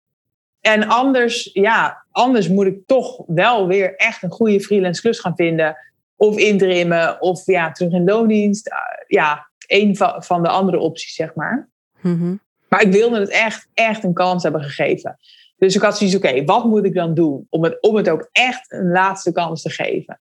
En 0.61 0.89
anders, 0.89 1.51
ja, 1.53 2.05
anders 2.11 2.49
moet 2.49 2.67
ik 2.67 2.87
toch 2.87 3.23
wel 3.27 3.67
weer 3.67 3.97
echt 3.97 4.23
een 4.23 4.31
goede 4.31 4.61
freelance 4.61 5.01
klus 5.01 5.19
gaan 5.19 5.37
vinden. 5.37 5.77
Of 6.17 6.39
intrimmen, 6.39 7.21
of 7.21 7.47
ja, 7.47 7.73
terug 7.73 7.93
in 7.93 8.05
loondienst. 8.05 8.69
Uh, 8.69 8.75
ja, 9.07 9.49
een 9.67 9.97
van, 9.97 10.23
van 10.23 10.43
de 10.43 10.49
andere 10.49 10.79
opties, 10.79 11.15
zeg 11.15 11.35
maar. 11.35 11.69
Mhm. 12.01 12.35
Maar 12.69 12.83
ik 12.83 12.93
wilde 12.93 13.21
het 13.21 13.29
echt, 13.29 13.69
echt 13.75 14.05
een 14.05 14.15
kans 14.15 14.43
hebben 14.43 14.63
gegeven. 14.63 15.19
Dus 15.57 15.75
ik 15.75 15.83
had 15.83 15.99
zoiets, 15.99 16.17
oké, 16.17 16.45
wat 16.45 16.65
moet 16.65 16.85
ik 16.85 16.95
dan 16.95 17.15
doen 17.15 17.47
om 17.51 17.65
het, 17.65 17.83
om 17.83 17.97
het 17.97 18.09
ook 18.09 18.29
echt 18.33 18.73
een 18.73 18.91
laatste 18.91 19.33
kans 19.33 19.63
te 19.63 19.71
geven? 19.71 20.21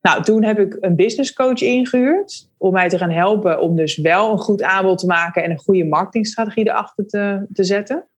Nou, 0.00 0.22
toen 0.22 0.44
heb 0.44 0.58
ik 0.58 0.76
een 0.80 0.96
business 0.96 1.32
coach 1.32 1.60
ingehuurd 1.60 2.48
om 2.58 2.72
mij 2.72 2.88
te 2.88 2.98
gaan 2.98 3.10
helpen 3.10 3.60
om 3.60 3.76
dus 3.76 3.96
wel 3.96 4.32
een 4.32 4.38
goed 4.38 4.62
aanbod 4.62 4.98
te 4.98 5.06
maken 5.06 5.42
en 5.42 5.50
een 5.50 5.58
goede 5.58 5.84
marketingstrategie 5.84 6.68
erachter 6.68 7.06
te, 7.06 7.46
te 7.52 7.64
zetten. 7.64 8.08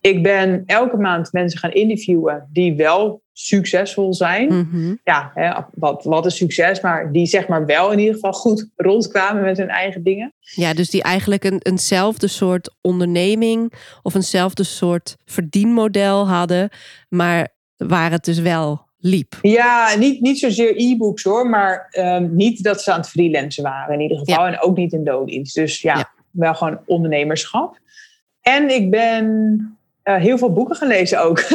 Ik 0.00 0.22
ben 0.22 0.62
elke 0.66 0.96
maand 0.96 1.32
mensen 1.32 1.58
gaan 1.58 1.72
interviewen 1.72 2.48
die 2.52 2.76
wel 2.76 3.22
succesvol 3.32 4.14
zijn. 4.14 4.46
Mhm. 4.48 4.94
Ja, 5.04 5.30
hè, 5.34 5.52
wat, 5.74 6.04
wat 6.04 6.26
is 6.26 6.36
succes, 6.36 6.80
maar 6.80 7.12
die 7.12 7.26
zeg 7.26 7.48
maar 7.48 7.66
wel 7.66 7.92
in 7.92 7.98
ieder 7.98 8.14
geval 8.14 8.32
goed 8.32 8.70
rondkwamen 8.76 9.42
met 9.42 9.56
hun 9.56 9.68
eigen 9.68 10.02
dingen. 10.02 10.32
Ja, 10.40 10.74
dus 10.74 10.90
die 10.90 11.02
eigenlijk 11.02 11.44
een, 11.44 11.60
eenzelfde 11.62 12.26
soort 12.26 12.74
onderneming 12.80 13.72
of 14.02 14.14
eenzelfde 14.14 14.64
soort 14.64 15.16
verdienmodel 15.24 16.28
hadden, 16.28 16.68
maar 17.08 17.48
waar 17.76 18.10
het 18.10 18.24
dus 18.24 18.38
wel 18.38 18.85
liep. 19.06 19.34
Ja, 19.42 19.94
niet, 19.98 20.20
niet 20.20 20.38
zozeer 20.38 20.72
e-books 20.76 21.22
hoor, 21.22 21.48
maar 21.48 21.86
ehm, 21.90 22.34
niet 22.34 22.62
dat 22.62 22.82
ze 22.82 22.92
aan 22.92 23.00
het 23.00 23.08
freelancen 23.08 23.62
waren 23.62 23.94
in 23.94 24.00
ieder 24.00 24.18
geval. 24.18 24.46
En 24.46 24.60
ook 24.60 24.76
niet 24.76 24.92
in 24.92 25.04
dooddienst. 25.04 25.54
Dus 25.54 25.80
ja, 25.80 25.96
Ja. 25.96 26.10
wel 26.30 26.54
gewoon 26.54 26.78
ondernemerschap. 26.86 27.78
En 28.40 28.68
ik 28.70 28.90
ben 28.90 29.60
eh, 30.02 30.16
heel 30.16 30.38
veel 30.38 30.52
boeken 30.52 30.76
gelezen 30.76 31.22
ook. 31.22 31.42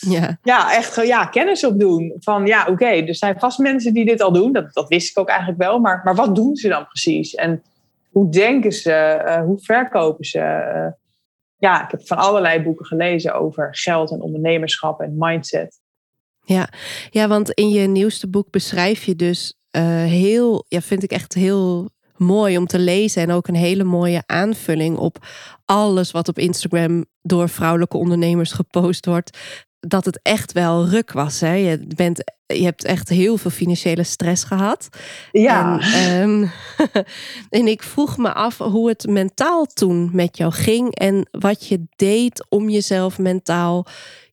Ja, 0.00 0.38
ja, 0.42 0.72
echt 0.76 0.92
ge- 0.92 1.06
ja, 1.06 1.24
kennis 1.24 1.64
opdoen. 1.64 2.14
Van 2.18 2.46
ja, 2.46 2.66
oké, 2.66 2.86
er 2.86 3.14
zijn 3.14 3.38
vast 3.38 3.58
mensen 3.58 3.92
die 3.94 4.04
dit 4.04 4.22
al 4.22 4.32
doen. 4.32 4.52
Dat, 4.52 4.72
dat 4.72 4.88
wist 4.88 5.10
ik 5.10 5.18
ook 5.18 5.28
eigenlijk 5.28 5.58
wel. 5.58 5.78
Maar, 5.78 6.00
maar 6.04 6.14
wat 6.14 6.34
doen 6.34 6.56
ze 6.56 6.68
dan 6.68 6.86
precies? 6.86 7.34
En 7.34 7.62
hoe 8.10 8.30
denken 8.30 8.72
ze? 8.72 8.92
Eh, 8.92 9.42
hoe 9.42 9.58
verkopen 9.60 10.24
ze? 10.24 10.38
Eh, 10.38 10.86
ja, 11.56 11.84
ik 11.84 11.90
heb 11.90 12.06
van 12.06 12.16
allerlei 12.16 12.62
boeken 12.62 12.86
gelezen 12.86 13.34
over 13.34 13.68
geld 13.70 14.10
en 14.10 14.20
ondernemerschap 14.20 15.00
en 15.00 15.14
mindset. 15.18 15.80
Ja. 16.48 16.68
ja, 17.10 17.28
want 17.28 17.50
in 17.50 17.68
je 17.68 17.86
nieuwste 17.86 18.28
boek 18.28 18.50
beschrijf 18.50 19.04
je 19.04 19.16
dus 19.16 19.54
eh, 19.70 19.82
heel, 20.04 20.64
ja, 20.68 20.80
vind 20.80 21.02
ik 21.02 21.10
echt 21.10 21.34
heel 21.34 21.90
mooi 22.16 22.58
om 22.58 22.66
te 22.66 22.78
lezen 22.78 23.22
en 23.22 23.30
ook 23.30 23.48
een 23.48 23.54
hele 23.54 23.84
mooie 23.84 24.22
aanvulling 24.26 24.96
op 24.96 25.26
alles 25.64 26.10
wat 26.10 26.28
op 26.28 26.38
Instagram 26.38 27.04
door 27.22 27.48
vrouwelijke 27.48 27.96
ondernemers 27.96 28.52
gepost 28.52 29.06
wordt. 29.06 29.38
Dat 29.80 30.04
het 30.04 30.20
echt 30.22 30.52
wel 30.52 30.88
ruk 30.88 31.12
was. 31.12 31.40
Hè? 31.40 31.52
Je, 31.52 31.86
bent, 31.96 32.32
je 32.46 32.64
hebt 32.64 32.84
echt 32.84 33.08
heel 33.08 33.36
veel 33.36 33.50
financiële 33.50 34.02
stress 34.02 34.44
gehad. 34.44 34.88
Ja, 35.32 35.80
En, 35.80 35.82
ehm, 35.82 36.46
en 37.60 37.66
ik 37.66 37.82
vroeg 37.82 38.16
me 38.16 38.32
af 38.32 38.58
hoe 38.58 38.88
het 38.88 39.06
mentaal 39.06 39.66
toen 39.66 40.10
met 40.12 40.36
jou 40.36 40.52
ging 40.52 40.94
en 40.94 41.28
wat 41.30 41.68
je 41.68 41.86
deed 41.96 42.46
om 42.48 42.68
jezelf 42.68 43.18
mentaal 43.18 43.86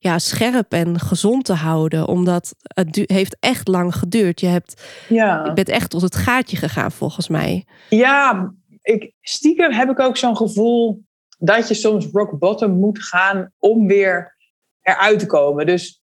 ja, 0.05 0.19
scherp 0.19 0.73
en 0.73 0.99
gezond 0.99 1.45
te 1.45 1.53
houden. 1.53 2.07
Omdat 2.07 2.55
het 2.63 3.03
heeft 3.05 3.37
echt 3.39 3.67
lang 3.67 3.95
geduurd. 3.95 4.39
Je, 4.39 4.47
hebt, 4.47 4.83
ja. 5.07 5.45
je 5.45 5.53
bent 5.53 5.69
echt 5.69 5.89
tot 5.89 6.01
het 6.01 6.15
gaatje 6.15 6.57
gegaan 6.57 6.91
volgens 6.91 7.27
mij. 7.27 7.65
Ja, 7.89 8.53
ik, 8.81 9.11
stiekem 9.21 9.71
heb 9.71 9.89
ik 9.89 9.99
ook 9.99 10.17
zo'n 10.17 10.37
gevoel 10.37 11.03
dat 11.37 11.67
je 11.67 11.73
soms 11.73 12.07
rock 12.11 12.39
bottom 12.39 12.71
moet 12.71 13.03
gaan 13.03 13.51
om 13.59 13.87
weer 13.87 14.35
eruit 14.81 15.19
te 15.19 15.25
komen. 15.25 15.65
Dus 15.65 16.01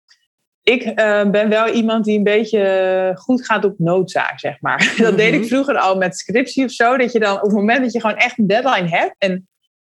ik 0.62 0.82
eh, 0.82 1.30
ben 1.30 1.48
wel 1.48 1.68
iemand 1.68 2.04
die 2.04 2.16
een 2.18 2.24
beetje 2.24 3.12
goed 3.14 3.46
gaat 3.46 3.64
op 3.64 3.78
noodzaak, 3.78 4.38
zeg 4.40 4.60
maar. 4.60 4.94
Dat 4.98 5.16
deed 5.16 5.32
ik 5.32 5.40
Mhm. 5.40 5.48
vroeger 5.48 5.78
al 5.78 5.96
met 5.96 6.18
scriptie 6.18 6.64
of 6.64 6.70
zo. 6.70 6.96
Dat 6.96 7.12
je 7.12 7.18
dan 7.18 7.36
op 7.36 7.42
het 7.42 7.52
moment 7.52 7.82
dat 7.82 7.92
je 7.92 8.00
gewoon 8.00 8.16
echt 8.16 8.38
een 8.38 8.46
deadline 8.46 8.88
hebt 8.88 9.14
en 9.18 9.48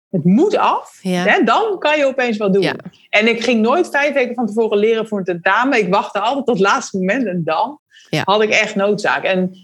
het 0.10 0.24
moet 0.24 0.58
af, 0.58 1.00
Ja. 1.02 1.24
hè, 1.24 1.44
dan 1.44 1.80
kan 1.80 1.98
je 1.98 2.06
opeens 2.06 2.38
wat 2.38 2.54
doen. 2.54 2.62
Ja. 2.62 2.76
En 3.10 3.28
ik 3.28 3.44
ging 3.44 3.62
nooit 3.62 3.90
vijf 3.90 4.14
weken 4.14 4.36
van 4.36 4.46
tevoren 4.48 4.78
leren 4.78 5.08
voor 5.08 5.18
een 5.18 5.24
tentamen. 5.24 5.78
Ik 5.80 5.90
wachtte 5.94 6.20
altijd 6.20 6.46
tot 6.46 6.58
het 6.58 6.68
laatste 6.68 6.98
moment 6.98 7.28
en 7.28 7.42
dan 7.44 7.80
Ja. 8.10 8.22
had 8.26 8.42
ik 8.42 8.50
echt 8.50 8.76
noodzaak. 8.76 9.24
En 9.24 9.56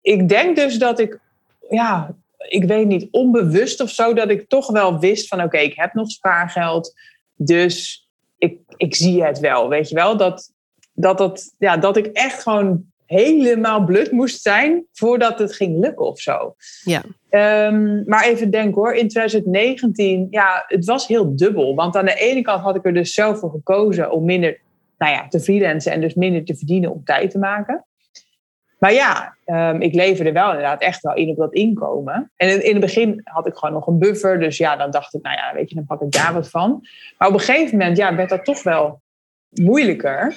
ik 0.00 0.28
denk 0.28 0.56
dus 0.56 0.78
dat 0.78 0.98
ik, 0.98 1.18
ja, 1.70 2.14
ik 2.38 2.64
weet 2.64 2.86
niet, 2.86 3.08
onbewust 3.10 3.80
of 3.80 3.90
zo, 3.90 4.12
dat 4.14 4.30
ik 4.30 4.48
toch 4.48 4.70
wel 4.70 4.98
wist 4.98 5.28
van 5.28 5.42
oké, 5.42 5.58
ik 5.58 5.74
heb 5.76 5.94
nog 5.94 6.10
spaargeld. 6.10 6.92
Dus 7.34 8.06
ik, 8.38 8.58
ik 8.76 8.94
zie 8.94 9.24
het 9.24 9.38
wel, 9.38 9.68
weet 9.68 9.88
je 9.88 9.94
wel. 9.94 10.16
Dat, 10.16 10.52
dat, 10.92 11.18
dat, 11.18 11.54
ja, 11.58 11.76
dat 11.76 11.96
ik 11.96 12.06
echt 12.06 12.42
gewoon 12.42 12.84
helemaal 13.10 13.84
blut 13.84 14.10
moest 14.10 14.42
zijn 14.42 14.86
voordat 14.92 15.38
het 15.38 15.54
ging 15.54 15.78
lukken 15.78 16.06
of 16.06 16.20
zo. 16.20 16.54
Ja. 16.84 17.02
Ehm, 17.28 18.02
maar 18.04 18.24
even 18.24 18.50
denk 18.50 18.74
hoor, 18.74 18.94
in 18.94 19.08
2019, 19.08 20.26
ja, 20.30 20.64
het 20.66 20.84
was 20.84 21.06
heel 21.06 21.36
dubbel. 21.36 21.74
Want 21.74 21.96
aan 21.96 22.04
de 22.04 22.14
ene 22.14 22.42
kant 22.42 22.62
had 22.62 22.76
ik 22.76 22.84
er 22.84 22.94
dus 22.94 23.14
zelf 23.14 23.38
voor 23.38 23.50
gekozen 23.50 24.10
om 24.10 24.24
minder 24.24 24.60
nou 24.98 25.12
ja, 25.12 25.28
te 25.28 25.40
freelancen 25.40 25.92
en 25.92 26.00
dus 26.00 26.14
minder 26.14 26.44
te 26.44 26.56
verdienen 26.56 26.90
om 26.90 27.04
tijd 27.04 27.30
te 27.30 27.38
maken. 27.38 27.84
Maar 28.78 28.92
ja, 28.92 29.36
um, 29.44 29.80
ik 29.80 29.94
leverde 29.94 30.32
wel 30.32 30.48
inderdaad 30.48 30.82
echt 30.82 31.02
wel 31.02 31.14
in 31.14 31.28
op 31.28 31.36
dat 31.36 31.54
inkomen. 31.54 32.32
En 32.36 32.48
in, 32.48 32.64
in, 32.64 32.72
het 32.72 32.80
begin 32.80 33.20
had 33.24 33.46
ik 33.46 33.54
gewoon 33.54 33.74
nog 33.74 33.86
een 33.86 33.98
buffer. 33.98 34.40
Dus 34.40 34.56
ja, 34.56 34.76
dan 34.76 34.90
dacht 34.90 35.14
ik, 35.14 35.22
nou 35.22 35.36
ja, 35.36 35.54
weet 35.54 35.68
je, 35.68 35.74
dan 35.74 35.86
pak 35.86 36.00
ik 36.00 36.10
daar 36.10 36.32
wat 36.32 36.50
van. 36.50 36.86
Maar 37.18 37.28
op 37.28 37.34
een 37.34 37.40
gegeven 37.40 37.78
moment 37.78 37.96
ja, 37.96 38.14
werd 38.14 38.28
dat 38.28 38.44
toch 38.44 38.62
wel 38.62 39.02
moeilijker. 39.50 40.36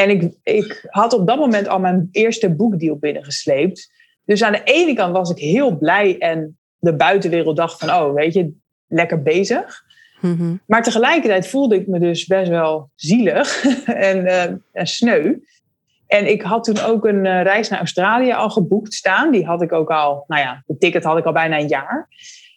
En 0.00 0.10
ik, 0.10 0.32
ik 0.42 0.86
had 0.90 1.12
op 1.12 1.26
dat 1.26 1.38
moment 1.38 1.68
al 1.68 1.78
mijn 1.78 2.08
eerste 2.12 2.54
boekdeal 2.54 2.96
binnengesleept. 2.96 3.92
Dus 4.24 4.42
aan 4.42 4.52
de 4.52 4.62
ene 4.64 4.94
kant 4.94 5.12
was 5.12 5.30
ik 5.30 5.38
heel 5.38 5.78
blij 5.78 6.18
en 6.18 6.58
de 6.78 6.94
buitenwereld 6.94 7.56
dacht 7.56 7.78
van, 7.78 7.90
oh, 7.90 8.14
weet 8.14 8.34
je, 8.34 8.52
lekker 8.86 9.22
bezig. 9.22 9.82
Mhm. 10.20 10.56
Maar 10.66 10.82
tegelijkertijd 10.82 11.48
voelde 11.48 11.74
ik 11.74 11.86
me 11.86 11.98
dus 11.98 12.26
best 12.26 12.48
wel 12.48 12.90
zielig 12.94 13.64
en, 14.08 14.18
uh, 14.24 14.42
en 14.72 14.86
sneu. 14.86 15.34
En 16.06 16.30
ik 16.30 16.42
had 16.42 16.64
toen 16.64 16.80
ook 16.80 17.04
een 17.04 17.24
uh, 17.24 17.42
reis 17.42 17.68
naar 17.68 17.78
Australië 17.78 18.32
al 18.32 18.50
geboekt 18.50 18.94
staan. 18.94 19.30
Die 19.30 19.46
had 19.46 19.62
ik 19.62 19.72
ook 19.72 19.90
al, 19.90 20.24
nou 20.26 20.42
ja, 20.42 20.62
de 20.66 20.78
ticket 20.78 21.04
had 21.04 21.18
ik 21.18 21.24
al 21.24 21.32
bijna 21.32 21.58
een 21.58 21.68
jaar. 21.68 22.08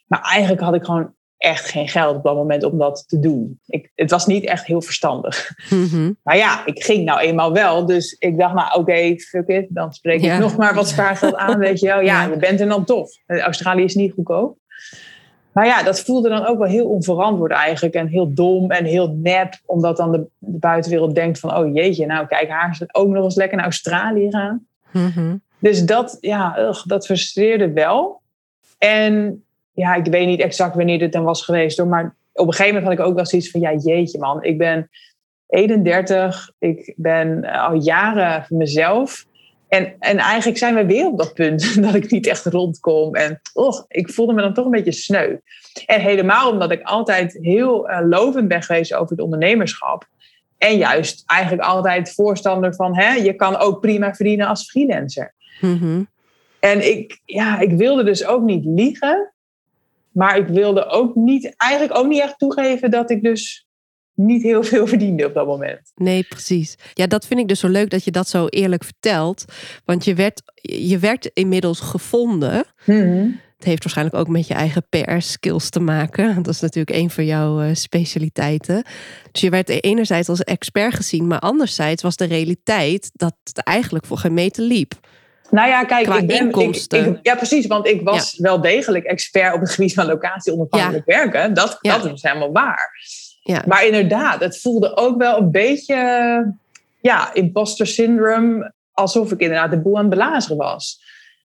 Maar 0.07 0.21
eigenlijk 0.21 0.61
had 0.61 0.75
ik 0.75 0.83
gewoon 0.83 1.13
echt 1.41 1.69
geen 1.69 1.87
geld 1.87 2.15
op 2.15 2.23
dat 2.23 2.35
moment 2.35 2.63
om 2.63 2.77
dat 2.77 3.03
te 3.07 3.19
doen. 3.19 3.59
Ik, 3.67 3.91
het 3.95 4.11
was 4.11 4.25
niet 4.25 4.45
echt 4.45 4.65
heel 4.65 4.81
verstandig. 4.81 5.51
Mm 5.69 6.17
Maar 6.23 6.37
ja, 6.37 6.65
ik 6.65 6.83
ging 6.83 7.05
nou 7.05 7.19
eenmaal 7.19 7.53
wel. 7.53 7.85
Dus 7.85 8.15
ik 8.19 8.37
dacht, 8.37 8.53
nou 8.53 8.67
oké, 8.67 8.79
okay, 8.79 9.17
fuck 9.17 9.47
it. 9.47 9.65
Dan 9.69 9.93
spreek 9.93 10.21
ik 10.21 10.37
nog 10.37 10.57
maar 10.57 10.73
wat 10.73 10.87
spaargeld 10.87 11.35
aan, 11.35 11.57
weet 11.57 11.79
je 11.79 11.87
wel. 11.87 12.01
Ja, 12.01 12.25
je 12.25 12.37
bent 12.37 12.59
er 12.59 12.67
dan 12.67 12.85
toch. 12.85 13.09
Australië 13.27 13.83
is 13.83 13.95
niet 13.95 14.13
goedkoop. 14.13 14.57
Maar 15.51 15.65
ja, 15.65 15.83
dat 15.83 16.01
voelde 16.01 16.29
dan 16.29 16.45
ook 16.45 16.57
wel 16.57 16.67
heel 16.67 16.87
onverantwoord 16.87 17.51
eigenlijk. 17.51 17.93
En 17.93 18.07
heel 18.07 18.33
dom 18.33 18.71
en 18.71 18.85
heel 18.85 19.15
nep. 19.21 19.53
Omdat 19.65 19.97
dan 19.97 20.11
de, 20.11 20.25
de 20.37 20.57
buitenwereld 20.57 21.15
denkt 21.15 21.39
van... 21.39 21.55
oh 21.57 21.75
jeetje, 21.75 22.05
nou 22.05 22.27
kijk, 22.27 22.49
haar 22.49 22.69
is 22.71 22.95
ook 22.95 23.09
nog 23.09 23.23
eens 23.23 23.35
lekker 23.35 23.57
naar 23.57 23.65
Australië 23.65 24.31
gaan. 24.31 24.65
Mm 24.91 25.41
Dus 25.59 25.85
dat, 25.85 26.17
ja, 26.19 26.59
ugh, 26.59 26.85
dat 26.85 27.05
frustreerde 27.05 27.71
wel. 27.71 28.21
En 28.77 29.43
ja, 29.71 29.95
ik 29.95 30.05
weet 30.05 30.27
niet 30.27 30.39
exact 30.39 30.75
wanneer 30.75 30.99
dit 30.99 31.11
dan 31.11 31.23
was 31.23 31.43
geweest. 31.43 31.77
Hoor, 31.77 31.87
maar 31.87 32.15
op 32.33 32.47
een 32.47 32.53
gegeven 32.53 32.73
moment 32.73 32.83
had 32.83 32.99
ik 32.99 33.11
ook 33.11 33.15
wel 33.15 33.25
zoiets 33.25 33.49
van... 33.49 33.61
ja, 33.61 33.73
jeetje 33.73 34.19
man, 34.19 34.43
ik 34.43 34.57
ben 34.57 34.89
31. 35.47 36.51
Ik 36.59 36.93
ben 36.95 37.45
al 37.45 37.73
jaren 37.73 38.45
mezelf. 38.49 39.25
En, 39.67 39.95
en 39.99 40.17
eigenlijk 40.17 40.57
zijn 40.57 40.75
we 40.75 40.85
weer 40.85 41.05
op 41.05 41.17
dat 41.17 41.33
punt 41.33 41.75
dat 41.83 41.95
ik 41.95 42.11
niet 42.11 42.27
echt 42.27 42.45
rondkom. 42.45 43.15
En 43.15 43.41
och, 43.53 43.85
ik 43.87 44.09
voelde 44.09 44.33
me 44.33 44.41
dan 44.41 44.53
toch 44.53 44.65
een 44.65 44.71
beetje 44.71 44.91
sneu. 44.91 45.37
En 45.85 46.01
helemaal 46.01 46.51
omdat 46.51 46.71
ik 46.71 46.81
altijd 46.81 47.37
heel 47.41 47.89
uh, 47.89 47.99
lovend 48.03 48.47
ben 48.47 48.63
geweest 48.63 48.93
over 48.93 49.09
het 49.09 49.21
ondernemerschap. 49.21 50.07
En 50.57 50.77
juist 50.77 51.23
eigenlijk 51.25 51.63
altijd 51.63 52.13
voorstander 52.13 52.75
van, 52.75 52.97
hè, 52.97 53.13
je 53.13 53.33
kan 53.33 53.57
ook 53.57 53.81
prima 53.81 54.13
verdienen 54.13 54.47
als 54.47 54.69
freelancer. 54.69 55.33
Mm 55.61 56.09
En 56.59 56.89
ik, 56.89 57.21
ja, 57.25 57.59
ik 57.59 57.71
wilde 57.71 58.03
dus 58.03 58.25
ook 58.25 58.41
niet 58.41 58.65
liegen. 58.65 59.30
Maar 60.11 60.37
ik 60.37 60.47
wilde 60.47 60.85
ook 60.85 61.15
niet, 61.15 61.53
eigenlijk 61.57 61.99
ook 61.99 62.07
niet 62.07 62.21
echt 62.21 62.39
toegeven 62.39 62.91
dat 62.91 63.09
ik 63.09 63.23
dus 63.23 63.65
niet 64.13 64.43
heel 64.43 64.63
veel 64.63 64.87
verdiende 64.93 65.25
op 65.25 65.33
dat 65.33 65.45
moment. 65.45 65.91
Nee, 65.95 66.23
precies. 66.23 66.75
Ja, 66.93 67.07
dat 67.07 67.25
vind 67.25 67.39
ik 67.39 67.47
dus 67.47 67.59
zo 67.59 67.67
leuk 67.67 67.89
dat 67.89 68.03
je 68.03 68.11
dat 68.11 68.29
zo 68.29 68.47
eerlijk 68.47 68.83
vertelt. 68.83 69.45
Want 69.85 70.05
je 70.05 70.15
werd, 70.15 70.41
je 70.61 70.99
werd 70.99 71.31
inmiddels 71.33 71.79
gevonden. 71.79 72.63
Mhm. 72.85 73.29
Het 73.55 73.69
heeft 73.69 73.83
waarschijnlijk 73.83 74.17
ook 74.17 74.27
met 74.27 74.47
je 74.47 74.53
eigen 74.53 74.85
PR-skills 74.89 75.69
te 75.69 75.79
maken. 75.79 76.35
Dat 76.43 76.53
is 76.53 76.59
natuurlijk 76.59 76.97
een 76.97 77.09
van 77.09 77.25
jouw 77.25 77.61
uh, 77.61 77.69
specialiteiten. 77.73 78.83
Dus 79.31 79.41
je 79.41 79.49
werd 79.49 79.69
enerzijds 79.69 80.29
als 80.29 80.43
expert 80.43 80.95
gezien, 80.95 81.27
maar 81.27 81.39
anderzijds 81.39 82.03
was 82.03 82.15
de 82.15 82.25
realiteit 82.25 83.11
dat 83.13 83.35
het 83.43 83.63
eigenlijk 83.63 84.05
voor 84.05 84.17
geen 84.17 84.33
meter 84.33 84.63
liep. 84.63 84.93
Nou 85.51 85.69
ja, 85.69 85.83
kijk, 85.83 86.07
ik 86.07 86.27
ben, 86.27 86.37
inkomsten. 86.37 87.07
Ik, 87.07 87.19
ja, 87.21 87.35
precies, 87.35 87.67
want 87.67 87.87
ik 87.87 88.01
was 88.01 88.37
wel 88.37 88.61
degelijk 88.61 89.05
expert 89.05 89.53
op 89.53 89.59
het 89.59 89.71
gebied 89.71 89.93
van 89.93 90.05
locatie 90.05 90.53
onafhankelijk 90.53 91.05
werken. 91.05 91.53
Dat, 91.53 91.77
dat 91.81 92.05
is 92.05 92.21
helemaal 92.21 92.51
waar. 92.51 92.91
Ja. 93.43 93.63
Maar 93.67 93.85
inderdaad, 93.85 94.39
het 94.39 94.61
voelde 94.61 94.97
ook 94.97 95.17
wel 95.17 95.37
een 95.37 95.51
beetje, 95.51 95.95
ja, 97.01 97.33
imposter 97.33 97.87
syndrome, 97.87 98.73
alsof 98.91 99.31
ik 99.31 99.39
inderdaad 99.39 99.71
de 99.71 99.81
boel 99.81 99.95
aan 99.95 100.01
het 100.01 100.09
belazeren 100.09 100.57
was. 100.57 101.01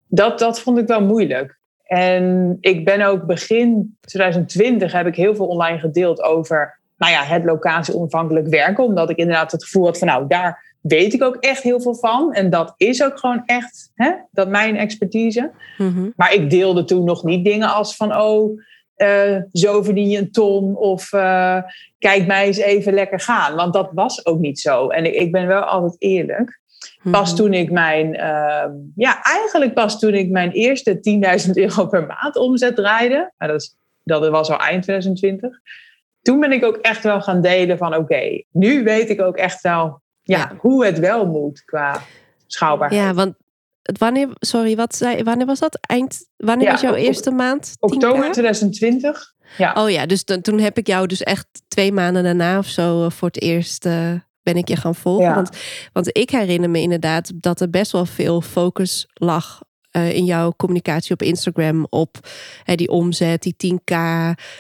Dat, 0.08 0.40
dat 0.40 0.60
vond 0.60 0.78
ik 0.78 0.88
wel 0.88 1.02
moeilijk. 1.02 1.58
En 1.84 2.58
ik 2.60 2.86
ben 2.86 3.02
ook 3.02 3.26
begin 3.26 3.98
2020 4.02 4.92
heb 4.92 5.08
ik 5.08 5.16
heel 5.16 5.36
veel 5.36 5.48
online 5.48 5.80
gedeeld 5.80 6.22
over 6.22 6.80
nou 6.98 7.12
ja, 7.12 7.24
het 7.24 7.44
locatie 7.44 7.96
onafhankelijk 7.96 8.48
werken. 8.48 8.84
Omdat 8.84 9.10
ik 9.10 9.18
inderdaad 9.18 9.52
het 9.52 9.64
gevoel 9.64 9.86
had 9.86 9.98
van 9.98 10.08
nou, 10.08 10.28
daar 10.28 10.69
weet 10.82 11.14
ik 11.14 11.24
ook 11.24 11.36
echt 11.36 11.64
heel 11.64 11.82
veel 11.82 11.96
van. 11.96 12.34
En 12.34 12.50
dat 12.50 12.74
is 12.78 13.04
ook 13.04 13.20
gewoon 13.20 13.44
echt 13.46 13.92
hè, 13.96 14.12
dat 14.32 14.50
mijn 14.50 14.78
expertise. 14.78 15.52
Mhm. 15.78 16.10
Maar 16.16 16.34
ik 16.34 16.50
deelde 16.50 16.84
toen 16.84 17.04
nog 17.04 17.24
niet 17.24 17.46
dingen 17.46 17.74
als 17.74 17.96
van 17.96 18.16
oh, 18.16 18.60
uh, 18.98 19.38
zo 19.52 19.84
verdien 19.84 20.10
je 20.10 20.18
een 20.18 20.32
ton 20.32 20.76
of 20.76 21.14
uh, 21.14 21.62
kijk 22.00 22.28
mij 22.28 22.46
eens 22.46 22.58
even 22.58 22.94
lekker 22.94 23.20
gaan. 23.20 23.56
Want 23.56 23.74
dat 23.74 23.90
was 23.94 24.26
ook 24.26 24.40
niet 24.40 24.60
zo. 24.60 24.88
En 24.88 25.06
ik, 25.06 25.14
ik 25.14 25.32
ben 25.32 25.48
wel 25.48 25.62
altijd 25.62 25.96
eerlijk. 25.98 26.60
Pas 27.12 27.30
mhm. 27.30 27.42
toen 27.42 27.54
ik 27.54 27.72
mijn, 27.72 28.08
uh, 28.14 28.66
ja, 28.96 29.22
eigenlijk 29.22 29.74
pas 29.74 30.00
toen 30.00 30.14
ik 30.14 30.30
mijn 30.30 30.52
eerste 30.52 31.00
10.000 31.46 31.52
euro 31.54 31.86
per 31.86 32.06
maand 32.06 32.36
omzet 32.36 32.76
draaide. 32.76 33.32
Nou, 33.38 33.52
dat, 33.52 33.62
is, 33.62 33.76
dat 34.04 34.30
was 34.30 34.50
al 34.50 34.60
eind 34.60 34.84
2020. 34.84 35.60
Toen 36.22 36.40
ben 36.40 36.52
ik 36.52 36.66
ook 36.66 36.78
echt 36.78 37.04
wel 37.04 37.22
gaan 37.22 37.42
delen 37.42 37.78
van 37.78 37.96
oké, 37.96 38.44
nu 38.52 38.84
weet 38.84 39.10
ik 39.10 39.22
ook 39.22 39.38
echt 39.38 39.62
wel 39.62 40.02
ja, 40.38 40.56
hoe 40.58 40.86
het 40.86 41.00
wel 41.00 41.26
moet 41.26 41.66
qua 41.66 42.02
schouwbaarheid. 42.48 43.02
Ja, 43.02 43.14
want 43.14 43.36
wanneer, 43.82 44.30
sorry, 44.40 44.76
wat 44.76 44.96
zei, 44.96 45.24
wanneer 45.24 45.46
was 45.46 45.60
dat? 45.60 45.78
Eind, 45.82 46.26
wanneer 46.38 46.72
was 46.72 46.82
jouw 46.82 46.94
eerste 46.94 47.32
maand? 47.32 47.76
Oktober 47.80 48.32
2020. 48.32 49.34
Ja. 49.58 49.74
Oh 49.74 49.90
ja, 49.90 50.06
dus 50.06 50.24
toen 50.42 50.60
heb 50.60 50.78
ik 50.78 50.88
jou 50.88 51.08
dus 51.08 51.24
echt 51.24 51.48
twee 51.68 51.92
maanden 51.92 52.24
daarna 52.24 52.58
of 52.58 52.68
zo 52.68 53.04
uh, 53.04 53.10
voor 53.10 53.28
het 53.28 53.42
eerst 53.42 53.86
uh, 53.86 54.12
ben 54.44 54.56
ik 54.56 54.68
je 54.68 54.76
gaan 54.76 54.96
volgen. 54.96 55.36
Want, 55.36 55.50
want 55.94 56.18
ik 56.18 56.30
herinner 56.30 56.70
me 56.70 56.80
inderdaad 56.80 57.32
dat 57.36 57.62
er 57.62 57.70
best 57.70 57.92
wel 57.92 58.06
veel 58.06 58.42
focus 58.42 59.08
lag 59.14 59.62
uh, 60.00 60.16
in 60.16 60.26
jouw 60.26 60.54
communicatie 60.58 61.14
op 61.14 61.22
Instagram 61.22 61.88
op 61.90 62.18
uh, 62.66 62.76
die 62.76 62.90
omzet, 62.90 63.42
die 63.42 63.56
10k, 63.56 63.96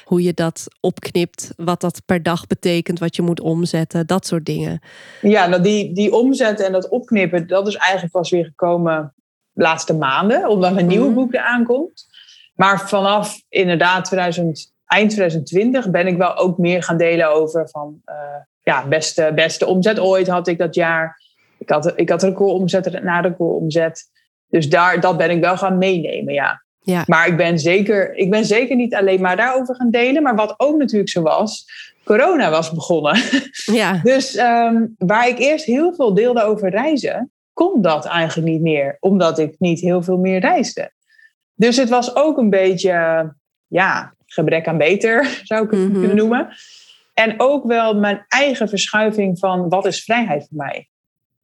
hoe 0.03 0.23
je 0.23 0.33
dat 0.33 0.65
opknipt, 0.79 1.53
wat 1.55 1.81
dat 1.81 2.01
per 2.05 2.23
dag 2.23 2.47
betekent, 2.47 2.99
wat 2.99 3.15
je 3.15 3.21
moet 3.21 3.41
omzetten, 3.41 4.07
dat 4.07 4.25
soort 4.25 4.45
dingen. 4.45 4.79
Ja, 5.21 5.47
nou 5.47 5.61
die, 5.61 5.93
die 5.93 6.13
omzet 6.13 6.59
en 6.59 6.71
dat 6.71 6.89
opknippen, 6.89 7.47
dat 7.47 7.67
is 7.67 7.75
eigenlijk 7.75 8.11
pas 8.11 8.29
weer 8.29 8.45
gekomen 8.45 9.13
laatste 9.53 9.93
maanden, 9.93 10.49
omdat 10.49 10.77
een 10.77 10.87
nieuwe 10.87 11.05
mhm. 11.05 11.15
boek 11.15 11.33
eraan 11.33 11.65
komt. 11.65 12.07
Maar 12.55 12.89
vanaf 12.89 13.41
inderdaad 13.49 14.05
2000, 14.05 14.73
eind 14.85 15.09
2020 15.09 15.89
ben 15.89 16.07
ik 16.07 16.17
wel 16.17 16.37
ook 16.37 16.57
meer 16.57 16.83
gaan 16.83 16.97
delen 16.97 17.33
over 17.33 17.69
van 17.69 18.01
uh, 18.05 18.15
ja, 18.63 18.87
beste, 18.87 19.31
beste 19.35 19.65
omzet 19.65 19.99
ooit 19.99 20.27
had 20.27 20.47
ik 20.47 20.57
dat 20.57 20.75
jaar. 20.75 21.21
Ik 21.57 21.69
had, 21.69 21.93
ik 21.95 22.09
had 22.09 22.23
record 22.23 22.51
omzet 22.51 23.03
na 23.03 23.19
record 23.19 23.61
omzet. 23.61 24.03
Dus 24.49 24.69
daar, 24.69 24.99
dat 24.99 25.17
ben 25.17 25.29
ik 25.29 25.41
wel 25.41 25.57
gaan 25.57 25.77
meenemen, 25.77 26.33
ja. 26.33 26.63
ja. 26.79 27.03
Maar 27.05 27.27
ik 27.27 27.37
ben, 27.37 27.59
zeker, 27.59 28.15
ik 28.15 28.29
ben 28.29 28.45
zeker 28.45 28.75
niet 28.75 28.95
alleen 28.95 29.21
maar 29.21 29.37
daarover 29.37 29.75
gaan 29.75 29.91
delen. 29.91 30.23
Maar 30.23 30.35
wat 30.35 30.53
ook 30.57 30.77
natuurlijk 30.77 31.09
zo 31.09 31.21
was, 31.21 31.65
corona 32.03 32.49
was 32.49 32.71
begonnen. 32.71 33.21
Ja. 33.65 33.99
dus 34.03 34.37
um, 34.37 34.95
waar 34.97 35.27
ik 35.27 35.39
eerst 35.39 35.65
heel 35.65 35.93
veel 35.93 36.13
deelde 36.13 36.43
over 36.43 36.69
reizen, 36.69 37.31
kon 37.53 37.81
dat 37.81 38.05
eigenlijk 38.05 38.47
niet 38.47 38.61
meer. 38.61 38.97
Omdat 38.99 39.39
ik 39.39 39.55
niet 39.57 39.79
heel 39.79 40.03
veel 40.03 40.17
meer 40.17 40.39
reisde. 40.39 40.91
Dus 41.53 41.77
het 41.77 41.89
was 41.89 42.15
ook 42.15 42.37
een 42.37 42.49
beetje, 42.49 42.93
ja, 43.67 44.13
gebrek 44.25 44.67
aan 44.67 44.77
beter, 44.77 45.25
zou 45.43 45.65
ik 45.65 45.71
het 45.71 45.79
mhm. 45.79 45.91
kunnen 45.91 46.15
noemen. 46.15 46.49
En 47.13 47.33
ook 47.37 47.65
wel 47.65 47.95
mijn 47.95 48.25
eigen 48.27 48.69
verschuiving 48.69 49.39
van 49.39 49.69
wat 49.69 49.85
is 49.85 50.03
vrijheid 50.03 50.47
voor 50.47 50.57
mij. 50.57 50.87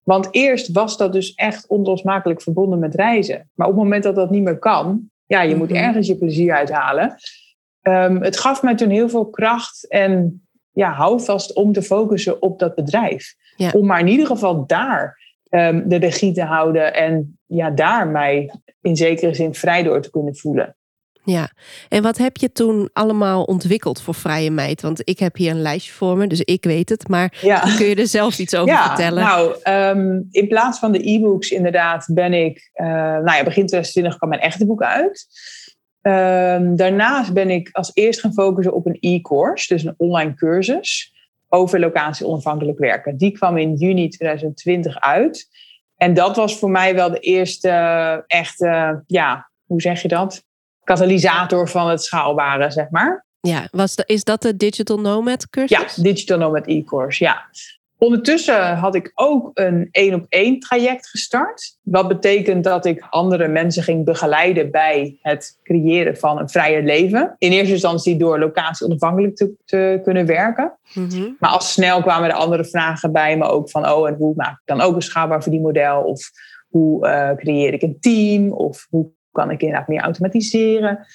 Want 0.05 0.27
eerst 0.31 0.71
was 0.71 0.97
dat 0.97 1.13
dus 1.13 1.33
echt 1.33 1.67
onlosmakelijk 1.67 2.41
verbonden 2.41 2.79
met 2.79 2.95
reizen. 2.95 3.49
Maar 3.53 3.67
op 3.67 3.73
het 3.73 3.83
moment 3.83 4.03
dat 4.03 4.15
dat 4.15 4.29
niet 4.29 4.43
meer 4.43 4.59
kan, 4.59 5.09
ja, 5.25 5.41
je 5.41 5.55
moet 5.55 5.69
mhm. 5.69 5.83
ergens 5.83 6.07
je 6.07 6.17
plezier 6.17 6.53
uithalen. 6.53 7.15
Um, 7.81 8.21
het 8.21 8.37
gaf 8.37 8.63
mij 8.63 8.75
toen 8.75 8.89
heel 8.89 9.09
veel 9.09 9.29
kracht 9.29 9.87
en 9.89 10.43
ja, 10.71 10.91
houvast 10.91 11.53
om 11.53 11.73
te 11.73 11.81
focussen 11.81 12.41
op 12.41 12.59
dat 12.59 12.75
bedrijf. 12.75 13.35
Om 13.71 13.85
maar 13.85 13.99
in 13.99 14.07
ieder 14.07 14.25
geval 14.25 14.65
daar 14.67 15.19
um, 15.49 15.89
de 15.89 15.95
regie 15.95 16.33
te 16.33 16.43
houden 16.43 16.93
en 16.93 17.39
ja, 17.45 17.69
daar 17.69 18.07
mij 18.07 18.51
in 18.81 18.95
zekere 18.95 19.33
zin 19.33 19.53
vrij 19.53 19.83
door 19.83 20.01
te 20.01 20.09
kunnen 20.09 20.35
voelen. 20.35 20.75
Ja, 21.25 21.49
en 21.89 22.03
wat 22.03 22.17
heb 22.17 22.37
je 22.37 22.51
toen 22.51 22.89
allemaal 22.93 23.43
ontwikkeld 23.43 24.01
voor 24.01 24.13
Vrije 24.13 24.51
Meid? 24.51 24.81
Want 24.81 25.01
ik 25.03 25.19
heb 25.19 25.35
hier 25.35 25.51
een 25.51 25.61
lijstje 25.61 25.93
voor 25.93 26.17
me, 26.17 26.27
dus 26.27 26.41
ik 26.41 26.63
weet 26.63 26.89
het. 26.89 27.07
Maar 27.07 27.29
kun 27.77 27.85
je 27.85 27.95
er 27.95 28.07
zelf 28.07 28.39
iets 28.39 28.55
over 28.55 28.73
ja, 28.73 28.87
vertellen? 28.87 29.23
Nou, 29.23 29.55
ehm, 29.63 30.21
in 30.31 30.47
plaats 30.47 30.79
van 30.79 30.91
de 30.91 31.09
e-books 31.09 31.49
inderdaad 31.49 32.07
ben 32.13 32.33
ik... 32.33 32.71
Uh, 32.75 32.85
nou 32.87 33.23
ja, 33.23 33.43
begin 33.43 33.65
2020 33.65 34.17
kwam 34.17 34.29
mijn 34.29 34.41
echte 34.41 34.65
boek 34.65 34.83
uit. 34.83 35.27
Um, 36.01 36.75
daarnaast 36.75 37.33
ben 37.33 37.49
ik 37.49 37.69
als 37.71 37.91
eerst 37.93 38.19
gaan 38.19 38.33
focussen 38.33 38.73
op 38.73 38.85
een 38.85 38.97
e-course, 38.99 39.73
dus 39.73 39.83
een 39.83 39.93
online 39.97 40.33
cursus 40.33 41.13
over 41.49 41.79
locatie 41.79 42.25
onafhankelijk 42.25 42.79
werken. 42.79 43.17
Die 43.17 43.31
kwam 43.31 43.57
in 43.57 43.75
juni 43.75 44.09
2020 44.09 44.99
uit. 44.99 45.47
En 45.95 46.13
dat 46.13 46.35
was 46.35 46.57
voor 46.57 46.69
mij 46.69 46.95
wel 46.95 47.09
de 47.09 47.19
eerste 47.19 47.69
echte, 48.27 49.03
ja, 49.07 49.49
hoe 49.65 49.81
zeg 49.81 50.01
je 50.01 50.07
dat? 50.07 50.43
Katalysator 50.85 51.69
van 51.69 51.89
het 51.89 52.03
schaalbare, 52.03 52.71
zeg 52.71 52.89
maar. 52.89 53.25
Ja, 53.39 53.67
was 53.71 53.95
de, 53.95 54.03
is 54.05 54.23
dat 54.23 54.41
de 54.41 54.55
Digital 54.55 54.99
Nomad 54.99 55.49
cursus? 55.49 55.95
Ja, 55.95 56.03
Digital 56.03 56.37
Nomad 56.37 56.67
e-course, 56.67 57.23
ja. 57.23 57.45
Ondertussen 57.97 58.75
had 58.75 58.95
ik 58.95 59.11
ook 59.15 59.51
een 59.53 59.87
één 59.91 60.13
op 60.13 60.25
één 60.29 60.59
traject 60.59 61.09
gestart. 61.09 61.77
Wat 61.81 62.07
betekent 62.07 62.63
dat 62.63 62.85
ik 62.85 63.07
andere 63.09 63.47
mensen 63.47 63.83
ging 63.83 64.05
begeleiden 64.05 64.71
bij 64.71 65.17
het 65.21 65.59
creëren 65.63 66.17
van 66.17 66.39
een 66.39 66.49
vrijer 66.49 66.83
leven. 66.83 67.35
In 67.37 67.51
eerste 67.51 67.73
instantie 67.73 68.17
door 68.17 68.39
locatie 68.39 68.85
onafhankelijk 68.85 69.35
te, 69.35 69.53
te 69.65 69.99
kunnen 70.03 70.25
werken. 70.25 70.77
Mhm. 70.93 71.29
Maar 71.39 71.49
al 71.49 71.61
snel 71.61 72.01
kwamen 72.01 72.29
er 72.29 72.35
andere 72.35 72.65
vragen 72.65 73.11
bij 73.11 73.37
me 73.37 73.45
ook 73.45 73.69
van, 73.69 73.89
oh, 73.89 74.07
en 74.07 74.15
hoe 74.15 74.33
maak 74.35 74.53
ik 74.53 74.65
dan 74.65 74.81
ook 74.81 74.95
een 74.95 75.01
schaalbaar 75.01 75.41
verdienmodel? 75.41 76.01
Of 76.01 76.31
hoe 76.69 77.07
uh, 77.07 77.31
creëer 77.35 77.73
ik 77.73 77.81
een 77.81 77.97
team? 77.99 78.51
Of 78.51 78.87
hoe 78.89 79.11
kan 79.35 79.51
ik 79.51 79.61
inderdaad 79.61 79.87
meer 79.87 80.01
automatiseren? 80.01 81.05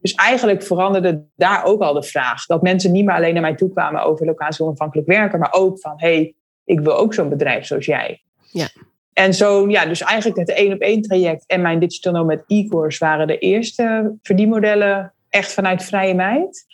Dus 0.00 0.14
eigenlijk 0.14 0.62
veranderde 0.62 1.24
daar 1.36 1.64
ook 1.64 1.80
al 1.80 1.92
de 1.92 2.02
vraag. 2.02 2.46
Dat 2.46 2.62
mensen 2.62 2.92
niet 2.92 3.04
meer 3.04 3.14
alleen 3.14 3.32
naar 3.32 3.42
mij 3.42 3.54
toe 3.54 3.72
kwamen 3.72 4.02
over 4.02 4.26
locatie 4.26 4.64
onafhankelijk 4.64 5.08
werken, 5.08 5.38
maar 5.38 5.52
ook 5.52 5.80
van 5.80 5.92
hey, 5.96 6.34
ik 6.64 6.80
wil 6.80 6.96
ook 6.96 7.14
zo'n 7.14 7.28
bedrijf 7.28 7.66
zoals 7.66 7.86
jij. 7.86 8.22
Ja. 8.50 8.68
En 9.12 9.34
zo, 9.34 9.68
ja, 9.68 9.86
dus 9.86 10.00
eigenlijk 10.02 10.38
het 10.40 10.56
één 10.56 10.72
op 10.72 10.80
één 10.80 11.02
traject 11.02 11.44
en 11.46 11.60
mijn 11.60 11.78
Digital 11.78 12.12
Nomad 12.12 12.42
e-course 12.46 13.04
waren 13.04 13.26
de 13.26 13.38
eerste 13.38 14.14
verdienmodellen 14.22 15.12
echt 15.28 15.52
vanuit 15.52 15.84
vrije 15.84 16.14
meid. 16.14 16.66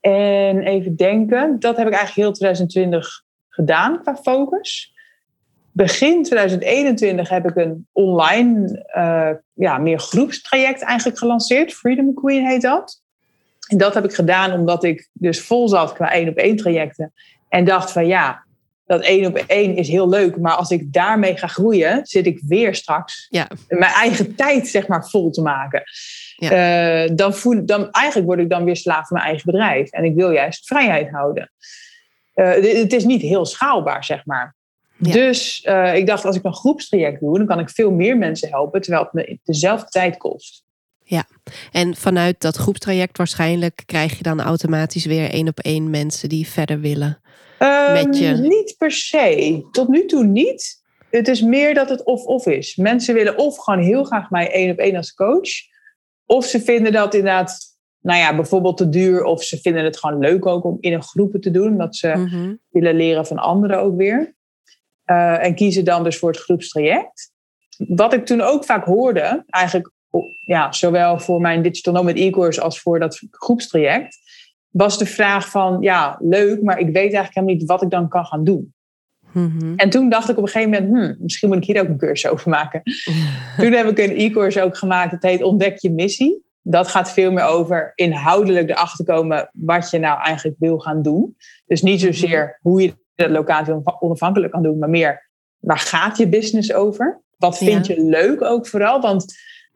En 0.00 0.62
even 0.62 0.96
denken, 0.96 1.56
dat 1.58 1.76
heb 1.76 1.86
ik 1.86 1.92
eigenlijk 1.92 2.26
heel 2.26 2.32
2020 2.32 3.24
gedaan 3.48 4.02
qua 4.02 4.16
focus. 4.16 4.89
Begin 5.72 6.22
2021 6.22 7.28
heb 7.28 7.48
ik 7.48 7.56
een 7.56 7.86
online, 7.92 8.86
uh, 8.96 9.30
ja, 9.54 9.78
meer 9.78 9.98
groepstraject 9.98 10.82
eigenlijk 10.82 11.18
gelanceerd. 11.18 11.72
Freedom 11.72 12.14
Queen 12.14 12.46
heet 12.46 12.62
dat. 12.62 13.02
En 13.68 13.78
dat 13.78 13.94
heb 13.94 14.04
ik 14.04 14.14
gedaan 14.14 14.52
omdat 14.52 14.84
ik 14.84 15.08
dus 15.12 15.40
vol 15.40 15.68
zat 15.68 15.92
qua 15.92 16.12
één 16.12 16.28
op 16.28 16.36
één 16.36 16.56
trajecten. 16.56 17.12
En 17.48 17.64
dacht 17.64 17.92
van 17.92 18.06
ja, 18.06 18.44
dat 18.86 19.00
één 19.00 19.26
op 19.26 19.36
één 19.36 19.76
is 19.76 19.88
heel 19.88 20.08
leuk. 20.08 20.36
Maar 20.36 20.54
als 20.54 20.70
ik 20.70 20.92
daarmee 20.92 21.36
ga 21.36 21.46
groeien, 21.46 22.06
zit 22.06 22.26
ik 22.26 22.40
weer 22.46 22.74
straks 22.74 23.26
ja. 23.28 23.46
mijn 23.68 23.92
eigen 23.92 24.34
tijd 24.34 24.68
zeg 24.68 24.86
maar 24.86 25.08
vol 25.08 25.30
te 25.30 25.42
maken. 25.42 25.82
Ja. 26.36 27.04
Uh, 27.04 27.10
dan 27.14 27.34
voel, 27.34 27.66
dan, 27.66 27.90
eigenlijk 27.90 28.26
word 28.26 28.40
ik 28.40 28.50
dan 28.50 28.64
weer 28.64 28.76
slaaf 28.76 29.08
van 29.08 29.16
mijn 29.16 29.28
eigen 29.28 29.50
bedrijf. 29.50 29.90
En 29.90 30.04
ik 30.04 30.14
wil 30.14 30.30
juist 30.30 30.66
vrijheid 30.66 31.10
houden. 31.10 31.52
Uh, 32.34 32.50
het 32.80 32.92
is 32.92 33.04
niet 33.04 33.22
heel 33.22 33.46
schaalbaar, 33.46 34.04
zeg 34.04 34.26
maar. 34.26 34.54
Dus 35.00 35.64
uh, 35.64 35.96
ik 35.96 36.06
dacht, 36.06 36.24
als 36.24 36.36
ik 36.36 36.44
een 36.44 36.54
groepstraject 36.54 37.20
doe, 37.20 37.38
dan 37.38 37.46
kan 37.46 37.58
ik 37.58 37.70
veel 37.70 37.90
meer 37.90 38.18
mensen 38.18 38.48
helpen, 38.48 38.80
terwijl 38.80 39.02
het 39.02 39.12
me 39.12 39.38
dezelfde 39.44 39.86
tijd 39.86 40.16
kost. 40.16 40.64
Ja, 41.04 41.24
en 41.72 41.96
vanuit 41.96 42.40
dat 42.40 42.56
groepstraject 42.56 43.16
waarschijnlijk 43.16 43.82
krijg 43.86 44.16
je 44.16 44.22
dan 44.22 44.40
automatisch 44.40 45.04
weer 45.04 45.30
één 45.30 45.48
op 45.48 45.58
één 45.58 45.90
mensen 45.90 46.28
die 46.28 46.48
verder 46.48 46.80
willen 46.80 47.20
um, 47.58 47.92
met 47.92 48.18
je. 48.18 48.28
Niet 48.28 48.74
per 48.78 48.90
se. 48.90 49.66
Tot 49.70 49.88
nu 49.88 50.06
toe 50.06 50.24
niet. 50.24 50.82
Het 51.10 51.28
is 51.28 51.42
meer 51.42 51.74
dat 51.74 51.88
het 51.88 52.04
of-of 52.04 52.46
is. 52.46 52.76
Mensen 52.76 53.14
willen 53.14 53.38
of 53.38 53.56
gewoon 53.56 53.82
heel 53.82 54.04
graag 54.04 54.30
mij 54.30 54.52
één 54.52 54.70
op 54.70 54.78
één 54.78 54.96
als 54.96 55.14
coach. 55.14 55.50
Of 56.26 56.44
ze 56.44 56.60
vinden 56.60 56.92
dat 56.92 57.14
inderdaad, 57.14 57.58
nou 58.00 58.18
ja, 58.18 58.36
bijvoorbeeld 58.36 58.76
te 58.76 58.88
duur. 58.88 59.24
Of 59.24 59.42
ze 59.42 59.60
vinden 59.60 59.84
het 59.84 59.98
gewoon 59.98 60.18
leuk 60.18 60.46
ook 60.46 60.64
om 60.64 60.76
in 60.80 60.92
een 60.92 61.02
groepen 61.02 61.40
te 61.40 61.50
doen. 61.50 61.68
Omdat 61.68 61.96
ze 61.96 62.08
mhm. 62.08 62.54
willen 62.70 62.94
leren 62.94 63.26
van 63.26 63.38
anderen 63.38 63.80
ook 63.80 63.96
weer. 63.96 64.34
Uh, 65.10 65.44
en 65.44 65.54
kiezen 65.54 65.84
dan 65.84 66.04
dus 66.04 66.18
voor 66.18 66.30
het 66.30 66.40
groepstraject. 66.40 67.32
Wat 67.76 68.12
ik 68.12 68.26
toen 68.26 68.40
ook 68.40 68.64
vaak 68.64 68.84
hoorde, 68.84 69.44
eigenlijk 69.46 69.90
ja, 70.44 70.72
zowel 70.72 71.18
voor 71.18 71.40
mijn 71.40 71.62
Digital 71.62 71.92
Nomad 71.92 72.16
e-course 72.16 72.60
als 72.60 72.80
voor 72.80 72.98
dat 72.98 73.22
groepstraject, 73.30 74.18
was 74.70 74.98
de 74.98 75.06
vraag 75.06 75.50
van, 75.50 75.76
ja, 75.80 76.16
leuk, 76.20 76.62
maar 76.62 76.78
ik 76.78 76.86
weet 76.86 76.94
eigenlijk 76.94 77.34
helemaal 77.34 77.54
niet 77.54 77.66
wat 77.68 77.82
ik 77.82 77.90
dan 77.90 78.08
kan 78.08 78.24
gaan 78.24 78.44
doen. 78.44 78.74
Mhm. 79.32 79.74
En 79.76 79.90
toen 79.90 80.08
dacht 80.08 80.28
ik 80.28 80.36
op 80.36 80.42
een 80.42 80.48
gegeven 80.48 80.70
moment, 80.70 80.98
hmm, 80.98 81.16
misschien 81.20 81.48
moet 81.48 81.58
ik 81.58 81.64
hier 81.64 81.80
ook 81.80 81.88
een 81.88 81.98
cursus 81.98 82.30
over 82.30 82.50
maken. 82.50 82.82
toen 83.60 83.72
heb 83.72 83.86
ik 83.86 83.98
een 83.98 84.16
e-course 84.16 84.62
ook 84.62 84.76
gemaakt, 84.76 85.10
het 85.10 85.22
heet 85.22 85.42
Ontdek 85.42 85.78
je 85.78 85.90
missie. 85.90 86.48
Dat 86.62 86.88
gaat 86.88 87.12
veel 87.12 87.32
meer 87.32 87.44
over 87.44 87.92
inhoudelijk 87.94 88.70
erachter 88.70 89.04
komen 89.04 89.50
wat 89.52 89.90
je 89.90 89.98
nou 89.98 90.20
eigenlijk 90.22 90.56
wil 90.58 90.78
gaan 90.78 91.02
doen. 91.02 91.36
Dus 91.66 91.82
niet 91.82 92.00
zozeer 92.00 92.44
mhm. 92.44 92.72
hoe 92.72 92.82
je 92.82 92.94
de 93.28 93.30
locatie 93.30 93.74
onafhankelijk 94.00 94.52
kan 94.52 94.62
doen, 94.62 94.78
maar 94.78 94.90
meer 94.90 95.28
waar 95.58 95.78
gaat 95.78 96.18
je 96.18 96.28
business 96.28 96.72
over? 96.72 97.22
Wat 97.36 97.58
vind 97.58 97.86
je 97.86 98.00
leuk 98.02 98.42
ook 98.42 98.66
vooral? 98.66 99.00
Want 99.00 99.34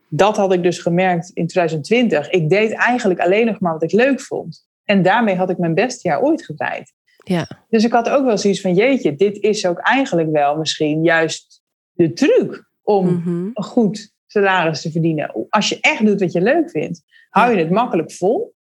dat 0.08 0.36
had 0.36 0.52
ik 0.52 0.62
dus 0.62 0.78
gemerkt 0.78 1.30
in 1.34 1.46
2020. 1.46 2.30
Ik 2.30 2.48
deed 2.48 2.72
eigenlijk 2.72 3.20
alleen 3.20 3.46
nog 3.46 3.60
maar 3.60 3.72
wat 3.72 3.82
ik 3.82 3.92
leuk 3.92 4.20
vond. 4.20 4.66
En 4.84 5.02
daarmee 5.02 5.36
had 5.36 5.50
ik 5.50 5.58
mijn 5.58 5.74
beste 5.74 6.08
jaar 6.08 6.22
ooit 6.22 6.44
gedraaid. 6.44 6.92
Ja. 7.24 7.48
Dus 7.68 7.84
ik 7.84 7.92
had 7.92 8.08
ook 8.08 8.24
wel 8.24 8.38
zoiets 8.38 8.60
van, 8.60 8.74
jeetje, 8.74 9.16
dit 9.16 9.36
is 9.36 9.66
ook 9.66 9.78
eigenlijk 9.78 10.30
wel 10.30 10.56
misschien 10.56 11.02
juist 11.02 11.62
de 11.92 12.12
truc 12.12 12.64
om 12.82 13.06
mhm. 13.06 13.50
een 13.54 13.64
goed 13.64 14.12
salaris 14.26 14.80
te 14.80 14.90
verdienen. 14.90 15.46
Als 15.48 15.68
je 15.68 15.78
echt 15.80 16.06
doet 16.06 16.20
wat 16.20 16.32
je 16.32 16.40
leuk 16.40 16.70
vindt, 16.70 17.02
hou 17.30 17.52
je 17.52 17.58
het 17.58 17.70
makkelijk 17.70 18.12
vol. 18.12 18.54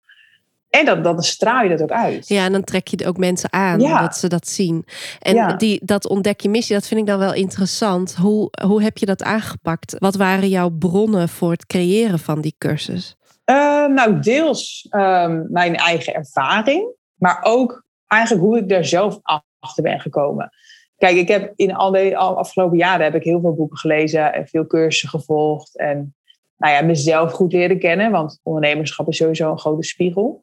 En 0.71 0.85
dan, 0.85 1.01
dan 1.01 1.23
straal 1.23 1.63
je 1.63 1.69
dat 1.69 1.81
ook 1.81 1.91
uit. 1.91 2.27
Ja, 2.27 2.45
en 2.45 2.51
dan 2.51 2.63
trek 2.63 2.87
je 2.87 3.07
ook 3.07 3.17
mensen 3.17 3.53
aan 3.53 3.79
dat 3.79 4.15
ze 4.15 4.27
dat 4.27 4.47
zien. 4.47 4.85
En 5.19 5.57
die, 5.57 5.79
dat 5.83 6.07
ontdek 6.07 6.39
je 6.39 6.49
missie, 6.49 6.75
dat 6.75 6.87
vind 6.87 6.99
ik 6.99 7.05
dan 7.05 7.19
wel 7.19 7.33
interessant. 7.33 8.15
Hoe, 8.15 8.49
hoe 8.65 8.83
heb 8.83 8.97
je 8.97 9.05
dat 9.05 9.23
aangepakt? 9.23 9.95
Wat 9.99 10.15
waren 10.15 10.49
jouw 10.49 10.69
bronnen 10.69 11.29
voor 11.29 11.51
het 11.51 11.65
creëren 11.65 12.19
van 12.19 12.41
die 12.41 12.55
cursus? 12.57 13.15
Uh, 13.45 13.87
nou, 13.87 14.19
deels 14.19 14.87
um, 14.89 15.47
mijn 15.49 15.75
eigen 15.75 16.13
ervaring, 16.13 16.95
maar 17.15 17.39
ook 17.41 17.83
eigenlijk 18.07 18.43
hoe 18.43 18.57
ik 18.57 18.69
daar 18.69 18.85
zelf 18.85 19.19
achter 19.59 19.83
ben 19.83 19.99
gekomen. 19.99 20.49
Kijk, 20.97 21.15
ik 21.15 21.27
heb 21.27 21.53
in 21.55 21.75
al 21.75 21.91
de 21.91 22.15
afgelopen 22.15 22.77
jaren 22.77 23.03
heb 23.03 23.15
ik 23.15 23.23
heel 23.23 23.41
veel 23.41 23.55
boeken 23.55 23.77
gelezen 23.77 24.33
en 24.33 24.47
veel 24.47 24.67
cursussen 24.67 25.09
gevolgd. 25.09 25.77
En 25.77 26.15
nou 26.57 26.73
ja, 26.73 26.81
mezelf 26.81 27.31
goed 27.31 27.53
leren 27.53 27.79
kennen, 27.79 28.11
want 28.11 28.39
ondernemerschap 28.43 29.07
is 29.07 29.17
sowieso 29.17 29.51
een 29.51 29.59
grote 29.59 29.87
spiegel. 29.87 30.41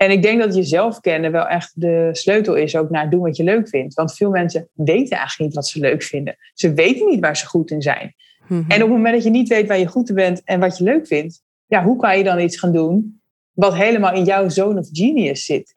En 0.00 0.10
ik 0.10 0.22
denk 0.22 0.40
dat 0.40 0.54
jezelf 0.54 1.00
kennen 1.00 1.32
wel 1.32 1.46
echt 1.46 1.80
de 1.80 2.08
sleutel 2.12 2.54
is 2.54 2.76
ook 2.76 2.90
naar 2.90 3.10
doen 3.10 3.20
wat 3.20 3.36
je 3.36 3.44
leuk 3.44 3.68
vindt. 3.68 3.94
Want 3.94 4.16
veel 4.16 4.30
mensen 4.30 4.68
weten 4.72 5.16
eigenlijk 5.16 5.38
niet 5.38 5.54
wat 5.54 5.66
ze 5.68 5.80
leuk 5.80 6.02
vinden. 6.02 6.36
Ze 6.54 6.74
weten 6.74 7.06
niet 7.06 7.20
waar 7.20 7.36
ze 7.36 7.46
goed 7.46 7.70
in 7.70 7.82
zijn. 7.82 8.14
Mhm. 8.48 8.54
En 8.54 8.82
op 8.82 8.88
het 8.88 8.88
moment 8.88 9.14
dat 9.14 9.24
je 9.24 9.30
niet 9.30 9.48
weet 9.48 9.68
waar 9.68 9.78
je 9.78 9.86
goed 9.86 10.08
in 10.08 10.14
bent 10.14 10.42
en 10.44 10.60
wat 10.60 10.78
je 10.78 10.84
leuk 10.84 11.06
vindt, 11.06 11.42
ja, 11.66 11.84
hoe 11.84 11.96
kan 11.96 12.18
je 12.18 12.24
dan 12.24 12.40
iets 12.40 12.58
gaan 12.58 12.72
doen 12.72 13.20
wat 13.52 13.74
helemaal 13.74 14.14
in 14.14 14.24
jouw 14.24 14.48
zone 14.48 14.78
of 14.78 14.88
genius 14.92 15.44
zit? 15.44 15.76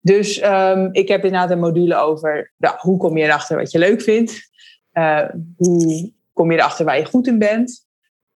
Dus 0.00 0.42
um, 0.44 0.88
ik 0.92 1.08
heb 1.08 1.24
inderdaad 1.24 1.50
een 1.50 1.58
module 1.58 1.96
over 1.96 2.52
nou, 2.56 2.74
hoe 2.78 2.96
kom 2.96 3.16
je 3.16 3.24
erachter 3.24 3.56
wat 3.56 3.70
je 3.70 3.78
leuk 3.78 4.02
vindt? 4.02 4.50
Uh, 4.92 5.28
hoe 5.56 6.12
kom 6.32 6.50
je 6.50 6.58
erachter 6.58 6.84
waar 6.84 6.98
je 6.98 7.04
goed 7.04 7.26
in 7.26 7.38
bent? 7.38 7.86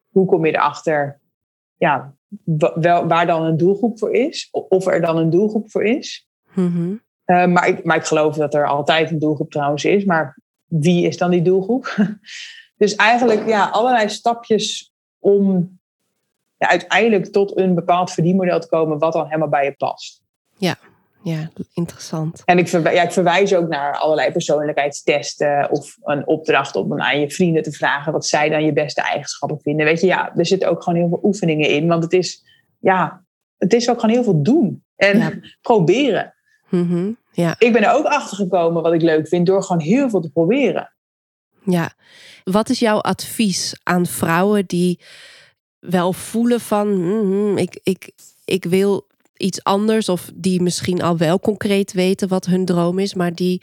Hoe 0.09 0.25
kom 0.25 0.45
je 0.45 0.51
erachter 0.51 1.19
ja, 1.77 2.15
wel, 2.75 3.07
waar 3.07 3.25
dan 3.25 3.43
een 3.43 3.57
doelgroep 3.57 3.99
voor 3.99 4.13
is, 4.13 4.49
of 4.51 4.85
er 4.85 5.01
dan 5.01 5.17
een 5.17 5.29
doelgroep 5.29 5.71
voor 5.71 5.83
is. 5.83 6.27
Mhm. 6.53 6.93
Eh, 7.25 7.45
maar, 7.45 7.67
ik, 7.67 7.83
maar 7.83 7.97
ik 7.97 8.05
geloof 8.05 8.35
dat 8.35 8.53
er 8.53 8.67
altijd 8.67 9.11
een 9.11 9.19
doelgroep 9.19 9.51
trouwens 9.51 9.85
is, 9.85 10.05
maar 10.05 10.39
wie 10.65 11.07
is 11.07 11.17
dan 11.17 11.31
die 11.31 11.41
doelgroep? 11.41 11.95
dus 12.77 12.95
eigenlijk 12.95 13.47
ja, 13.47 13.65
allerlei 13.65 14.09
stapjes 14.09 14.93
om 15.19 15.79
ja, 16.57 16.69
uiteindelijk 16.69 17.25
tot 17.25 17.57
een 17.57 17.75
bepaald 17.75 18.11
verdienmodel 18.11 18.59
te 18.59 18.67
komen 18.67 18.97
wat 18.97 19.13
dan 19.13 19.25
helemaal 19.25 19.49
bij 19.49 19.65
je 19.65 19.73
past. 19.73 20.21
Ja, 20.57 20.75
ja, 21.23 21.49
interessant. 21.73 22.41
En 22.45 22.57
ik, 22.57 22.67
ja, 22.67 23.01
ik 23.01 23.11
verwijs 23.11 23.53
ook 23.53 23.67
naar 23.67 23.97
allerlei 23.97 24.31
persoonlijkheidstesten 24.31 25.71
of 25.71 25.97
een 26.03 26.27
opdracht 26.27 26.75
om 26.75 27.01
aan 27.01 27.19
je 27.19 27.31
vrienden 27.31 27.63
te 27.63 27.71
vragen 27.71 28.11
wat 28.11 28.25
zij 28.25 28.49
dan 28.49 28.65
je 28.65 28.73
beste 28.73 29.01
eigenschappen 29.01 29.59
vinden. 29.61 29.85
Weet 29.85 30.01
je, 30.01 30.07
ja, 30.07 30.35
er 30.35 30.45
zitten 30.45 30.69
ook 30.69 30.83
gewoon 30.83 30.99
heel 30.99 31.09
veel 31.09 31.19
oefeningen 31.23 31.69
in, 31.69 31.87
want 31.87 32.03
het 32.03 32.13
is, 32.13 32.43
ja, 32.79 33.23
het 33.57 33.73
is 33.73 33.89
ook 33.89 33.99
gewoon 33.99 34.15
heel 34.15 34.23
veel 34.23 34.43
doen 34.43 34.83
en 34.95 35.43
proberen. 35.61 36.33
Mm 36.69 37.19
ja. 37.31 37.55
Ik 37.57 37.73
ben 37.73 37.83
er 37.83 37.93
ook 37.93 38.05
achter 38.05 38.37
gekomen 38.37 38.81
wat 38.81 38.93
ik 38.93 39.01
leuk 39.01 39.27
vind 39.27 39.45
door 39.45 39.63
gewoon 39.63 39.81
heel 39.81 40.09
veel 40.09 40.21
te 40.21 40.31
proberen. 40.31 40.93
Ja, 41.65 41.93
wat 42.43 42.69
is 42.69 42.79
jouw 42.79 42.99
advies 42.99 43.79
aan 43.83 44.05
vrouwen 44.05 44.65
die 44.65 44.99
wel 45.79 46.13
voelen 46.13 46.59
van 46.59 46.87
mm, 46.87 47.57
ik, 47.57 47.79
ik, 47.83 48.11
ik 48.45 48.65
wil 48.65 49.07
iets 49.41 49.63
anders. 49.63 50.09
Of 50.09 50.31
die 50.35 50.61
misschien 50.61 51.01
al 51.01 51.17
wel 51.17 51.39
concreet 51.39 51.93
weten 51.93 52.27
wat 52.27 52.45
hun 52.45 52.65
droom 52.65 52.99
is, 52.99 53.13
maar 53.13 53.33
die 53.33 53.61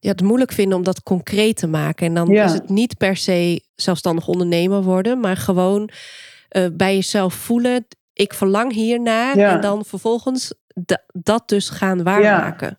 ja, 0.00 0.10
het 0.10 0.22
moeilijk 0.22 0.52
vinden 0.52 0.78
om 0.78 0.84
dat 0.84 1.02
concreet 1.02 1.56
te 1.56 1.66
maken. 1.66 2.06
En 2.06 2.14
dan 2.14 2.30
is 2.30 2.52
het 2.52 2.68
niet 2.68 2.96
per 2.98 3.16
se 3.16 3.62
zelfstandig 3.74 4.28
ondernemer 4.28 4.82
worden, 4.82 5.20
maar 5.20 5.36
gewoon 5.36 5.90
uh, 6.50 6.66
bij 6.72 6.94
jezelf 6.94 7.34
voelen. 7.34 7.86
Ik 8.12 8.34
verlang 8.34 8.72
hiernaar. 8.72 9.36
En 9.36 9.60
dan 9.60 9.84
vervolgens 9.84 10.54
dat 11.12 11.48
dus 11.48 11.68
gaan 11.68 12.02
waarmaken. 12.02 12.78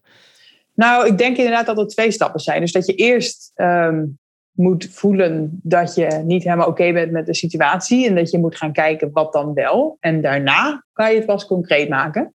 Nou, 0.74 1.08
ik 1.08 1.18
denk 1.18 1.38
inderdaad 1.38 1.66
dat 1.66 1.78
er 1.78 1.88
twee 1.88 2.12
stappen 2.12 2.40
zijn. 2.40 2.62
Dus 2.62 2.72
dat 2.72 2.86
je 2.86 2.96
eerst 2.96 3.52
ehm, 3.56 4.04
moet 4.52 4.90
voelen 4.92 5.60
dat 5.64 5.96
je 5.96 6.22
niet 6.26 6.44
helemaal 6.44 6.68
oké 6.68 6.94
bent 6.94 7.12
met 7.12 7.26
de 7.26 7.36
situatie. 7.36 8.08
En 8.08 8.16
dat 8.16 8.32
je 8.32 8.38
moet 8.38 8.58
gaan 8.58 8.74
kijken 8.74 9.12
wat 9.12 9.34
dan 9.34 9.54
wel. 9.54 9.98
En 10.00 10.22
daarna 10.22 10.86
kan 10.94 11.10
je 11.10 11.16
het 11.16 11.26
pas 11.26 11.46
concreet 11.46 11.90
maken. 11.90 12.34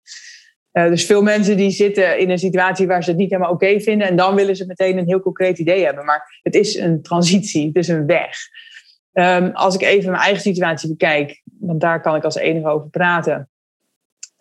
Uh, 0.72 0.88
dus 0.88 1.06
veel 1.06 1.22
mensen 1.22 1.56
die 1.56 1.70
zitten 1.70 2.18
in 2.18 2.30
een 2.30 2.38
situatie 2.38 2.86
waar 2.86 3.04
ze 3.04 3.10
het 3.10 3.18
niet 3.18 3.30
helemaal 3.30 3.52
oké 3.52 3.80
vinden. 3.80 4.08
En 4.08 4.16
dan 4.16 4.34
willen 4.34 4.56
ze 4.56 4.66
meteen 4.66 4.98
een 4.98 5.06
heel 5.06 5.20
concreet 5.20 5.58
idee 5.58 5.84
hebben. 5.84 6.04
Maar 6.04 6.40
het 6.42 6.54
is 6.54 6.74
een 6.74 7.02
transitie, 7.02 7.66
het 7.66 7.76
is 7.76 7.88
een 7.88 8.06
weg. 8.06 8.36
Um, 9.12 9.50
als 9.52 9.74
ik 9.74 9.82
even 9.82 10.10
mijn 10.10 10.22
eigen 10.22 10.42
situatie 10.42 10.88
bekijk, 10.88 11.42
want 11.44 11.80
daar 11.80 12.00
kan 12.00 12.16
ik 12.16 12.24
als 12.24 12.34
enige 12.34 12.68
over 12.68 12.88
praten. 12.88 13.50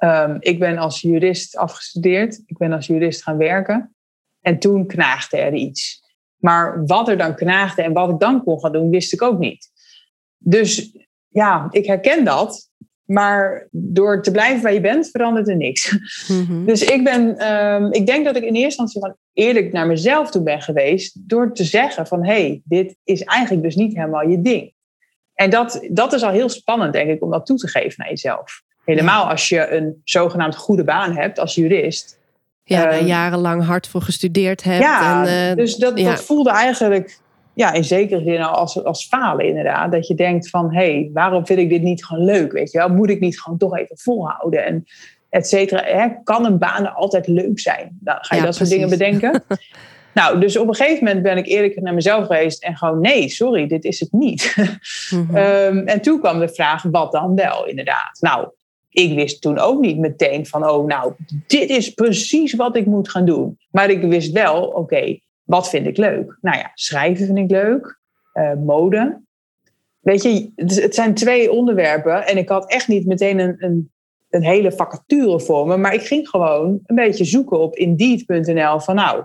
Um, 0.03 0.37
ik 0.39 0.59
ben 0.59 0.77
als 0.77 1.01
jurist 1.01 1.57
afgestudeerd. 1.57 2.41
Ik 2.45 2.57
ben 2.57 2.73
als 2.73 2.87
jurist 2.87 3.23
gaan 3.23 3.37
werken. 3.37 3.95
En 4.41 4.59
toen 4.59 4.87
knaagde 4.87 5.37
er 5.37 5.53
iets. 5.53 6.04
Maar 6.37 6.85
wat 6.85 7.07
er 7.07 7.17
dan 7.17 7.35
knaagde 7.35 7.81
en 7.81 7.93
wat 7.93 8.09
ik 8.09 8.19
dan 8.19 8.43
kon 8.43 8.59
gaan 8.59 8.71
doen, 8.71 8.89
wist 8.89 9.13
ik 9.13 9.21
ook 9.21 9.39
niet. 9.39 9.69
Dus 10.37 10.97
ja, 11.27 11.67
ik 11.69 11.85
herken 11.85 12.25
dat. 12.25 12.69
Maar 13.05 13.67
door 13.71 14.21
te 14.21 14.31
blijven 14.31 14.63
waar 14.63 14.73
je 14.73 14.81
bent, 14.81 15.09
verandert 15.09 15.49
er 15.49 15.55
niks. 15.55 15.97
Mhm. 16.27 16.65
Dus 16.65 16.83
ik 16.83 17.03
ben, 17.03 17.53
um, 17.53 17.93
ik 17.93 18.05
denk 18.05 18.25
dat 18.25 18.35
ik 18.35 18.43
in 18.43 18.53
eerste 18.53 18.63
instantie 18.63 19.01
van 19.01 19.15
eerlijk 19.33 19.71
naar 19.71 19.87
mezelf 19.87 20.31
toe 20.31 20.43
ben 20.43 20.61
geweest. 20.61 21.29
Door 21.29 21.53
te 21.53 21.63
zeggen 21.63 22.07
van, 22.07 22.25
hé, 22.25 22.31
hey, 22.31 22.61
dit 22.63 22.95
is 23.03 23.21
eigenlijk 23.21 23.63
dus 23.63 23.75
niet 23.75 23.95
helemaal 23.95 24.27
je 24.29 24.41
ding. 24.41 24.73
En 25.33 25.49
dat, 25.49 25.87
dat 25.91 26.13
is 26.13 26.23
al 26.23 26.31
heel 26.31 26.49
spannend, 26.49 26.93
denk 26.93 27.09
ik, 27.09 27.23
om 27.23 27.31
dat 27.31 27.45
toe 27.45 27.57
te 27.57 27.67
geven 27.67 27.93
naar 27.97 28.09
jezelf. 28.09 28.61
Helemaal 28.85 29.29
als 29.29 29.49
je 29.49 29.69
een 29.69 30.01
zogenaamd 30.03 30.55
goede 30.55 30.83
baan 30.83 31.15
hebt 31.15 31.39
als 31.39 31.55
jurist. 31.55 32.19
Ja, 32.67 32.81
daar 32.81 32.91
ehm, 32.91 33.05
jarenlang 33.05 33.63
hard 33.63 33.87
voor 33.87 34.01
gestudeerd 34.01 34.63
hebt. 34.63 34.83
Ja, 34.83 35.25
en, 35.25 35.49
uh, 35.49 35.55
dus 35.55 35.75
dat, 35.75 35.97
dat 35.97 36.23
voelde 36.23 36.49
eigenlijk 36.49 37.19
ja, 37.53 37.73
in 37.73 37.83
zekere 37.83 38.23
zin 38.23 38.41
als, 38.41 38.83
als 38.83 39.07
falen 39.07 39.45
inderdaad. 39.45 39.91
Dat 39.91 40.07
je 40.07 40.15
denkt 40.15 40.49
van, 40.49 40.73
hé, 40.73 40.91
hey, 40.91 41.09
waarom 41.13 41.45
vind 41.45 41.59
ik 41.59 41.69
dit 41.69 41.81
niet 41.81 42.05
gewoon 42.05 42.25
leuk? 42.25 42.51
Weet 42.51 42.71
je 42.71 42.77
wel? 42.77 42.89
Moet 42.89 43.09
ik 43.09 43.19
niet 43.19 43.41
gewoon 43.41 43.57
toch 43.57 43.77
even 43.77 43.97
volhouden? 43.97 44.65
En 44.65 44.85
et 45.29 45.47
cetera. 45.47 46.09
Kan 46.23 46.45
een 46.45 46.57
baan 46.57 46.95
altijd 46.95 47.27
leuk 47.27 47.59
zijn? 47.59 47.97
Dan 47.99 48.17
ga 48.19 48.35
je 48.35 48.41
dat 48.41 48.55
soort 48.55 48.69
dingen 48.69 48.89
bedenken. 48.89 49.43
nou, 50.13 50.39
dus 50.39 50.57
op 50.57 50.67
een 50.67 50.75
gegeven 50.75 51.03
moment 51.03 51.23
ben 51.23 51.37
ik 51.37 51.47
eerlijk 51.47 51.81
naar 51.81 51.93
mezelf 51.93 52.25
geweest 52.25 52.63
en 52.63 52.77
gewoon, 52.77 53.01
nee, 53.01 53.29
sorry, 53.29 53.67
dit 53.67 53.83
is 53.83 53.99
het 53.99 54.11
niet. 54.11 54.55
Mhm. 55.09 55.35
Ehm, 55.37 55.77
en 55.77 56.01
toen 56.01 56.19
kwam 56.19 56.39
de 56.39 56.49
vraag, 56.49 56.83
wat 56.83 57.11
dan 57.11 57.35
wel, 57.35 57.65
inderdaad? 57.65 58.17
Nou, 58.19 58.47
ik 58.95 59.15
wist 59.15 59.41
toen 59.41 59.59
ook 59.59 59.79
niet 59.79 59.97
meteen 59.97 60.45
van, 60.45 60.69
oh, 60.69 60.87
nou, 60.87 61.13
dit 61.47 61.69
is 61.69 61.89
precies 61.89 62.53
wat 62.53 62.75
ik 62.75 62.85
moet 62.85 63.09
gaan 63.09 63.25
doen. 63.25 63.57
Maar 63.71 63.89
ik 63.89 64.01
wist 64.01 64.31
wel, 64.31 64.67
oké, 64.67 65.19
wat 65.43 65.69
vind 65.69 65.87
ik 65.87 65.97
leuk? 65.97 66.37
Nou 66.41 66.57
ja, 66.57 66.71
schrijven 66.73 67.25
vind 67.25 67.37
ik 67.37 67.49
leuk. 67.49 67.99
Uh, 68.33 68.53
mode. 68.53 69.21
Weet 69.99 70.23
je, 70.23 70.51
het 70.55 70.95
zijn 70.95 71.13
twee 71.13 71.51
onderwerpen. 71.51 72.27
En 72.27 72.37
ik 72.37 72.49
had 72.49 72.71
echt 72.71 72.87
niet 72.87 73.05
meteen 73.05 73.39
een, 73.39 73.55
een, 73.59 73.91
een 74.29 74.43
hele 74.43 74.71
vacature 74.71 75.39
voor 75.39 75.67
me. 75.67 75.77
Maar 75.77 75.93
ik 75.93 76.01
ging 76.01 76.29
gewoon 76.29 76.79
een 76.85 76.95
beetje 76.95 77.25
zoeken 77.25 77.59
op 77.59 77.75
Indeed.nl 77.75 78.79
van 78.79 78.95
nou, 78.95 79.23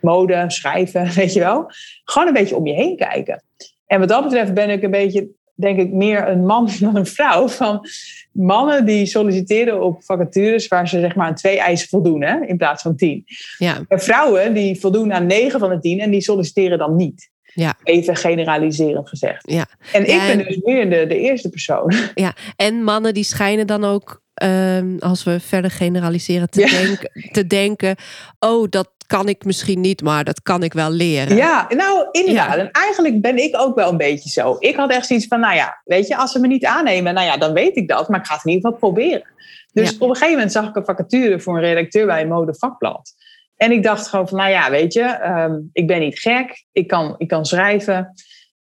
mode, 0.00 0.44
schrijven, 0.46 1.12
weet 1.20 1.32
je 1.32 1.40
wel. 1.40 1.70
Gewoon 2.04 2.28
een 2.28 2.34
beetje 2.34 2.56
om 2.56 2.66
je 2.66 2.74
heen 2.74 2.96
kijken. 2.96 3.42
En 3.86 3.98
wat 3.98 4.08
dat 4.08 4.22
betreft 4.22 4.54
ben 4.54 4.70
ik 4.70 4.82
een 4.82 4.90
beetje, 4.90 5.28
denk 5.56 5.78
ik, 5.78 5.92
meer 5.92 6.28
een 6.28 6.46
man 6.46 6.70
dan 6.80 6.96
een 6.96 7.06
vrouw. 7.06 7.48
Van 7.48 7.88
mannen 8.32 8.86
die 8.86 9.06
solliciteren 9.06 9.82
op 9.82 10.04
vacatures 10.04 10.68
waar 10.68 10.88
ze 10.88 11.00
zeg 11.00 11.14
maar 11.14 11.26
aan 11.26 11.34
twee 11.34 11.58
eisen 11.58 11.88
voldoen, 11.88 12.22
hè, 12.22 12.46
in 12.46 12.56
plaats 12.56 12.82
van 12.82 12.96
tien. 12.96 13.24
Ja. 13.58 13.84
En 13.88 14.00
vrouwen 14.00 14.54
die 14.54 14.80
voldoen 14.80 15.12
aan 15.12 15.26
negen 15.26 15.60
van 15.60 15.70
de 15.70 15.78
tien 15.78 16.00
en 16.00 16.10
die 16.10 16.22
solliciteren 16.22 16.78
dan 16.78 16.96
niet. 16.96 17.30
Ja. 17.56 17.74
Even 17.82 18.16
generaliserend 18.16 19.08
gezegd. 19.08 19.50
Ja. 19.50 19.66
En 19.92 20.00
ik 20.00 20.18
ben 20.26 20.38
dus 20.38 20.56
meer 20.62 20.90
de, 20.90 21.06
de 21.06 21.18
eerste 21.18 21.48
persoon. 21.48 21.92
Ja, 22.14 22.34
en 22.56 22.84
mannen 22.84 23.14
die 23.14 23.24
schijnen 23.24 23.66
dan 23.66 23.84
ook, 23.84 24.22
ehm, 24.34 24.96
als 24.98 25.24
we 25.24 25.40
verder 25.40 25.70
generaliseren, 25.70 26.50
te, 26.50 26.60
denken, 26.60 27.30
te 27.32 27.46
denken: 27.46 27.96
oh, 28.38 28.66
dat 28.70 28.90
kan 29.06 29.28
ik 29.28 29.44
misschien 29.44 29.80
niet, 29.80 30.02
maar 30.02 30.24
dat 30.24 30.42
kan 30.42 30.62
ik 30.62 30.72
wel 30.72 30.90
leren. 30.90 31.36
Ja, 31.36 31.66
nou 31.68 32.08
inderdaad. 32.10 32.56
En 32.56 32.70
eigenlijk 32.70 33.20
ben 33.20 33.36
ik 33.36 33.56
ook 33.58 33.74
wel 33.74 33.90
een 33.90 33.96
beetje 33.96 34.28
zo. 34.30 34.56
Ik 34.58 34.76
had 34.76 34.90
echt 34.90 35.06
zoiets 35.06 35.26
van, 35.26 35.40
nou 35.40 35.54
ja, 35.54 35.80
weet 35.84 36.06
je, 36.06 36.16
als 36.16 36.32
ze 36.32 36.40
me 36.40 36.46
niet 36.46 36.64
aannemen, 36.64 37.14
nou 37.14 37.26
ja, 37.26 37.36
dan 37.36 37.52
weet 37.52 37.76
ik 37.76 37.88
dat, 37.88 38.08
maar 38.08 38.20
ik 38.20 38.26
ga 38.26 38.34
het 38.34 38.44
in 38.44 38.52
ieder 38.52 38.70
geval 38.70 38.90
proberen. 38.90 39.34
Dus 39.72 39.94
op 39.94 40.08
een 40.08 40.14
gegeven 40.14 40.34
moment 40.34 40.52
zag 40.52 40.68
ik 40.68 40.76
een 40.76 40.84
vacature 40.84 41.40
voor 41.40 41.56
een 41.56 41.62
redacteur 41.62 42.06
bij 42.06 42.22
een 42.22 42.28
modevakblad. 42.28 43.14
En 43.56 43.72
ik 43.72 43.82
dacht 43.82 44.06
gewoon 44.08 44.28
van, 44.28 44.38
nou 44.38 44.50
ja, 44.50 44.70
weet 44.70 44.92
je, 44.92 45.02
ehm, 45.02 45.54
ik 45.72 45.86
ben 45.86 46.00
niet 46.00 46.18
gek, 46.18 46.66
ik 46.72 46.86
kan, 46.86 47.14
ik 47.18 47.28
kan 47.28 47.44
schrijven. 47.44 48.14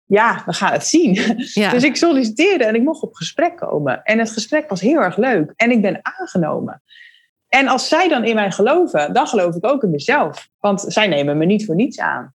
Ja, 0.05 0.43
we 0.45 0.53
gaan 0.53 0.71
het 0.71 0.85
zien. 0.85 1.13
Dus 1.71 1.83
ik 1.83 1.95
solliciteerde 1.95 2.63
en 2.63 2.75
ik 2.75 2.83
mocht 2.83 3.03
op 3.03 3.13
gesprek 3.13 3.57
komen. 3.57 4.03
En 4.03 4.19
het 4.19 4.31
gesprek 4.31 4.69
was 4.69 4.81
heel 4.81 4.99
erg 4.99 5.17
leuk. 5.17 5.53
En 5.55 5.71
ik 5.71 5.81
ben 5.81 5.99
aangenomen. 6.01 6.81
En 7.53 7.67
als 7.67 7.87
zij 7.87 8.07
dan 8.07 8.23
in 8.23 8.35
mij 8.35 8.51
geloven, 8.51 9.13
dan 9.13 9.27
geloof 9.27 9.55
ik 9.55 9.65
ook 9.65 9.83
in 9.83 9.89
mezelf. 9.89 10.49
Want 10.59 10.85
zij 10.87 11.07
nemen 11.07 11.37
me 11.37 11.45
niet 11.45 11.65
voor 11.65 11.75
niets 11.75 11.99
aan. 11.99 12.33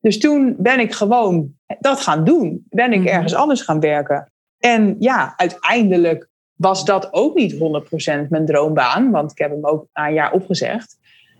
Dus 0.00 0.18
toen 0.18 0.54
ben 0.58 0.80
ik 0.80 0.92
gewoon 0.92 1.52
dat 1.80 2.00
gaan 2.00 2.24
doen. 2.24 2.66
Ben 2.68 2.92
ik 2.92 2.98
mhm. 2.98 3.08
ergens 3.08 3.34
anders 3.34 3.60
gaan 3.60 3.80
werken. 3.80 4.32
En 4.58 4.96
ja, 4.98 5.34
uiteindelijk 5.36 6.28
was 6.54 6.84
dat 6.84 7.08
ook 7.12 7.34
niet 7.34 7.54
100% 7.54 7.56
mijn 8.28 8.46
droombaan. 8.46 9.10
Want 9.10 9.30
ik 9.30 9.38
heb 9.38 9.50
hem 9.50 9.66
ook 9.66 9.86
na 9.92 10.06
een 10.06 10.14
jaar 10.14 10.32
opgezegd. 10.32 10.98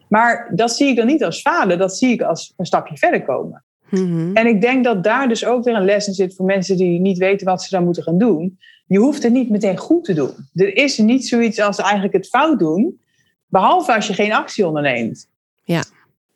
Maar 0.08 0.50
dat 0.54 0.72
zie 0.72 0.88
ik 0.88 0.96
dan 0.96 1.06
niet 1.06 1.24
als 1.24 1.40
falen. 1.40 1.78
Dat 1.78 1.96
zie 1.96 2.12
ik 2.12 2.22
als 2.22 2.52
een 2.56 2.66
stapje 2.66 2.96
verder 2.96 3.22
komen. 3.22 3.64
Mhm. 3.90 4.36
En 4.36 4.46
ik 4.46 4.60
denk 4.60 4.84
dat 4.84 5.04
daar 5.04 5.28
dus 5.28 5.44
ook 5.44 5.64
weer 5.64 5.74
een 5.74 5.84
les 5.84 6.06
in 6.06 6.14
zit 6.14 6.34
voor 6.34 6.46
mensen 6.46 6.76
die 6.76 7.00
niet 7.00 7.18
weten 7.18 7.46
wat 7.46 7.62
ze 7.62 7.70
dan 7.70 7.84
moeten 7.84 8.02
gaan 8.02 8.18
doen. 8.18 8.58
Je 8.86 8.98
hoeft 8.98 9.22
het 9.22 9.32
niet 9.32 9.50
meteen 9.50 9.76
goed 9.76 10.04
te 10.04 10.14
doen. 10.14 10.30
Er 10.54 10.76
is 10.76 10.98
niet 10.98 11.28
zoiets 11.28 11.60
als 11.60 11.78
eigenlijk 11.78 12.12
het 12.12 12.28
fout 12.28 12.58
doen. 12.58 13.00
Behalve 13.49 13.94
als 13.94 14.07
je 14.07 14.14
geen 14.14 14.32
actie 14.32 14.66
onderneemt. 14.66 15.28
Ja. 15.64 15.82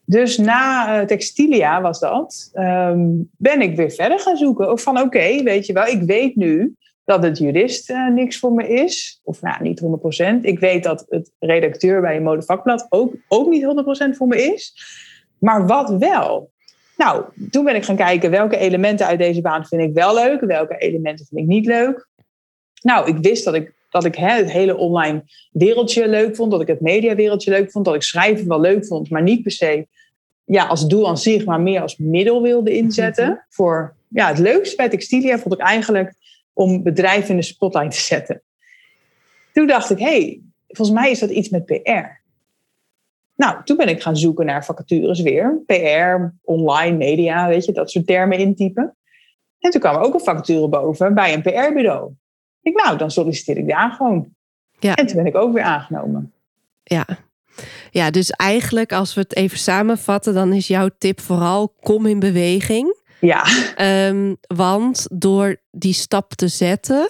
Dus 0.05 0.39
na 0.39 1.01
uh, 1.01 1.07
Textilia 1.07 1.81
was 1.81 2.01
dat, 2.01 2.51
ehm, 2.53 3.09
ben 3.37 3.61
ik 3.61 3.77
weer 3.77 3.91
verder 3.91 4.21
gaan 4.21 4.37
zoeken. 4.37 4.71
Of 4.71 4.83
van 4.83 5.01
oké, 5.01 5.43
weet 5.43 5.67
je 5.67 5.73
wel, 5.73 5.87
ik 5.87 6.03
weet 6.03 6.37
nu 6.37 6.75
dat 7.05 7.23
het 7.23 7.39
jurist 7.39 7.91
uh, 7.91 8.09
niks 8.09 8.39
voor 8.39 8.53
me 8.53 8.69
is. 8.69 9.21
Of 9.25 9.43
nou, 9.43 9.63
niet 9.63 9.83
100%. 9.83 10.41
Ik 10.41 10.59
weet 10.59 10.83
dat 10.83 11.07
het 11.09 11.31
redacteur 11.39 12.01
bij 12.01 12.17
een 12.17 12.23
modevakblad 12.23 12.87
ook, 12.89 13.15
ook 13.29 13.49
niet 13.49 13.65
100% 13.65 14.17
voor 14.17 14.27
me 14.27 14.43
is. 14.43 14.75
Maar 15.39 15.67
wat 15.67 15.91
wel? 15.91 16.51
Nou, 16.97 17.25
toen 17.51 17.65
ben 17.65 17.75
ik 17.75 17.85
gaan 17.85 17.97
kijken 17.97 18.31
welke 18.31 18.57
elementen 18.57 19.07
uit 19.07 19.19
deze 19.19 19.41
baan 19.41 19.67
vind 19.67 19.83
ik 19.83 19.95
wel 19.95 20.15
leuk. 20.15 20.41
Welke 20.41 20.77
elementen 20.77 21.27
vind 21.27 21.41
ik 21.41 21.47
niet 21.47 21.67
leuk. 21.67 22.09
Nou, 22.83 23.09
ik 23.09 23.19
wist 23.19 23.45
dat 23.45 23.55
ik 23.55 23.75
dat 23.93 24.05
ik 24.05 24.15
hè, 24.15 24.31
het 24.31 24.51
hele 24.51 24.77
online 24.77 25.25
wereldje 25.51 26.09
leuk 26.09 26.37
vond, 26.37 26.51
dat 26.51 26.61
ik 26.61 26.67
het 26.67 26.81
mediawereldje 26.81 27.51
leuk 27.51 27.71
vond, 27.71 27.85
dat 27.85 27.95
ik 27.95 28.03
schrijven 28.03 28.49
wel 28.49 28.61
leuk 28.61 28.87
vond, 28.87 29.11
maar 29.11 29.23
niet 29.23 29.43
per 29.43 29.51
se 29.51 29.87
ja, 30.45 30.67
als 30.67 30.87
doel 30.87 31.09
aan 31.09 31.19
zich, 31.19 31.45
maar 31.45 31.61
meer 31.61 31.81
als 31.81 31.97
middel 31.97 32.43
wilde 32.43 32.77
inzetten. 32.77 33.29
Mhm. 33.29 33.37
Voor 33.49 33.97
ja, 34.09 34.29
het 34.29 34.39
leukste 34.39 34.77
bij 34.77 34.89
Textilia 34.89 35.39
vond 35.39 35.55
ik 35.55 35.61
eigenlijk 35.61 36.15
om 36.53 36.83
bedrijven 36.83 37.31
in 37.31 37.37
de 37.37 37.43
spotlight 37.43 37.91
te 37.91 38.01
zetten. 38.01 38.43
Toen 39.53 39.67
dacht 39.67 39.91
ik, 39.91 39.99
hé, 39.99 40.05
hey, 40.05 40.41
volgens 40.67 40.99
mij 40.99 41.11
is 41.11 41.19
dat 41.19 41.31
iets 41.31 41.49
met 41.49 41.65
PR. 41.65 42.21
Nou, 43.37 43.65
toen 43.65 43.77
ben 43.77 43.89
ik 43.89 44.03
gaan 44.03 44.17
zoeken 44.17 44.47
naar 44.47 44.65
vacatures 44.65 45.21
weer. 45.21 45.63
PR, 45.67 46.35
online, 46.43 46.97
media, 46.97 47.49
weet 47.49 47.65
je, 47.65 47.73
dat 47.73 47.91
soort 47.91 48.07
termen 48.07 48.39
intypen. 48.39 48.97
En 49.59 49.71
toen 49.71 49.81
kwam 49.81 49.95
er 49.95 50.01
ook 50.01 50.15
een 50.15 50.21
vacature 50.21 50.69
boven 50.69 51.15
bij 51.15 51.35
een 51.35 51.43
PR-bureau. 51.43 52.13
Ik, 52.63 52.83
nou, 52.85 52.99
dan 52.99 53.11
solliciteer 53.11 53.57
ik 53.57 53.69
daar 53.69 53.91
gewoon. 53.91 54.29
Ja. 54.79 54.95
En 54.95 55.07
toen 55.07 55.17
ben 55.17 55.27
ik 55.27 55.37
ook 55.37 55.53
weer 55.53 55.63
aangenomen. 55.63 56.33
Ja. 56.83 57.07
Ja, 57.91 58.11
dus 58.11 58.31
eigenlijk 58.31 58.93
als 58.93 59.15
we 59.15 59.21
het 59.21 59.37
even 59.37 59.59
samenvatten, 59.59 60.35
dan 60.35 60.53
is 60.53 60.67
jouw 60.67 60.89
tip 60.99 61.21
vooral 61.21 61.75
kom 61.81 62.07
in 62.07 62.19
beweging. 62.19 63.01
Ja. 63.21 63.45
Um, 64.09 64.37
want 64.47 65.07
door 65.11 65.57
die 65.71 65.93
stap 65.93 66.35
te 66.35 66.49
zetten, 66.49 67.09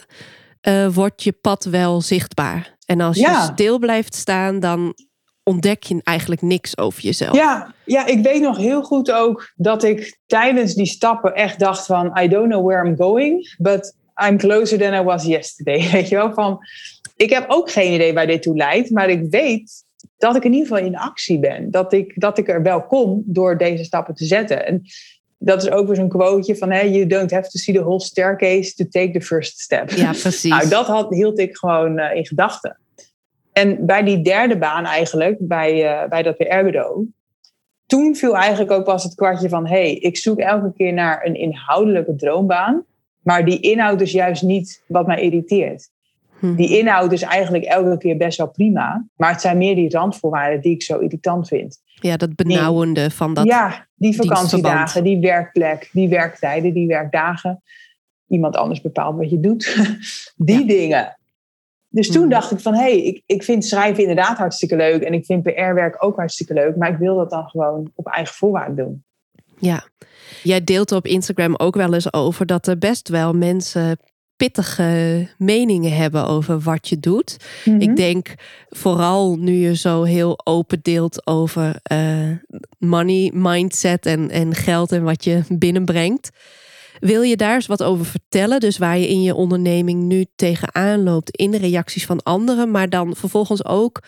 uh, 0.68 0.88
wordt 0.88 1.22
je 1.22 1.32
pad 1.32 1.64
wel 1.64 2.00
zichtbaar. 2.00 2.76
En 2.86 3.00
als 3.00 3.16
je 3.16 3.48
stil 3.52 3.78
blijft 3.78 4.14
staan, 4.14 4.60
dan 4.60 4.94
ontdek 5.42 5.82
je 5.82 6.00
eigenlijk 6.02 6.42
niks 6.42 6.78
over 6.78 7.02
jezelf. 7.02 7.34
Ja, 7.34 7.74
ja, 7.84 8.06
ik 8.06 8.22
weet 8.22 8.40
nog 8.40 8.56
heel 8.56 8.82
goed 8.82 9.12
ook 9.12 9.52
dat 9.56 9.82
ik 9.82 10.18
tijdens 10.26 10.74
die 10.74 10.86
stappen 10.86 11.34
echt 11.34 11.58
dacht 11.58 11.86
van 11.86 12.18
I 12.18 12.28
don't 12.28 12.48
know 12.48 12.66
where 12.66 12.88
I'm 12.88 12.96
going, 12.96 13.56
but 13.58 13.94
I'm 14.26 14.38
closer 14.38 14.78
than 14.78 14.94
I 14.94 15.02
was 15.02 15.24
yesterday. 15.24 15.90
Weet 15.92 16.08
je 16.08 16.16
wel, 16.16 16.32
van 16.32 16.58
ik 17.16 17.30
heb 17.30 17.44
ook 17.48 17.70
geen 17.70 17.92
idee 17.92 18.12
waar 18.12 18.26
dit 18.26 18.42
toe 18.42 18.56
leidt, 18.56 18.90
maar 18.90 19.08
ik 19.08 19.30
weet 19.30 19.84
dat 20.16 20.36
ik 20.36 20.44
in 20.44 20.52
ieder 20.52 20.68
geval 20.68 20.84
in 20.84 20.96
actie 20.96 21.38
ben. 21.38 21.70
Dat 21.70 21.92
ik, 21.92 22.20
dat 22.20 22.38
ik 22.38 22.48
er 22.48 22.62
wel 22.62 22.86
kom 22.86 23.22
door 23.26 23.58
deze 23.58 23.84
stappen 23.84 24.14
te 24.14 24.24
zetten. 24.24 24.66
En 24.66 24.82
dat 25.38 25.62
is 25.62 25.70
ook 25.70 25.86
weer 25.86 25.96
zo'n 25.96 26.08
quoteje 26.08 26.56
van: 26.56 26.70
hey, 26.70 26.90
you 26.90 27.06
don't 27.06 27.30
have 27.30 27.48
to 27.50 27.58
see 27.58 27.74
the 27.74 27.80
whole 27.80 28.00
staircase 28.00 28.74
to 28.74 28.84
take 28.88 29.10
the 29.10 29.20
first 29.20 29.58
step. 29.58 29.90
Ja, 29.90 30.10
precies. 30.10 30.50
nou, 30.56 30.68
dat 30.68 30.86
had, 30.86 31.10
hield 31.10 31.38
ik 31.38 31.56
gewoon 31.56 31.98
uh, 31.98 32.14
in 32.14 32.26
gedachten. 32.26 32.80
En 33.52 33.86
bij 33.86 34.02
die 34.02 34.22
derde 34.22 34.58
baan 34.58 34.84
eigenlijk, 34.84 35.36
bij, 35.40 36.02
uh, 36.02 36.08
bij 36.08 36.22
dat 36.22 36.36
PR-bureau, 36.36 37.06
toen 37.86 38.16
viel 38.16 38.36
eigenlijk 38.36 38.70
ook 38.70 38.84
pas 38.84 39.04
het 39.04 39.14
kwartje 39.14 39.48
van: 39.48 39.66
hey, 39.66 39.94
ik 39.94 40.16
zoek 40.16 40.38
elke 40.38 40.72
keer 40.76 40.92
naar 40.92 41.26
een 41.26 41.34
inhoudelijke 41.34 42.14
droombaan, 42.14 42.84
maar 43.22 43.44
die 43.44 43.60
inhoud 43.60 44.00
is 44.00 44.12
juist 44.12 44.42
niet 44.42 44.82
wat 44.86 45.06
mij 45.06 45.22
irriteert. 45.22 45.90
Hmm. 46.38 46.56
Die 46.56 46.78
inhoud 46.78 47.12
is 47.12 47.22
eigenlijk 47.22 47.64
elke 47.64 47.98
keer 47.98 48.16
best 48.16 48.38
wel 48.38 48.50
prima, 48.50 49.06
maar 49.16 49.30
het 49.30 49.40
zijn 49.40 49.58
meer 49.58 49.74
die 49.74 49.90
randvoorwaarden 49.90 50.60
die 50.60 50.74
ik 50.74 50.82
zo 50.82 50.98
irritant 50.98 51.48
vind. 51.48 51.80
Ja, 51.94 52.16
dat 52.16 52.34
benauwende 52.34 53.10
van 53.10 53.34
dat. 53.34 53.44
Ja, 53.46 53.86
die 53.94 54.16
vakantiedagen, 54.16 55.04
die 55.04 55.20
werkplek, 55.20 55.88
die 55.92 56.08
werktijden, 56.08 56.72
die 56.72 56.86
werkdagen. 56.86 57.62
Iemand 58.28 58.56
anders 58.56 58.80
bepaalt 58.80 59.16
wat 59.16 59.30
je 59.30 59.40
doet. 59.40 59.76
die 60.36 60.66
dingen. 60.66 61.16
Dus 61.88 62.10
toen 62.10 62.22
hmm. 62.22 62.30
dacht 62.30 62.50
ik 62.50 62.60
van, 62.60 62.74
hé, 62.74 62.80
hey, 62.80 63.02
ik, 63.02 63.22
ik 63.26 63.42
vind 63.42 63.64
schrijven 63.64 64.02
inderdaad 64.02 64.38
hartstikke 64.38 64.76
leuk. 64.76 65.02
En 65.02 65.12
ik 65.12 65.24
vind 65.24 65.42
PR-werk 65.42 66.04
ook 66.04 66.16
hartstikke 66.16 66.54
leuk. 66.54 66.76
Maar 66.76 66.90
ik 66.90 66.98
wil 66.98 67.16
dat 67.16 67.30
dan 67.30 67.48
gewoon 67.48 67.90
op 67.94 68.06
eigen 68.06 68.34
voorwaarden 68.34 68.76
doen. 68.76 69.04
Ja, 69.62 69.84
jij 70.42 70.64
deelt 70.64 70.92
op 70.92 71.06
Instagram 71.06 71.54
ook 71.56 71.74
wel 71.74 71.94
eens 71.94 72.12
over 72.12 72.46
dat 72.46 72.66
er 72.66 72.78
best 72.78 73.08
wel 73.08 73.32
mensen 73.32 73.98
pittige 74.36 75.28
meningen 75.38 75.96
hebben 75.96 76.26
over 76.26 76.60
wat 76.60 76.88
je 76.88 77.00
doet. 77.00 77.36
Ik 77.64 77.72
mhm. 77.72 77.94
denk 77.94 78.34
vooral 78.68 79.36
nu 79.36 79.52
je 79.52 79.76
zo 79.76 80.02
heel 80.02 80.46
open 80.46 80.78
deelt 80.82 81.26
over 81.26 81.80
uh, 81.92 82.30
money, 82.78 83.30
mindset 83.34 84.06
en, 84.06 84.30
en 84.30 84.54
geld 84.54 84.92
en 84.92 85.02
wat 85.02 85.24
je 85.24 85.42
binnenbrengt. 85.48 86.30
Wil 87.00 87.22
je 87.22 87.36
daar 87.36 87.54
eens 87.54 87.66
wat 87.66 87.82
over 87.82 88.04
vertellen? 88.04 88.60
Dus 88.60 88.78
waar 88.78 88.98
je 88.98 89.08
in 89.08 89.22
je 89.22 89.34
onderneming 89.34 90.02
nu 90.02 90.26
tegenaan 90.36 91.02
loopt 91.02 91.36
in 91.36 91.50
de 91.50 91.58
reacties 91.58 92.06
van 92.06 92.22
anderen, 92.22 92.70
maar 92.70 92.88
dan 92.88 93.16
vervolgens 93.16 93.64
ook 93.64 94.02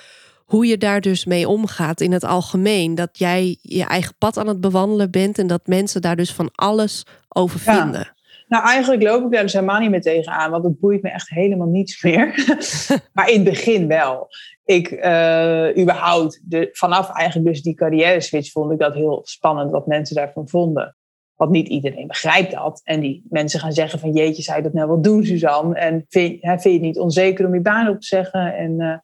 hoe 0.55 0.67
je 0.67 0.79
daar 0.79 1.01
dus 1.01 1.25
mee 1.25 1.49
omgaat 1.49 2.01
in 2.01 2.13
het 2.13 2.25
algemeen. 2.25 2.95
Dat 2.95 3.19
jij 3.19 3.59
je 3.61 3.85
eigen 3.85 4.15
pad 4.19 4.37
aan 4.37 4.49
het 4.49 4.61
bewandelen 4.61 5.11
bent 5.11 5.39
en 5.39 5.47
dat 5.47 5.67
mensen 5.67 6.03
daar 6.03 6.17
dus 6.17 6.33
van 6.33 6.51
alles 6.55 7.07
over 7.29 7.61
vinden. 7.61 8.13
Nou, 8.49 8.65
eigenlijk 8.65 9.03
loop 9.03 9.25
ik 9.25 9.33
daar 9.33 9.43
dus 9.43 9.53
helemaal 9.53 9.81
niet 9.81 9.91
meer 9.91 10.01
tegenaan, 10.01 10.51
want 10.51 10.65
het 10.65 10.81
boeit 10.81 11.03
me 11.03 11.11
echt 11.11 11.29
helemaal 11.29 11.67
niets 11.67 12.03
meer. 12.03 12.35
maar 13.15 13.31
in 13.31 13.35
het 13.35 13.45
begin 13.45 13.87
wel. 13.87 14.29
Ik, 14.65 14.91
uh, 14.91 15.79
überhaupt, 15.79 16.41
de, 16.45 16.69
vanaf 16.73 17.11
eigenlijk 17.11 17.49
dus 17.49 17.63
die 17.63 17.75
carrière 17.75 18.21
switch 18.21 18.51
vond 18.51 18.73
ik 18.73 18.79
dat 18.79 18.95
heel 18.95 19.21
spannend 19.25 19.71
wat 19.71 19.87
mensen 19.87 20.17
daarvan 20.17 20.49
vonden. 20.49 20.97
Want 21.35 21.51
niet 21.51 21.69
iedereen 21.69 22.07
begrijpt 22.07 22.53
dat. 22.53 22.81
En 22.85 23.01
die 23.01 23.25
mensen 23.29 23.61
gaan 23.61 23.73
zeggen 23.73 23.99
van 23.99 24.13
jeetje, 24.13 24.43
zou 24.43 24.57
je 24.57 24.63
dat 24.63 24.73
nou 24.73 24.89
wel 24.89 25.03
doen, 25.03 25.25
Suzanne? 25.25 25.75
En 25.75 26.05
vind, 26.09 26.43
hè, 26.43 26.51
vind 26.51 26.63
je 26.63 26.71
het 26.71 26.81
niet 26.81 26.99
onzeker 26.99 27.47
om 27.47 27.55
je 27.55 27.61
baan 27.61 27.89
op 27.89 28.01
te 28.01 28.07
zeggen? 28.07 28.57
En 28.57 28.81
uh, 28.81 28.97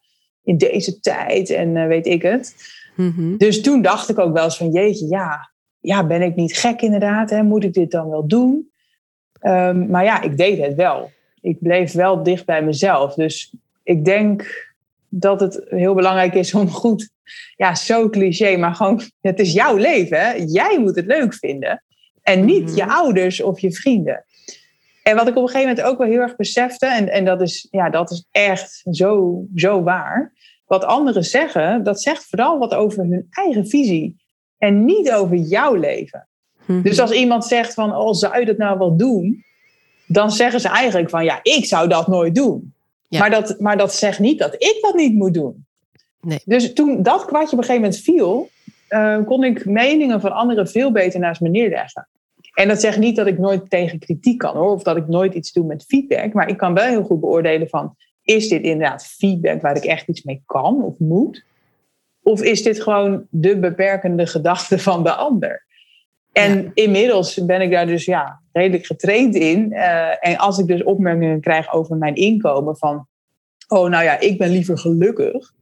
in 0.44 0.56
deze 0.56 1.00
tijd 1.00 1.50
en 1.50 1.76
uh, 1.76 1.86
weet 1.86 2.06
ik 2.06 2.22
het. 2.22 2.54
Mm-hmm. 2.96 3.36
Dus 3.36 3.60
toen 3.60 3.82
dacht 3.82 4.08
ik 4.08 4.18
ook 4.18 4.32
wel 4.32 4.44
eens 4.44 4.56
van 4.56 4.70
jeetje, 4.70 5.06
ja, 5.06 5.50
ja 5.80 6.06
ben 6.06 6.22
ik 6.22 6.34
niet 6.34 6.56
gek 6.56 6.82
inderdaad? 6.82 7.30
Hè? 7.30 7.42
Moet 7.42 7.64
ik 7.64 7.72
dit 7.72 7.90
dan 7.90 8.10
wel 8.10 8.26
doen? 8.26 8.70
Um, 9.42 9.90
maar 9.90 10.04
ja, 10.04 10.22
ik 10.22 10.36
deed 10.36 10.58
het 10.58 10.74
wel. 10.74 11.10
Ik 11.40 11.58
bleef 11.60 11.92
wel 11.92 12.22
dicht 12.22 12.46
bij 12.46 12.62
mezelf. 12.62 13.14
Dus 13.14 13.54
ik 13.82 14.04
denk 14.04 14.68
dat 15.08 15.40
het 15.40 15.62
heel 15.68 15.94
belangrijk 15.94 16.34
is 16.34 16.54
om 16.54 16.68
goed, 16.68 17.10
ja, 17.56 17.74
zo 17.74 18.08
cliché, 18.08 18.56
maar 18.56 18.74
gewoon, 18.74 19.02
het 19.20 19.40
is 19.40 19.52
jouw 19.52 19.76
leven. 19.76 20.20
Hè? 20.20 20.32
Jij 20.46 20.78
moet 20.80 20.96
het 20.96 21.06
leuk 21.06 21.34
vinden. 21.34 21.82
En 22.22 22.44
niet 22.44 22.66
mhm. 22.66 22.76
je 22.76 22.86
ouders 22.86 23.42
of 23.42 23.60
je 23.60 23.72
vrienden. 23.72 24.24
En 25.10 25.16
wat 25.16 25.28
ik 25.28 25.36
op 25.36 25.42
een 25.42 25.48
gegeven 25.48 25.68
moment 25.68 25.86
ook 25.86 25.98
wel 25.98 26.06
heel 26.06 26.20
erg 26.20 26.36
besefte, 26.36 26.86
en, 26.86 27.08
en 27.08 27.24
dat, 27.24 27.40
is, 27.40 27.66
ja, 27.70 27.90
dat 27.90 28.10
is 28.10 28.26
echt 28.30 28.82
zo, 28.90 29.42
zo 29.54 29.82
waar. 29.82 30.32
Wat 30.66 30.84
anderen 30.84 31.24
zeggen, 31.24 31.84
dat 31.84 32.02
zegt 32.02 32.24
vooral 32.24 32.58
wat 32.58 32.74
over 32.74 33.04
hun 33.04 33.26
eigen 33.30 33.66
visie. 33.66 34.16
En 34.58 34.84
niet 34.84 35.12
over 35.12 35.36
jouw 35.36 35.74
leven. 35.74 36.28
Mhm. 36.64 36.82
Dus 36.82 37.00
als 37.00 37.12
iemand 37.12 37.44
zegt 37.44 37.74
van, 37.74 37.96
oh, 37.96 38.12
zou 38.12 38.38
je 38.38 38.46
dat 38.46 38.56
nou 38.56 38.78
wel 38.78 38.96
doen? 38.96 39.44
Dan 40.06 40.30
zeggen 40.30 40.60
ze 40.60 40.68
eigenlijk 40.68 41.10
van, 41.10 41.24
ja, 41.24 41.40
ik 41.42 41.64
zou 41.64 41.88
dat 41.88 42.06
nooit 42.06 42.34
doen. 42.34 42.74
Maar, 43.08 43.30
dat, 43.30 43.60
maar 43.60 43.76
dat 43.76 43.94
zegt 43.94 44.18
niet 44.18 44.38
dat 44.38 44.54
ik 44.54 44.78
dat 44.80 44.94
niet 44.94 45.14
moet 45.14 45.34
doen. 45.34 45.66
Nee. 46.20 46.40
Dus 46.44 46.72
toen 46.72 47.02
dat 47.02 47.24
kwartje 47.24 47.56
op 47.56 47.62
een 47.62 47.68
gegeven 47.68 47.82
moment 47.82 48.00
viel, 48.00 48.48
uh, 48.88 49.24
kon 49.24 49.44
ik 49.44 49.64
meningen 49.64 50.20
van 50.20 50.32
anderen 50.32 50.68
veel 50.68 50.92
beter 50.92 51.20
naast 51.20 51.40
me 51.40 51.48
neerleggen. 51.48 52.08
En 52.60 52.68
dat 52.68 52.80
zegt 52.80 52.98
niet 52.98 53.16
dat 53.16 53.26
ik 53.26 53.38
nooit 53.38 53.70
tegen 53.70 53.98
kritiek 53.98 54.38
kan 54.38 54.56
hoor, 54.56 54.72
of 54.72 54.82
dat 54.82 54.96
ik 54.96 55.08
nooit 55.08 55.34
iets 55.34 55.52
doe 55.52 55.66
met 55.66 55.84
feedback. 55.84 56.32
Maar 56.32 56.48
ik 56.48 56.56
kan 56.56 56.74
wel 56.74 56.86
heel 56.86 57.02
goed 57.02 57.20
beoordelen 57.20 57.68
van, 57.68 57.96
is 58.22 58.48
dit 58.48 58.62
inderdaad 58.62 59.06
feedback 59.06 59.62
waar 59.62 59.76
ik 59.76 59.84
echt 59.84 60.08
iets 60.08 60.22
mee 60.22 60.42
kan 60.46 60.84
of 60.84 60.98
moet? 60.98 61.44
Of 62.22 62.42
is 62.42 62.62
dit 62.62 62.82
gewoon 62.82 63.26
de 63.30 63.58
beperkende 63.58 64.26
gedachte 64.26 64.78
van 64.88 65.02
de 65.02 65.12
ander? 65.12 65.66
En 66.32 66.70
inmiddels 66.74 67.44
ben 67.44 67.60
ik 67.60 67.70
daar 67.70 67.86
dus 67.86 68.04
ja, 68.04 68.40
redelijk 68.52 68.86
getraind 68.86 69.34
in. 69.34 69.72
Uh, 69.72 70.26
en 70.26 70.36
als 70.36 70.58
ik 70.58 70.66
dus 70.66 70.82
opmerkingen 70.82 71.40
krijg 71.40 71.72
over 71.72 71.96
mijn 71.96 72.14
inkomen 72.14 72.76
van... 72.76 73.06
oh, 73.68 73.88
nou 73.90 74.04
ja, 74.04 74.18
ik 74.18 74.38
ben 74.38 74.50
liever 74.50 74.78
gelukkig. 74.78 75.52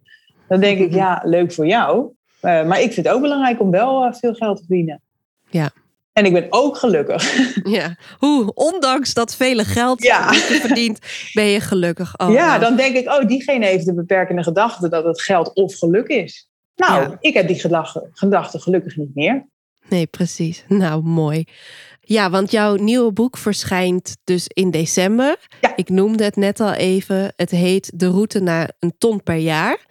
Dan 0.48 0.60
denk 0.60 0.78
ik, 0.78 0.92
ja, 1.02 1.22
leuk 1.24 1.52
voor 1.52 1.66
jou. 1.66 2.00
Uh, 2.42 2.66
maar 2.66 2.80
ik 2.80 2.92
vind 2.92 3.06
het 3.06 3.14
ook 3.14 3.22
belangrijk 3.22 3.60
om 3.60 3.70
wel 3.70 4.06
uh, 4.06 4.12
veel 4.12 4.34
geld 4.34 4.56
te 4.56 4.64
verdienen. 4.64 5.02
Ja. 5.50 5.70
En 6.18 6.24
ik 6.24 6.32
ben 6.32 6.46
ook 6.50 6.76
gelukkig. 6.76 7.36
Ja, 7.78 7.96
hoe, 8.18 8.54
ondanks 8.54 9.14
dat 9.14 9.34
vele 9.34 9.64
geld 9.64 10.02
ja. 10.02 10.32
je 10.32 10.58
verdient, 10.60 10.98
ben 11.32 11.44
je 11.44 11.60
gelukkig. 11.60 12.18
Oh, 12.18 12.32
ja, 12.32 12.46
nou. 12.46 12.60
dan 12.60 12.76
denk 12.76 12.96
ik, 12.96 13.08
oh, 13.08 13.26
diegene 13.26 13.66
heeft 13.66 13.86
de 13.86 13.94
beperkende 13.94 14.42
gedachte 14.42 14.88
dat 14.88 15.04
het 15.04 15.22
geld 15.22 15.54
of 15.54 15.78
geluk 15.78 16.06
is. 16.06 16.48
Nou, 16.76 17.02
ja. 17.02 17.16
ik 17.20 17.34
heb 17.34 17.46
die 17.46 17.60
gedachte, 17.60 18.08
gedachte 18.12 18.60
gelukkig 18.60 18.96
niet 18.96 19.14
meer. 19.14 19.48
Nee, 19.88 20.06
precies. 20.06 20.64
Nou, 20.68 21.02
mooi. 21.02 21.44
Ja, 22.00 22.30
want 22.30 22.50
jouw 22.50 22.74
nieuwe 22.74 23.12
boek 23.12 23.36
verschijnt 23.36 24.16
dus 24.24 24.46
in 24.48 24.70
december. 24.70 25.36
Ja. 25.60 25.72
Ik 25.76 25.88
noemde 25.88 26.24
het 26.24 26.36
net 26.36 26.60
al 26.60 26.72
even. 26.72 27.32
Het 27.36 27.50
heet 27.50 27.90
De 27.94 28.08
route 28.08 28.40
naar 28.40 28.70
een 28.78 28.94
ton 28.98 29.22
per 29.22 29.36
jaar. 29.36 29.86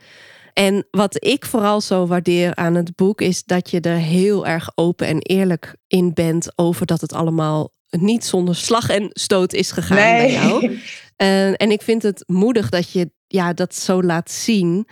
En 0.57 0.87
wat 0.91 1.25
ik 1.25 1.45
vooral 1.45 1.81
zo 1.81 2.07
waardeer 2.07 2.55
aan 2.55 2.75
het 2.75 2.95
boek 2.95 3.21
is 3.21 3.43
dat 3.43 3.69
je 3.69 3.81
er 3.81 3.97
heel 3.97 4.47
erg 4.47 4.71
open 4.75 5.07
en 5.07 5.17
eerlijk 5.19 5.75
in 5.87 6.13
bent 6.13 6.51
over 6.55 6.85
dat 6.85 7.01
het 7.01 7.13
allemaal 7.13 7.71
niet 7.89 8.25
zonder 8.25 8.55
slag 8.55 8.89
en 8.89 9.09
stoot 9.13 9.53
is 9.53 9.71
gegaan 9.71 9.97
nee. 9.97 10.17
bij 10.17 10.31
jou. 10.31 10.79
en 11.63 11.71
ik 11.71 11.81
vind 11.81 12.03
het 12.03 12.23
moedig 12.27 12.69
dat 12.69 12.91
je 12.91 13.09
ja, 13.27 13.53
dat 13.53 13.75
zo 13.75 14.03
laat 14.03 14.31
zien 14.31 14.87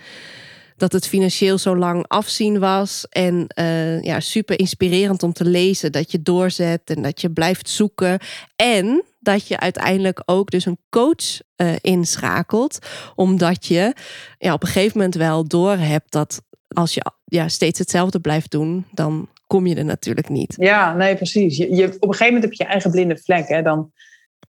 dat 0.76 0.92
het 0.92 1.06
financieel 1.06 1.58
zo 1.58 1.76
lang 1.76 2.04
afzien 2.08 2.58
was. 2.58 3.06
En 3.08 3.46
uh, 3.58 4.02
ja, 4.02 4.20
super 4.20 4.58
inspirerend 4.58 5.22
om 5.22 5.32
te 5.32 5.44
lezen. 5.44 5.92
Dat 5.92 6.10
je 6.10 6.22
doorzet 6.22 6.82
en 6.84 7.02
dat 7.02 7.20
je 7.20 7.30
blijft 7.30 7.68
zoeken. 7.68 8.18
En 8.56 9.04
dat 9.26 9.48
je 9.48 9.60
uiteindelijk 9.60 10.22
ook 10.24 10.50
dus 10.50 10.66
een 10.66 10.78
coach 10.90 11.40
uh, 11.56 11.74
inschakelt. 11.80 12.78
Omdat 13.14 13.66
je 13.66 13.94
ja, 14.38 14.52
op 14.52 14.62
een 14.62 14.68
gegeven 14.68 14.98
moment 14.98 15.14
wel 15.14 15.48
door 15.48 15.76
hebt 15.76 16.12
dat 16.12 16.42
als 16.68 16.94
je 16.94 17.12
ja, 17.24 17.48
steeds 17.48 17.78
hetzelfde 17.78 18.20
blijft 18.20 18.50
doen, 18.50 18.84
dan 18.92 19.28
kom 19.46 19.66
je 19.66 19.74
er 19.74 19.84
natuurlijk 19.84 20.28
niet. 20.28 20.54
Ja, 20.58 20.94
nee, 20.94 21.16
precies. 21.16 21.56
Je, 21.56 21.74
je, 21.74 21.86
op 21.86 22.08
een 22.08 22.14
gegeven 22.14 22.26
moment 22.26 22.42
heb 22.42 22.52
je 22.52 22.64
je 22.64 22.70
eigen 22.70 22.90
blinde 22.90 23.16
vlek. 23.16 23.48
Hè? 23.48 23.62
Dan, 23.62 23.92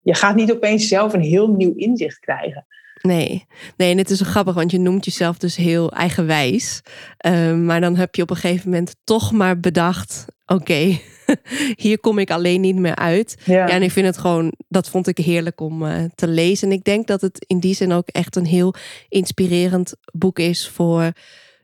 je 0.01 0.14
gaat 0.14 0.37
niet 0.37 0.53
opeens 0.53 0.89
zelf 0.89 1.12
een 1.12 1.21
heel 1.21 1.49
nieuw 1.49 1.75
inzicht 1.75 2.19
krijgen. 2.19 2.66
Nee. 3.03 3.46
nee, 3.76 3.90
en 3.90 3.99
het 3.99 4.11
is 4.11 4.18
zo 4.18 4.24
grappig, 4.24 4.55
want 4.55 4.70
je 4.70 4.78
noemt 4.78 5.05
jezelf 5.05 5.38
dus 5.38 5.57
heel 5.57 5.92
eigenwijs. 5.92 6.80
Uh, 7.26 7.55
maar 7.55 7.80
dan 7.80 7.96
heb 7.96 8.14
je 8.14 8.22
op 8.22 8.30
een 8.30 8.36
gegeven 8.36 8.70
moment 8.70 8.96
toch 9.05 9.32
maar 9.32 9.61
bedacht: 9.61 10.24
oké, 10.46 10.99
hier 11.84 12.01
kom 12.01 12.18
ik 12.18 12.30
alleen 12.30 12.61
niet 12.61 12.76
meer 12.76 12.96
uit. 12.96 13.36
Ja. 13.44 13.68
en 13.68 13.82
ik 13.82 13.90
vind 13.90 14.07
het 14.07 14.18
gewoon, 14.18 14.53
dat 14.68 14.88
vond 14.88 15.07
ik 15.07 15.18
heerlijk 15.18 15.61
om 15.61 15.82
uh, 15.82 16.05
te 16.14 16.28
lezen. 16.28 16.68
En 16.68 16.74
ik 16.74 16.84
denk 16.84 17.07
dat 17.07 17.20
het 17.20 17.44
in 17.46 17.61
die 17.61 17.74
zin 17.74 17.92
ook 17.92 18.09
echt 18.09 18.36
een 18.36 18.46
heel 18.46 18.74
inspirerend 19.09 19.94
boek 20.12 20.38
is 20.38 20.68
voor 20.68 21.12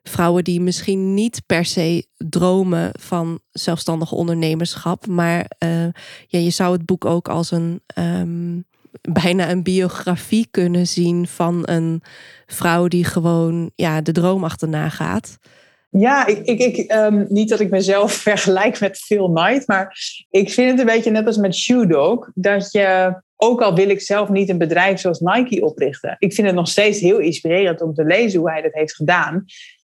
vrouwen 0.02 0.44
die 0.44 0.60
misschien 0.60 1.14
niet 1.14 1.42
per 1.46 1.64
se 1.64 2.06
dromen 2.16 2.90
van 3.00 3.40
zelfstandig 3.50 4.12
ondernemerschap. 4.12 5.06
Maar 5.06 5.50
uh, 5.64 5.86
ja, 6.26 6.38
je 6.38 6.50
zou 6.50 6.72
het 6.72 6.84
boek 6.84 7.04
ook 7.04 7.28
als 7.28 7.50
een. 7.50 7.82
Um, 7.98 8.64
bijna 9.00 9.50
een 9.50 9.62
biografie 9.62 10.48
kunnen 10.50 10.86
zien 10.86 11.26
van 11.26 11.62
een 11.64 12.02
vrouw 12.46 12.88
die 12.88 13.04
gewoon 13.04 13.70
ja, 13.74 14.00
de 14.00 14.12
droom 14.12 14.44
achterna 14.44 14.88
gaat. 14.88 15.38
Ja, 15.90 16.26
ik, 16.26 16.44
ik, 16.44 16.58
ik, 16.58 16.76
ehm, 16.90 17.24
niet 17.28 17.48
dat 17.48 17.60
ik 17.60 17.70
mezelf 17.70 18.12
vergelijk 18.30 18.80
met 18.80 18.98
Phil 18.98 19.32
Knight, 19.32 19.66
maar 19.66 19.98
ik 20.30 20.50
vind 20.50 20.70
het 20.70 20.78
een 20.80 20.94
beetje 20.94 21.10
net 21.10 21.26
als 21.26 21.36
met 21.36 21.56
Shoe 21.56 21.86
Dog, 21.86 22.30
dat 22.34 22.72
je, 22.72 23.14
ook 23.36 23.60
al 23.60 23.74
wil 23.74 23.88
ik 23.88 24.00
zelf 24.00 24.28
niet 24.28 24.48
een 24.48 24.58
bedrijf 24.58 25.00
zoals 25.00 25.20
Nike 25.20 25.64
oprichten, 25.64 26.16
ik 26.18 26.32
vind 26.34 26.46
het 26.46 26.56
nog 26.56 26.68
steeds 26.68 27.00
heel 27.00 27.18
inspirerend 27.18 27.80
om 27.80 27.94
te 27.94 28.04
lezen 28.04 28.40
hoe 28.40 28.50
hij 28.50 28.62
dat 28.62 28.72
heeft 28.72 28.94
gedaan. 28.94 29.44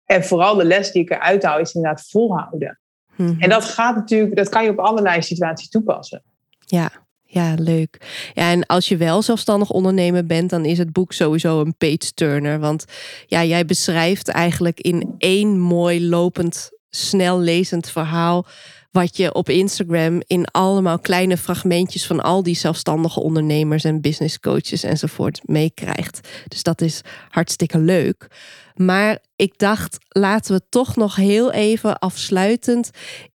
En 0.05 0.23
vooral 0.23 0.55
de 0.55 0.65
les 0.65 0.91
die 0.91 1.01
ik 1.01 1.09
eruit 1.09 1.43
haal 1.43 1.59
is 1.59 1.73
inderdaad 1.73 2.07
volhouden. 2.09 2.79
Mhm. 3.15 3.41
En 3.41 3.49
dat 3.49 3.63
gaat 3.63 3.95
natuurlijk, 3.95 4.35
dat 4.35 4.49
kan 4.49 4.63
je 4.63 4.69
op 4.69 4.79
allerlei 4.79 5.21
situaties 5.21 5.69
toepassen. 5.69 6.23
Ja, 6.59 6.91
ja, 7.33 7.55
leuk. 7.57 7.97
Ja, 8.33 8.51
en 8.51 8.65
als 8.65 8.87
je 8.87 8.97
wel 8.97 9.21
zelfstandig 9.21 9.69
ondernemer 9.69 10.25
bent, 10.25 10.49
dan 10.49 10.65
is 10.65 10.77
het 10.77 10.91
boek 10.91 11.13
sowieso 11.13 11.61
een 11.61 11.77
page 11.77 12.13
turner. 12.13 12.59
Want 12.59 12.85
ja, 13.27 13.43
jij 13.43 13.65
beschrijft 13.65 14.27
eigenlijk 14.27 14.79
in 14.79 15.15
één 15.17 15.59
mooi 15.59 16.07
lopend, 16.07 16.71
snel 16.89 17.39
lezend 17.39 17.89
verhaal. 17.89 18.45
Wat 18.91 19.17
je 19.17 19.33
op 19.33 19.49
Instagram 19.49 20.21
in 20.27 20.45
allemaal 20.45 20.99
kleine 20.99 21.37
fragmentjes 21.37 22.05
van 22.05 22.21
al 22.21 22.43
die 22.43 22.55
zelfstandige 22.55 23.19
ondernemers 23.19 23.83
en 23.83 24.01
business 24.01 24.39
coaches 24.39 24.83
enzovoort 24.83 25.41
meekrijgt. 25.45 26.27
Dus 26.47 26.63
dat 26.63 26.81
is 26.81 27.01
hartstikke 27.29 27.79
leuk. 27.79 28.27
Maar 28.75 29.19
ik 29.35 29.57
dacht, 29.57 29.97
laten 30.09 30.55
we 30.55 30.61
toch 30.69 30.95
nog 30.95 31.15
heel 31.15 31.51
even 31.51 31.99
afsluitend 31.99 32.89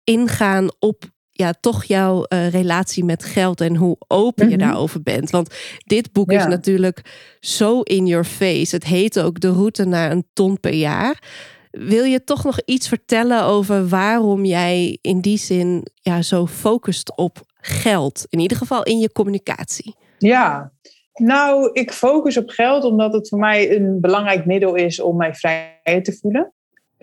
ingaan 0.04 0.68
op 0.78 1.12
ja, 1.36 1.54
toch 1.60 1.84
jouw 1.84 2.26
uh, 2.28 2.48
relatie 2.48 3.04
met 3.04 3.24
geld 3.24 3.60
en 3.60 3.76
hoe 3.76 3.96
open 4.08 4.48
je 4.48 4.56
mhm. 4.56 4.66
daarover 4.66 5.02
bent. 5.02 5.30
Want 5.30 5.54
dit 5.86 6.12
boek 6.12 6.32
is 6.32 6.46
natuurlijk 6.46 7.36
zo 7.40 7.80
in 7.80 8.06
your 8.06 8.24
face. 8.24 8.74
Het 8.74 8.84
heet 8.84 9.20
ook 9.20 9.40
De 9.40 9.50
route 9.50 9.84
naar 9.84 10.10
een 10.10 10.26
ton 10.32 10.60
per 10.60 10.74
jaar. 10.74 11.22
Wil 11.70 12.04
je 12.04 12.24
toch 12.24 12.44
nog 12.44 12.60
iets 12.64 12.88
vertellen 12.88 13.42
over 13.42 13.88
waarom 13.88 14.44
jij 14.44 14.98
in 15.00 15.20
die 15.20 15.38
zin 15.38 15.86
ja, 15.94 16.22
zo 16.22 16.46
focust 16.46 17.16
op 17.16 17.40
geld? 17.54 18.26
In 18.28 18.38
ieder 18.38 18.56
geval 18.56 18.82
in 18.82 18.98
je 18.98 19.12
communicatie. 19.12 19.94
Ja, 20.18 20.72
nou, 21.14 21.70
ik 21.72 21.92
focus 21.92 22.36
op 22.36 22.48
geld 22.48 22.84
omdat 22.84 23.12
het 23.12 23.28
voor 23.28 23.38
mij 23.38 23.76
een 23.76 24.00
belangrijk 24.00 24.46
middel 24.46 24.74
is 24.74 25.00
om 25.00 25.16
mij 25.16 25.34
vrij 25.34 26.00
te 26.02 26.18
voelen. 26.20 26.52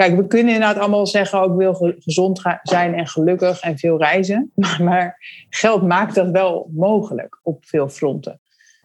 Kijk, 0.01 0.15
we 0.15 0.27
kunnen 0.27 0.53
inderdaad 0.53 0.77
allemaal 0.77 1.07
zeggen, 1.07 1.41
ook 1.41 1.51
oh, 1.51 1.57
wil 1.57 1.93
gezond 1.99 2.41
zijn 2.63 2.93
en 2.93 3.07
gelukkig 3.07 3.59
en 3.59 3.77
veel 3.77 3.97
reizen. 3.97 4.51
Maar, 4.55 4.83
maar 4.83 5.17
geld 5.49 5.81
maakt 5.81 6.15
dat 6.15 6.29
wel 6.29 6.69
mogelijk 6.73 7.39
op 7.43 7.65
veel 7.65 7.89
fronten. 7.89 8.39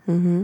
Mhm. 0.04 0.42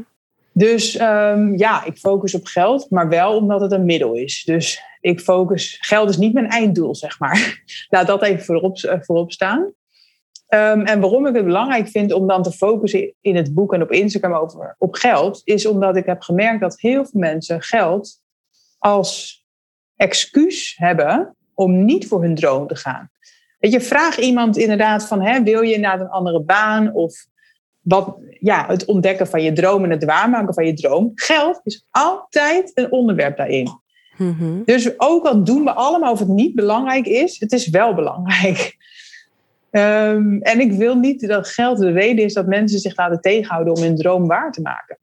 Dus 0.52 1.00
um, 1.00 1.56
ja, 1.58 1.84
ik 1.84 1.98
focus 1.98 2.34
op 2.34 2.46
geld, 2.46 2.90
maar 2.90 3.08
wel 3.08 3.36
omdat 3.36 3.60
het 3.60 3.72
een 3.72 3.84
middel 3.84 4.14
is. 4.14 4.44
Dus 4.44 4.82
ik 5.00 5.20
focus, 5.20 5.78
geld 5.80 6.08
is 6.08 6.16
niet 6.16 6.32
mijn 6.32 6.48
einddoel, 6.48 6.94
zeg 6.94 7.18
maar. 7.18 7.62
Laat 7.90 8.06
dat 8.06 8.22
even 8.22 8.44
voorop, 8.44 8.78
eh, 8.78 8.98
voorop 9.00 9.32
staan. 9.32 9.60
Um, 10.48 10.80
en 10.84 11.00
waarom 11.00 11.26
ik 11.26 11.34
het 11.34 11.44
belangrijk 11.44 11.88
vind 11.88 12.12
om 12.12 12.26
dan 12.26 12.42
te 12.42 12.52
focussen 12.52 13.14
in 13.20 13.36
het 13.36 13.54
boek 13.54 13.74
en 13.74 13.82
op 13.82 13.90
Instagram 13.90 14.32
over, 14.32 14.74
op 14.78 14.94
geld, 14.94 15.40
is 15.44 15.66
omdat 15.66 15.96
ik 15.96 16.06
heb 16.06 16.22
gemerkt 16.22 16.60
dat 16.60 16.80
heel 16.80 17.04
veel 17.04 17.20
mensen 17.20 17.62
geld 17.62 18.20
als 18.78 19.41
excuus 20.02 20.74
hebben 20.76 21.36
om 21.54 21.84
niet 21.84 22.06
voor 22.06 22.22
hun 22.22 22.34
droom 22.34 22.66
te 22.66 22.76
gaan. 22.76 23.10
Weet 23.58 23.72
je, 23.72 23.80
vraag 23.80 24.18
iemand 24.18 24.56
inderdaad 24.56 25.06
van, 25.06 25.22
hè, 25.22 25.42
wil 25.42 25.60
je 25.60 25.78
naar 25.78 26.00
een 26.00 26.08
andere 26.08 26.42
baan 26.42 26.92
of 26.92 27.26
wat, 27.80 28.16
ja, 28.40 28.66
het 28.68 28.84
ontdekken 28.84 29.26
van 29.26 29.42
je 29.42 29.52
droom 29.52 29.84
en 29.84 29.90
het 29.90 30.04
waarmaken 30.04 30.54
van 30.54 30.66
je 30.66 30.74
droom. 30.74 31.12
Geld 31.14 31.60
is 31.64 31.86
altijd 31.90 32.70
een 32.74 32.92
onderwerp 32.92 33.36
daarin. 33.36 33.68
Mhm. 34.16 34.62
Dus 34.64 35.00
ook 35.00 35.24
al 35.24 35.44
doen 35.44 35.64
we 35.64 35.72
allemaal 35.72 36.12
of 36.12 36.18
het 36.18 36.28
niet 36.28 36.54
belangrijk 36.54 37.06
is, 37.06 37.40
het 37.40 37.52
is 37.52 37.68
wel 37.68 37.94
belangrijk. 37.94 38.76
Ehm, 39.70 40.36
en 40.40 40.60
ik 40.60 40.72
wil 40.72 40.94
niet 40.94 41.28
dat 41.28 41.48
geld 41.48 41.78
de 41.78 41.90
reden 41.90 42.24
is 42.24 42.34
dat 42.34 42.46
mensen 42.46 42.78
zich 42.78 42.96
laten 42.96 43.20
tegenhouden 43.20 43.74
om 43.74 43.82
hun 43.82 43.96
droom 43.96 44.26
waar 44.26 44.52
te 44.52 44.60
maken. 44.60 44.98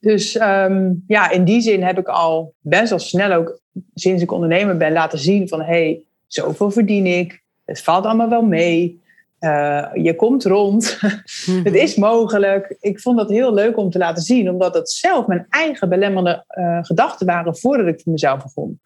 Dus 0.00 0.36
ehm, 0.36 0.92
ja, 1.06 1.30
in 1.30 1.44
die 1.44 1.60
zin 1.60 1.82
heb 1.82 1.98
ik 1.98 2.08
al 2.08 2.54
best 2.60 2.90
wel 2.90 2.98
snel 2.98 3.32
ook 3.32 3.60
sinds 3.94 4.22
ik 4.22 4.32
ondernemer 4.32 4.76
ben 4.76 4.92
laten 4.92 5.18
zien 5.18 5.48
van 5.48 5.60
hé, 5.60 5.66
hey, 5.66 6.02
zoveel 6.26 6.70
verdien 6.70 7.06
ik. 7.06 7.42
Het 7.64 7.82
valt 7.82 8.04
allemaal 8.04 8.28
wel 8.28 8.42
mee. 8.42 9.00
Uh, 9.40 9.88
je 9.94 10.14
komt 10.16 10.44
rond. 10.44 10.98
Het 11.64 11.74
is 11.74 11.96
mogelijk. 11.96 12.76
Ik 12.80 13.00
vond 13.00 13.18
dat 13.18 13.28
heel 13.28 13.54
leuk 13.54 13.76
om 13.76 13.90
te 13.90 13.98
laten 13.98 14.22
zien, 14.22 14.50
omdat 14.50 14.74
het 14.74 14.90
zelf 14.90 15.26
mijn 15.26 15.46
eigen 15.48 15.88
belemmerende 15.88 16.44
uh, 16.58 16.78
gedachten 16.82 17.26
waren 17.26 17.56
voordat 17.56 17.86
ik 17.86 18.00
voor 18.00 18.12
mezelf 18.12 18.42
begon. 18.42 18.80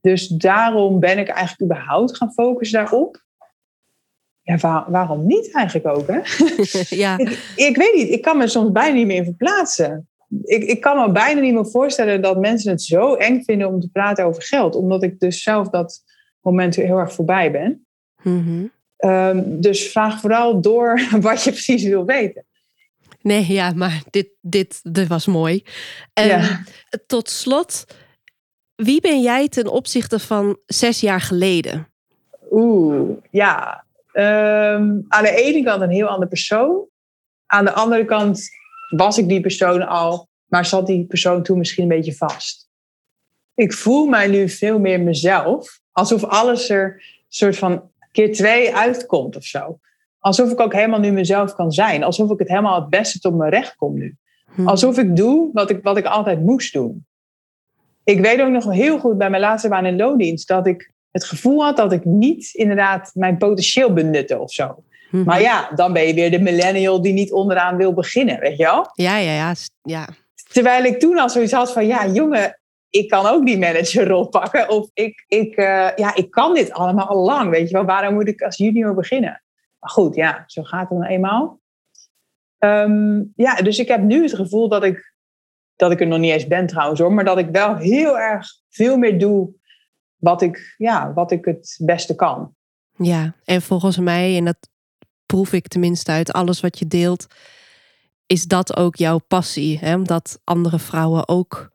Dus 0.00 0.28
daarom 0.28 1.00
ben 1.00 1.18
ik 1.18 1.28
eigenlijk 1.28 1.62
überhaupt 1.62 2.16
gaan 2.16 2.32
focussen 2.32 2.78
daarop. 2.78 3.24
Ja, 4.46 4.86
waarom 4.88 5.26
niet 5.26 5.50
eigenlijk 5.52 5.86
ook? 5.86 6.06
Hè? 6.06 6.20
ja. 7.04 7.18
ik, 7.18 7.52
ik, 7.56 7.76
weet 7.76 7.94
niet, 7.94 8.08
ik 8.08 8.22
kan 8.22 8.36
me 8.36 8.48
soms 8.48 8.72
bijna 8.72 8.94
niet 8.94 9.06
meer 9.06 9.24
verplaatsen 9.24 10.08
ik, 10.42 10.64
ik 10.64 10.80
kan 10.80 10.96
me 10.96 11.12
bijna 11.12 11.40
niet 11.40 11.54
meer 11.54 11.66
voorstellen 11.66 12.22
dat 12.22 12.40
mensen 12.40 12.70
het 12.70 12.82
zo 12.82 13.14
eng 13.14 13.42
vinden 13.42 13.68
om 13.68 13.80
te 13.80 13.88
praten 13.88 14.24
over 14.24 14.42
geld. 14.42 14.74
Omdat 14.74 15.02
ik 15.02 15.20
dus 15.20 15.42
zelf 15.42 15.68
dat 15.68 16.02
moment 16.40 16.76
heel 16.76 16.98
erg 16.98 17.12
voorbij 17.12 17.52
ben. 17.52 17.86
Mhm. 18.22 18.66
Ehm, 18.96 19.42
dus 19.46 19.88
vraag 19.88 20.20
vooral 20.20 20.60
door 20.60 21.00
wat 21.20 21.42
je 21.42 21.50
precies 21.50 21.84
wil 21.84 22.04
weten. 22.04 22.44
Nee, 23.20 23.52
ja, 23.52 23.72
maar 23.72 24.02
dit, 24.10 24.28
dit, 24.40 24.80
dit 24.82 25.06
was 25.06 25.26
mooi. 25.26 25.64
Um, 26.20 26.64
Tot 27.06 27.30
slot, 27.30 27.84
wie 28.74 29.00
ben 29.00 29.22
jij 29.22 29.48
ten 29.48 29.68
opzichte 29.68 30.18
van 30.18 30.58
zes 30.66 31.00
jaar 31.00 31.20
geleden? 31.20 31.88
Oeh, 32.50 33.10
ja. 33.30 33.85
Um, 34.18 35.04
aan 35.08 35.22
de 35.22 35.34
ene 35.34 35.62
kant 35.62 35.82
een 35.82 35.90
heel 35.90 36.06
ander 36.06 36.28
persoon. 36.28 36.86
Aan 37.46 37.64
de 37.64 37.72
andere 37.72 38.04
kant 38.04 38.48
was 38.88 39.18
ik 39.18 39.28
die 39.28 39.40
persoon 39.40 39.86
al, 39.86 40.28
maar 40.46 40.66
zat 40.66 40.86
die 40.86 41.06
persoon 41.06 41.42
toen 41.42 41.58
misschien 41.58 41.82
een 41.82 41.88
beetje 41.88 42.14
vast. 42.14 42.68
Ik 43.54 43.72
voel 43.72 44.06
mij 44.06 44.26
nu 44.26 44.48
veel 44.48 44.78
meer 44.78 45.00
mezelf, 45.00 45.80
alsof 45.92 46.24
alles 46.24 46.68
er 46.68 47.02
soort 47.28 47.56
van 47.56 47.90
keer 48.12 48.32
twee 48.32 48.74
uitkomt 48.74 49.36
of 49.36 49.44
zo. 49.44 49.78
Alsof 50.18 50.50
ik 50.50 50.60
ook 50.60 50.72
helemaal 50.72 51.00
nu 51.00 51.10
mezelf 51.10 51.54
kan 51.54 51.72
zijn. 51.72 52.04
Alsof 52.04 52.30
ik 52.30 52.38
het 52.38 52.48
helemaal 52.48 52.80
het 52.80 52.90
beste 52.90 53.18
tot 53.18 53.36
mijn 53.36 53.50
recht 53.50 53.76
kom 53.76 53.94
nu. 53.94 54.16
Hmm. 54.54 54.68
Alsof 54.68 54.98
ik 54.98 55.16
doe 55.16 55.50
wat 55.52 55.70
ik, 55.70 55.82
wat 55.82 55.96
ik 55.96 56.04
altijd 56.04 56.40
moest 56.40 56.72
doen. 56.72 57.06
Ik 58.04 58.20
weet 58.20 58.40
ook 58.40 58.50
nog 58.50 58.72
heel 58.72 58.98
goed 58.98 59.18
bij 59.18 59.30
mijn 59.30 59.42
laatste 59.42 59.68
baan 59.68 59.86
in 59.86 59.96
loondienst 59.96 60.48
dat 60.48 60.66
ik 60.66 60.92
het 61.16 61.24
gevoel 61.24 61.64
had 61.64 61.76
dat 61.76 61.92
ik 61.92 62.04
niet 62.04 62.50
inderdaad 62.54 63.10
mijn 63.14 63.36
potentieel 63.36 63.92
benutte 63.92 64.38
of 64.38 64.52
zo. 64.52 64.84
Mhm. 65.10 65.24
Maar 65.24 65.40
ja, 65.40 65.70
dan 65.74 65.92
ben 65.92 66.06
je 66.06 66.14
weer 66.14 66.30
de 66.30 66.40
millennial 66.40 67.02
die 67.02 67.12
niet 67.12 67.32
onderaan 67.32 67.76
wil 67.76 67.92
beginnen, 67.92 68.40
weet 68.40 68.56
je 68.56 68.64
wel? 68.64 68.90
Ja, 68.92 69.16
ja, 69.16 69.32
ja. 69.32 69.54
ja. 69.82 70.08
Terwijl 70.52 70.84
ik 70.84 71.00
toen 71.00 71.18
al 71.18 71.30
zoiets 71.30 71.52
had 71.52 71.72
van, 71.72 71.86
ja, 71.86 72.06
jongen, 72.06 72.58
ik 72.90 73.08
kan 73.08 73.26
ook 73.26 73.46
die 73.46 73.58
managerrol 73.58 74.28
pakken. 74.38 74.68
Of 74.68 74.90
ik, 74.94 75.24
ik, 75.28 75.56
uh, 75.56 75.90
ja, 75.96 76.14
ik 76.14 76.30
kan 76.30 76.54
dit 76.54 76.72
allemaal 76.72 77.06
al 77.06 77.24
lang, 77.24 77.50
weet 77.50 77.68
je 77.68 77.74
wel. 77.74 77.84
Waarom 77.84 78.14
moet 78.14 78.28
ik 78.28 78.42
als 78.42 78.56
junior 78.56 78.94
beginnen? 78.94 79.42
Maar 79.78 79.90
goed, 79.90 80.14
ja, 80.14 80.44
zo 80.46 80.62
gaat 80.62 80.88
het 80.88 80.98
dan 80.98 81.08
eenmaal. 81.08 81.60
Ehm, 82.58 83.22
ja, 83.36 83.54
dus 83.54 83.78
ik 83.78 83.88
heb 83.88 84.00
nu 84.00 84.22
het 84.22 84.34
gevoel 84.34 84.68
dat 84.68 84.84
ik, 84.84 85.14
dat 85.76 85.90
ik 85.90 86.00
er 86.00 86.06
nog 86.06 86.18
niet 86.18 86.32
eens 86.32 86.46
ben 86.46 86.66
trouwens 86.66 87.00
hoor. 87.00 87.12
Maar 87.12 87.24
dat 87.24 87.38
ik 87.38 87.48
wel 87.50 87.76
heel 87.76 88.18
erg 88.18 88.46
veel 88.68 88.96
meer 88.96 89.18
doe 89.18 89.54
wat 90.16 90.42
ik, 90.42 90.74
ja, 90.76 91.12
wat 91.12 91.30
ik 91.30 91.44
het 91.44 91.78
beste 91.82 92.14
kan. 92.14 92.54
Ja, 92.96 93.34
en 93.44 93.62
volgens 93.62 93.98
mij, 93.98 94.36
en 94.36 94.44
dat 94.44 94.68
proef 95.26 95.52
ik 95.52 95.68
tenminste 95.68 96.12
uit 96.12 96.32
alles 96.32 96.60
wat 96.60 96.78
je 96.78 96.86
deelt, 96.86 97.26
is 98.26 98.44
dat 98.44 98.76
ook 98.76 98.96
jouw 98.96 99.18
passie? 99.18 99.78
Hè? 99.78 99.94
Omdat 99.94 100.40
andere 100.44 100.78
vrouwen 100.78 101.28
ook. 101.28 101.70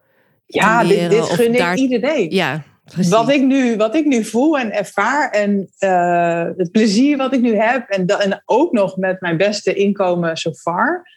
Ja, 0.45 0.83
dit, 0.83 1.09
dit 1.09 1.23
gun 1.23 1.53
ik 1.53 1.75
iedereen. 1.75 2.31
Ja, 2.31 2.63
Wat 3.09 3.29
ik, 3.29 3.41
nu, 3.41 3.77
wat 3.77 3.95
ik 3.95 4.05
nu 4.05 4.23
voel 4.23 4.59
en 4.59 4.71
ervaar 4.71 5.29
en 5.29 5.69
uh, 5.79 6.57
het 6.57 6.71
plezier 6.71 7.17
wat 7.17 7.33
ik 7.33 7.41
nu 7.41 7.55
heb 7.55 7.89
en, 7.89 8.05
en 8.05 8.41
ook 8.45 8.71
nog 8.71 8.97
met 8.97 9.21
mijn 9.21 9.37
beste 9.37 9.73
inkomen 9.73 10.37
so 10.37 10.51
far, 10.51 11.07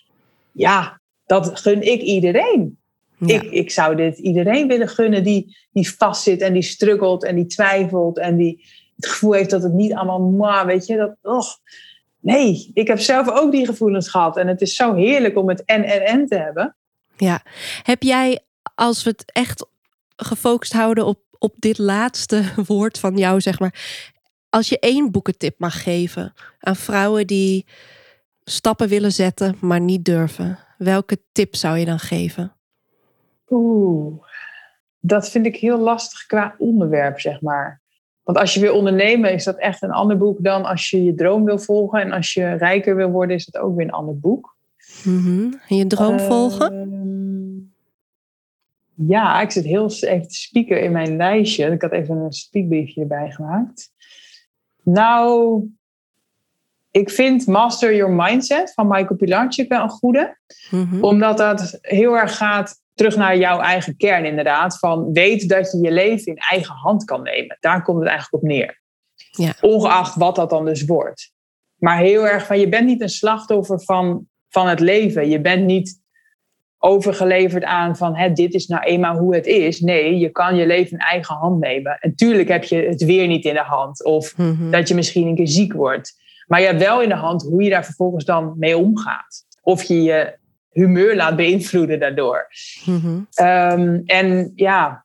ja, 0.53 1.01
dat 1.27 1.61
gun 1.61 1.83
ik 1.83 2.01
iedereen. 2.01 2.79
Ik, 3.19 3.43
ik 3.43 3.71
zou 3.71 3.97
dit 3.97 4.19
iedereen 4.19 4.69
willen 4.69 4.89
gunnen 4.89 5.25
die, 5.25 5.57
die 5.73 5.91
vastzit 5.97 6.41
en 6.41 6.53
die 6.53 6.63
struggelt 6.63 7.25
en 7.25 7.37
die 7.37 7.47
twijfelt 7.47 8.19
en 8.19 8.37
die 8.37 8.65
het 8.97 9.07
gevoel 9.07 9.33
heeft 9.33 9.51
dat 9.51 9.63
het 9.63 9.73
niet 9.73 9.95
allemaal 9.95 10.21
maar, 10.21 10.67
weet 10.67 10.87
je, 10.87 10.97
dat, 10.97 11.17
oh, 11.23 11.53
Nee, 12.25 12.71
ik 12.75 12.87
heb 12.87 12.99
zelf 12.99 13.31
ook 13.31 13.53
die 13.53 13.67
gevoelens 13.67 14.09
gehad. 14.09 14.37
En 14.37 14.49
het 14.49 14.61
is 14.61 14.77
zo 14.77 14.95
heerlijk 14.95 15.37
om 15.37 15.49
het 15.49 15.65
en 15.65 15.85
en 15.85 16.07
en 16.07 16.27
te 16.27 16.37
hebben. 16.37 16.77
Ja. 17.17 17.43
Heb 17.83 18.03
jij, 18.03 18.41
als 18.75 19.03
we 19.03 19.11
het 19.11 19.33
echt 19.33 19.67
gefocust 20.17 20.73
houden 20.73 21.07
op, 21.07 21.19
op 21.39 21.55
dit 21.59 21.79
laatste 21.79 22.43
woord 22.67 22.99
van 22.99 23.17
jou, 23.17 23.41
zeg 23.41 23.59
maar. 23.59 23.75
Als 24.49 24.69
je 24.69 24.79
één 24.79 25.11
boekentip 25.11 25.59
mag 25.59 25.83
geven 25.83 26.33
aan 26.61 26.77
vrouwen 26.77 27.27
die 27.27 27.67
stappen 28.45 28.89
willen 28.89 29.13
zetten, 29.13 29.57
maar 29.61 29.81
niet 29.81 30.05
durven. 30.05 30.59
Welke 30.79 31.19
tip 31.33 31.57
zou 31.57 31.79
je 31.79 31.85
dan 31.85 31.99
geven? 31.99 32.54
Oeh. 33.51 34.23
dat 35.01 35.29
vind 35.29 35.47
ik 35.47 35.57
heel 35.57 35.79
lastig 35.79 36.27
qua 36.27 36.55
onderwerp, 36.59 37.21
zeg 37.21 37.41
maar. 37.41 37.83
Want 38.23 38.39
als 38.39 38.55
je 38.55 38.61
wil 38.61 38.77
ondernemen, 38.77 39.33
is 39.33 39.45
dat 39.45 39.59
echt 39.59 39.83
een 39.83 39.91
ander 39.91 40.19
boek 40.19 40.43
dan 40.43 40.65
als 40.65 40.91
je 40.91 41.05
je 41.05 41.15
droom 41.15 41.45
wil 41.45 41.59
volgen. 41.59 42.01
En 42.01 42.13
als 42.13 42.33
je 42.33 42.53
rijker 42.53 42.97
wil 42.97 43.11
worden, 43.11 43.37
is 43.37 43.47
dat 43.47 43.63
ook 43.63 43.77
weer 43.77 43.87
een 43.87 43.93
ander 43.93 44.19
boek. 44.19 44.57
Mm 45.05 45.61
En 45.69 45.77
je 45.77 45.87
droom 45.87 46.21
volgen? 46.21 46.73
Ehm, 46.73 47.45
ja, 49.09 49.41
ik 49.41 49.51
zit 49.51 49.65
heel 49.65 49.91
even 49.91 50.29
te 50.29 50.35
spieken 50.35 50.83
in 50.83 50.93
mijn 50.93 51.17
lijstje. 51.17 51.67
Ik 51.67 51.83
had 51.83 51.93
even 51.93 52.17
een 52.17 52.33
spiekbriefje 52.33 53.01
erbij 53.01 53.31
gemaakt. 53.31 53.93
Nou, 54.83 55.63
ik 56.91 57.11
vind 57.11 57.47
Master 57.47 57.97
Your 57.97 58.13
Mindset 58.13 58.73
van 58.73 58.87
Michael 58.87 59.17
Pilarczyk 59.17 59.69
wel 59.69 59.83
een 59.83 59.89
goede. 59.89 60.37
Mhm. 60.71 61.05
Omdat 61.05 61.39
dat 61.39 61.79
heel 61.81 62.19
erg 62.19 62.37
gaat 62.37 62.83
terug 62.95 63.17
naar 63.17 63.37
jouw 63.37 63.61
eigen 63.61 63.97
kern 63.97 64.25
inderdaad. 64.25 64.79
Van 64.79 65.13
weet 65.13 65.49
dat 65.49 65.73
je 65.73 65.81
je 65.81 65.93
leven 65.93 66.27
in 66.27 66.37
eigen 66.37 66.75
hand 66.75 67.05
kan 67.05 67.23
nemen. 67.23 67.57
Daar 67.61 67.83
komt 67.83 67.99
het 67.99 68.09
eigenlijk 68.09 68.43
op 68.43 68.49
neer. 68.49 68.83
Ja. 69.31 69.55
Ongeacht 69.61 70.15
wat 70.15 70.37
dat 70.37 70.51
dan 70.51 70.65
dus 70.65 70.85
wordt. 70.85 71.33
Maar 71.75 71.99
heel 71.99 72.27
erg 72.29 72.47
van 72.47 72.59
je 72.59 72.69
bent 72.69 72.87
niet 72.87 73.01
een 73.01 73.09
slachtoffer 73.09 73.81
van, 73.85 74.27
van 74.49 74.69
het 74.69 74.81
leven. 74.81 75.29
Je 75.29 75.41
bent 75.41 75.65
niet 75.65 76.03
overgeleverd 76.79 77.65
aan 77.65 77.97
van 77.97 78.17
hè, 78.17 78.33
dit 78.33 78.55
is 78.55 78.67
nou 78.67 78.83
eenmaal 78.83 79.17
hoe 79.17 79.35
het 79.35 79.47
is. 79.47 79.81
Nee, 79.81 80.19
je 80.19 80.31
kan 80.31 80.57
je 80.57 80.67
leven 80.67 80.93
in 80.93 80.99
eigen 80.99 81.35
hand 81.35 81.61
nemen. 81.61 81.99
En 82.01 82.15
tuurlijk 82.15 82.49
heb 82.49 82.65
je 82.65 82.77
het 82.77 83.05
weer 83.05 83.27
niet 83.27 83.45
in 83.45 83.55
de 83.55 83.63
hand. 83.63 84.05
Of 84.05 84.37
Mhm. 84.37 84.71
dat 84.71 84.89
je 84.89 84.95
misschien 84.95 85.27
een 85.27 85.35
keer 85.35 85.49
ziek 85.49 85.73
wordt. 85.73 86.23
Maar 86.47 86.61
je 86.61 86.67
hebt 86.67 86.83
wel 86.83 87.03
in 87.03 87.09
de 87.09 87.15
hand 87.15 87.43
hoe 87.43 87.63
je 87.63 87.71
daar 87.71 87.85
vervolgens 87.85 88.25
dan 88.25 88.55
mee 88.57 88.77
omgaat. 88.79 89.45
Of 89.63 89.83
je 89.83 90.03
je 90.03 90.39
humeur 90.75 91.17
laat 91.17 91.37
beïnvloeden 91.37 92.01
daardoor. 92.01 92.47
Mhm. 92.85 93.19
Ehm, 93.35 94.01
en 94.05 94.53
ja, 94.55 95.05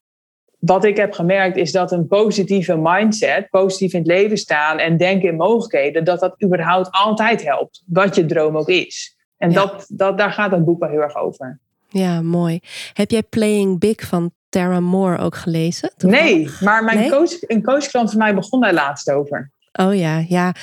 wat 0.59 0.83
ik 0.83 0.97
heb 0.97 1.13
gemerkt 1.13 1.57
is 1.57 1.71
dat 1.71 1.91
een 1.91 2.07
positieve 2.07 2.77
mindset, 2.77 3.49
positief 3.49 3.93
in 3.93 3.99
het 3.99 4.07
leven 4.07 4.37
staan 4.37 4.77
en 4.77 4.97
denken 4.97 5.29
in 5.29 5.35
mogelijkheden, 5.35 6.03
dat 6.03 6.19
dat 6.19 6.43
überhaupt 6.43 6.87
altijd 6.91 7.43
helpt. 7.43 7.83
Wat 7.85 8.15
je 8.15 8.25
droom 8.25 8.57
ook 8.57 8.69
is. 8.69 9.15
En 9.37 9.51
Ja. 9.51 9.55
dat, 9.55 9.85
dat, 9.87 10.17
daar 10.17 10.31
gaat 10.31 10.51
het 10.51 10.65
boek 10.65 10.79
wel 10.79 10.89
heel 10.89 11.01
erg 11.01 11.15
over. 11.15 11.59
Ja, 11.89 12.21
mooi. 12.21 12.59
Heb 12.93 13.11
jij 13.11 13.23
Playing 13.23 13.79
Big 13.79 14.01
van 14.01 14.31
Tara 14.49 14.79
Moore 14.79 15.17
ook 15.17 15.35
gelezen? 15.35 15.91
Nee, 15.97 16.49
maar 16.59 16.83
mijn 16.83 16.97
Nee? 16.97 17.09
coach, 17.09 17.31
een 17.41 17.63
coachklant 17.63 18.09
van 18.09 18.19
mij 18.19 18.35
begon 18.35 18.61
daar 18.61 18.73
laatst 18.73 19.11
over. 19.11 19.51
Oh 19.73 19.95
ja, 19.95 20.23
ja. 20.27 20.53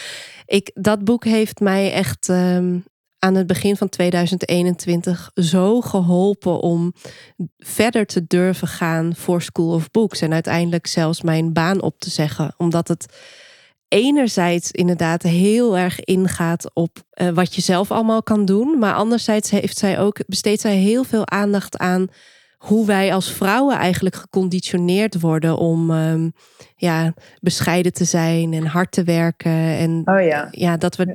Ik, 0.46 0.70
dat 0.74 1.04
boek 1.04 1.24
heeft 1.24 1.60
mij 1.60 1.92
echt 1.92 2.28
ehm, 2.28 2.78
aan 3.18 3.34
het 3.34 3.46
begin 3.46 3.76
van 3.76 3.88
2021 3.88 5.30
zo 5.34 5.80
geholpen 5.80 6.60
om 6.60 6.92
verder 7.58 8.06
te 8.06 8.26
durven 8.26 8.68
gaan 8.68 9.14
voor 9.16 9.42
School 9.42 9.74
of 9.74 9.90
Books. 9.90 10.20
En 10.20 10.32
uiteindelijk 10.32 10.86
zelfs 10.86 11.22
mijn 11.22 11.52
baan 11.52 11.82
op 11.82 11.98
te 11.98 12.10
zeggen. 12.10 12.54
Omdat 12.56 12.88
het 12.88 13.06
enerzijds 13.88 14.70
inderdaad 14.70 15.22
heel 15.22 15.78
erg 15.78 16.00
ingaat 16.00 16.74
op 16.74 16.98
eh, 17.10 17.28
wat 17.28 17.54
je 17.54 17.60
zelf 17.60 17.90
allemaal 17.90 18.22
kan 18.22 18.44
doen. 18.44 18.78
Maar 18.78 18.94
anderzijds 18.94 19.50
heeft 19.50 19.78
zij 19.78 19.98
ook, 19.98 20.20
besteedt 20.26 20.60
zij 20.60 20.76
heel 20.76 21.04
veel 21.04 21.28
aandacht 21.28 21.78
aan 21.78 22.08
hoe 22.56 22.86
wij 22.86 23.14
als 23.14 23.32
vrouwen 23.32 23.76
eigenlijk 23.76 24.14
geconditioneerd 24.14 25.20
worden 25.20 25.56
om 25.58 25.90
ehm, 25.90 26.30
ja, 26.76 27.14
bescheiden 27.40 27.92
te 27.92 28.04
zijn 28.04 28.52
en 28.52 28.66
hard 28.66 28.92
te 28.92 29.04
werken. 29.04 29.52
En 29.52 30.02
Oh 30.04 30.20
ja. 30.20 30.48
ja, 30.50 30.76
dat 30.76 30.96
we 30.96 31.14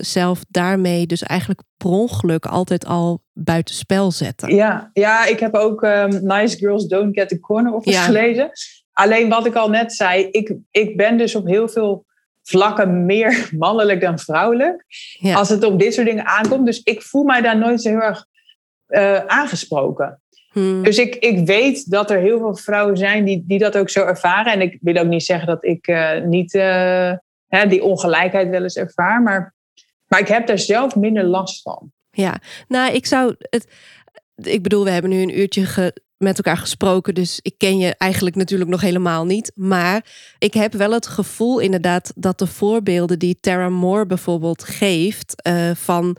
onszelf 0.00 0.44
daarmee 0.48 1.06
dus 1.06 1.22
eigenlijk 1.22 1.62
per 1.76 1.90
ongeluk 1.90 2.46
altijd 2.46 2.86
al 2.86 3.22
buitenspel 3.32 4.10
zetten. 4.10 4.54
Ja, 4.54 4.90
ja 4.92 5.26
ik 5.26 5.40
heb 5.40 5.54
ook 5.54 5.82
ehm, 5.82 6.18
Nice 6.22 6.56
Girls 6.56 6.86
Don't 6.86 7.18
Get 7.18 7.28
the 7.28 7.40
Corner 7.40 7.72
of 7.72 7.84
Ja. 7.84 8.02
gelezen. 8.02 8.50
Alleen 8.92 9.28
wat 9.28 9.46
ik 9.46 9.54
al 9.54 9.70
net 9.70 9.92
zei, 9.92 10.28
ik, 10.30 10.54
ik 10.70 10.96
ben 10.96 11.18
dus 11.18 11.34
op 11.34 11.46
heel 11.46 11.68
veel 11.68 12.04
vlakken 12.42 13.04
meer 13.06 13.48
mannelijk 13.58 14.00
dan 14.00 14.18
vrouwelijk. 14.18 14.84
Ja. 15.18 15.34
Als 15.34 15.48
het 15.48 15.64
op 15.64 15.78
dit 15.78 15.94
soort 15.94 16.06
dingen 16.06 16.26
aankomt. 16.26 16.66
Dus 16.66 16.82
ik 16.82 17.02
voel 17.02 17.24
mij 17.24 17.40
daar 17.40 17.58
nooit 17.58 17.82
zo 17.82 17.88
heel 17.88 18.00
erg 18.00 18.26
eh, 18.86 19.24
aangesproken. 19.26 20.22
Hmm. 20.52 20.82
Dus 20.82 20.98
ik, 20.98 21.14
ik 21.14 21.46
weet 21.46 21.90
dat 21.90 22.10
er 22.10 22.18
heel 22.18 22.38
veel 22.38 22.56
vrouwen 22.56 22.96
zijn 22.96 23.24
die, 23.24 23.44
die 23.46 23.58
dat 23.58 23.76
ook 23.76 23.90
zo 23.90 24.04
ervaren. 24.04 24.52
En 24.52 24.60
ik 24.60 24.78
wil 24.80 24.96
ook 24.96 25.06
niet 25.06 25.24
zeggen 25.24 25.46
dat 25.46 25.64
ik 25.64 25.86
eh, 25.86 26.22
niet 26.22 26.54
eh, 26.54 27.12
hè, 27.48 27.66
die 27.66 27.82
ongelijkheid 27.82 28.48
wel 28.48 28.62
eens 28.62 28.76
ervaar. 28.76 29.22
Maar, 29.22 29.54
maar 30.10 30.20
ik 30.20 30.28
heb 30.28 30.46
daar 30.46 30.58
zelf 30.58 30.96
minder 30.96 31.24
last 31.24 31.62
van. 31.62 31.92
Ja, 32.10 32.40
nou, 32.68 32.94
ik 32.94 33.06
zou 33.06 33.34
het. 33.38 33.72
Ik 34.42 34.62
bedoel, 34.62 34.84
we 34.84 34.90
hebben 34.90 35.10
nu 35.10 35.22
een 35.22 35.38
uurtje 35.38 35.92
met 36.16 36.36
elkaar 36.36 36.56
gesproken, 36.56 37.14
dus 37.14 37.38
ik 37.42 37.54
ken 37.58 37.78
je 37.78 37.94
eigenlijk 37.96 38.36
natuurlijk 38.36 38.70
nog 38.70 38.80
helemaal 38.80 39.24
niet. 39.24 39.52
Maar 39.54 40.04
ik 40.38 40.54
heb 40.54 40.72
wel 40.72 40.92
het 40.92 41.06
gevoel, 41.06 41.58
inderdaad, 41.58 42.12
dat 42.16 42.38
de 42.38 42.46
voorbeelden 42.46 43.18
die 43.18 43.38
Tara 43.40 43.68
Moore 43.68 44.06
bijvoorbeeld 44.06 44.64
geeft 44.64 45.42
eh, 45.42 45.70
van. 45.74 46.16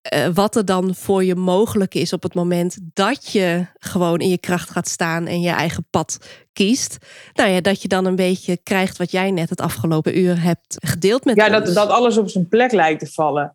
Eh, 0.00 0.28
wat 0.34 0.56
er 0.56 0.64
dan 0.64 0.94
voor 0.94 1.24
je 1.24 1.34
mogelijk 1.34 1.94
is 1.94 2.12
op 2.12 2.22
het 2.22 2.34
moment 2.34 2.78
dat 2.94 3.32
je 3.32 3.66
gewoon 3.78 4.18
in 4.18 4.28
je 4.28 4.38
kracht 4.38 4.70
gaat 4.70 4.88
staan 4.88 5.26
en 5.26 5.40
je 5.40 5.50
eigen 5.50 5.86
pad 5.90 6.18
kiest. 6.52 6.96
Nou 7.32 7.50
ja, 7.50 7.60
dat 7.60 7.82
je 7.82 7.88
dan 7.88 8.04
een 8.04 8.16
beetje 8.16 8.58
krijgt 8.62 8.96
wat 8.96 9.10
jij 9.10 9.30
net 9.30 9.50
het 9.50 9.60
afgelopen 9.60 10.18
uur 10.18 10.42
hebt 10.42 10.76
gedeeld 10.78 11.24
met 11.24 11.36
Ja, 11.36 11.44
ons. 11.44 11.64
dat, 11.64 11.74
dat 11.74 11.88
alles 11.88 12.18
op 12.18 12.28
zijn 12.28 12.48
plek 12.48 12.72
lijkt 12.72 13.00
te 13.00 13.12
vallen. 13.12 13.54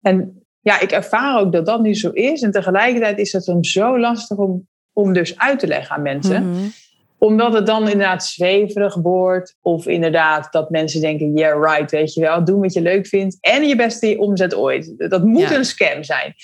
En 0.00 0.46
ja, 0.60 0.80
ik 0.80 0.90
ervaar 0.90 1.40
ook 1.40 1.52
dat 1.52 1.66
dat 1.66 1.80
nu 1.80 1.94
zo 1.94 2.10
is. 2.10 2.42
En 2.42 2.50
tegelijkertijd 2.50 3.18
is 3.18 3.32
het 3.32 3.44
dan 3.44 3.64
zo 3.64 3.98
lastig 3.98 4.36
om, 4.36 4.68
om 4.92 5.12
dus 5.12 5.38
uit 5.38 5.58
te 5.58 5.66
leggen 5.66 5.96
aan 5.96 6.02
mensen. 6.02 6.50
Mhm. 6.50 6.66
Omdat 7.18 7.52
het 7.52 7.66
dan 7.66 7.82
inderdaad 7.88 8.24
zweverig 8.24 8.94
wordt. 8.94 9.56
Of 9.62 9.86
inderdaad 9.86 10.52
dat 10.52 10.70
mensen 10.70 11.00
denken, 11.00 11.36
yeah 11.36 11.62
right, 11.74 11.90
weet 11.90 12.14
je 12.14 12.20
wel. 12.20 12.44
Doen 12.44 12.60
wat 12.60 12.72
je 12.72 12.80
leuk 12.80 13.06
vindt. 13.06 13.36
En 13.40 13.64
je 13.68 13.76
beste 13.76 14.16
omzet 14.18 14.54
ooit. 14.54 14.94
Dat 15.10 15.24
moet 15.24 15.40
Ja. 15.48 15.54
een 15.56 15.64
scam 15.64 16.04
zijn. 16.04 16.34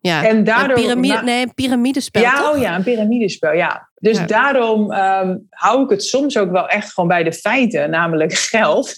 Ja, 0.00 0.26
En 0.26 0.44
daardoor- 0.44 0.76
een 0.76 0.82
piramide, 0.82 1.22
nee, 1.22 1.42
een 1.42 1.54
piramidespel. 1.54 2.22
ja, 2.22 2.36
toch? 2.42 2.54
oh 2.54 2.60
ja, 2.60 2.76
een 2.76 2.82
piramidespel, 2.82 3.52
ja. 3.52 3.88
Dus 3.94 4.18
Ja. 4.18 4.26
daarom 4.26 4.92
ehm, 4.92 5.36
hou 5.50 5.82
ik 5.84 5.90
het 5.90 6.04
soms 6.04 6.38
ook 6.38 6.50
wel 6.50 6.68
echt 6.68 6.92
gewoon 6.92 7.08
bij 7.08 7.22
de 7.22 7.32
feiten, 7.32 7.90
namelijk 7.90 8.32
geld. 8.52 8.94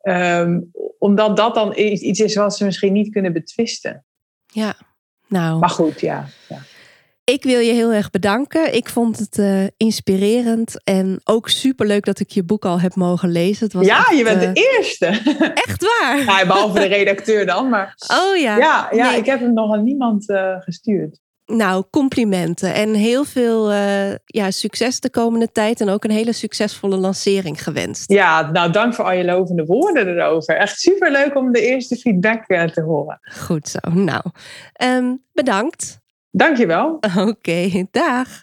Ehm, 0.00 0.60
omdat 0.98 1.36
dat 1.36 1.54
dan 1.54 1.72
iets 1.76 2.20
is 2.20 2.34
wat 2.34 2.56
ze 2.56 2.64
misschien 2.64 2.92
niet 2.92 3.10
kunnen 3.12 3.32
betwisten. 3.32 4.04
Ja, 4.46 4.74
nou, 5.26 5.58
Maar 5.58 5.68
goed, 5.70 6.00
ja. 6.00 6.26
ja. 6.48 6.58
Ik 7.32 7.42
wil 7.42 7.58
je 7.58 7.72
heel 7.72 7.92
erg 7.92 8.10
bedanken. 8.10 8.74
Ik 8.74 8.88
vond 8.88 9.18
het 9.18 9.38
eh, 9.38 9.64
inspirerend 9.76 10.80
en 10.84 11.20
ook 11.24 11.48
superleuk 11.48 12.04
dat 12.04 12.20
ik 12.20 12.30
je 12.30 12.42
boek 12.44 12.64
al 12.64 12.80
heb 12.80 12.94
mogen 12.94 13.28
lezen. 13.30 13.64
Het 13.64 13.72
was 13.72 13.86
Ja, 13.86 13.98
echt, 13.98 14.16
je 14.18 14.24
bent 14.24 14.42
eh, 14.42 14.52
de 14.52 14.60
eerste. 14.76 15.06
echt 15.64 15.82
waar. 16.00 16.18
Ja, 16.18 16.46
behalve 16.46 16.78
de 16.78 16.86
redacteur 16.86 17.46
dan. 17.46 17.68
Maar 17.68 17.94
Oh 18.12 18.36
ja. 18.36 18.56
ja, 18.56 18.88
ja 18.92 19.10
Nee. 19.10 19.18
ik 19.18 19.26
heb 19.26 19.40
hem 19.40 19.52
nog 19.52 19.72
aan 19.74 19.84
niemand 19.84 20.28
eh, 20.28 20.54
gestuurd. 20.58 21.18
Nou, 21.46 21.84
complimenten 21.90 22.74
en 22.74 22.94
heel 22.94 23.24
veel 23.24 23.70
eh, 23.70 24.14
ja, 24.24 24.50
succes 24.50 25.00
de 25.00 25.10
komende 25.10 25.52
tijd 25.52 25.80
en 25.80 25.88
ook 25.88 26.04
een 26.04 26.10
hele 26.10 26.32
succesvolle 26.32 26.96
lancering 26.96 27.62
gewenst. 27.62 28.12
Ja, 28.12 28.50
nou 28.50 28.72
dank 28.72 28.94
voor 28.94 29.04
al 29.04 29.12
je 29.12 29.24
lovende 29.24 29.64
woorden 29.64 30.08
erover. 30.08 30.56
Echt 30.56 30.80
superleuk 30.80 31.36
om 31.36 31.52
de 31.52 31.60
eerste 31.60 31.96
feedback 31.96 32.46
eh, 32.46 32.64
te 32.64 32.80
horen. 32.82 33.18
Goed 33.38 33.68
zo. 33.68 33.78
Nou, 33.92 34.22
ehm, 34.72 35.14
bedankt. 35.32 35.99
Dankjewel. 36.30 36.98
Oké, 37.28 37.52
dag. 37.90 38.42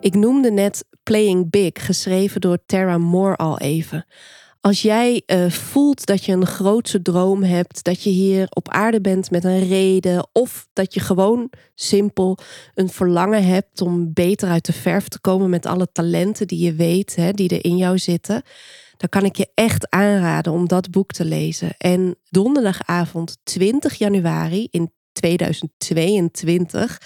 Ik 0.00 0.14
noemde 0.14 0.50
net 0.50 0.84
Playing 1.02 1.50
Big, 1.50 1.86
geschreven 1.86 2.40
door 2.40 2.58
Tara 2.66 2.98
Moore 2.98 3.36
al 3.36 3.58
even. 3.58 4.06
Als 4.64 4.82
jij 4.82 5.22
eh, 5.26 5.50
voelt 5.50 6.06
dat 6.06 6.24
je 6.24 6.32
een 6.32 6.46
grootse 6.46 7.02
droom 7.02 7.42
hebt, 7.42 7.84
dat 7.84 8.02
je 8.02 8.10
hier 8.10 8.46
op 8.50 8.68
aarde 8.68 9.00
bent 9.00 9.30
met 9.30 9.44
een 9.44 9.68
reden, 9.68 10.28
of 10.32 10.68
dat 10.72 10.94
je 10.94 11.00
gewoon 11.00 11.50
simpel 11.74 12.38
een 12.74 12.88
verlangen 12.88 13.44
hebt 13.46 13.80
om 13.80 14.12
beter 14.12 14.48
uit 14.48 14.64
de 14.64 14.72
verf 14.72 15.08
te 15.08 15.20
komen 15.20 15.50
met 15.50 15.66
alle 15.66 15.88
talenten 15.92 16.46
die 16.46 16.64
je 16.64 16.74
weet, 16.74 17.16
hè, 17.16 17.32
die 17.32 17.48
er 17.48 17.64
in 17.64 17.76
jou 17.76 17.98
zitten, 17.98 18.42
dan 18.96 19.08
kan 19.08 19.24
ik 19.24 19.36
je 19.36 19.50
echt 19.54 19.90
aanraden 19.90 20.52
om 20.52 20.68
dat 20.68 20.90
boek 20.90 21.12
te 21.12 21.24
lezen. 21.24 21.74
En 21.78 22.16
donderdagavond 22.30 23.38
20 23.42 23.94
januari 23.94 24.68
in 24.70 24.92
2022 25.12 26.98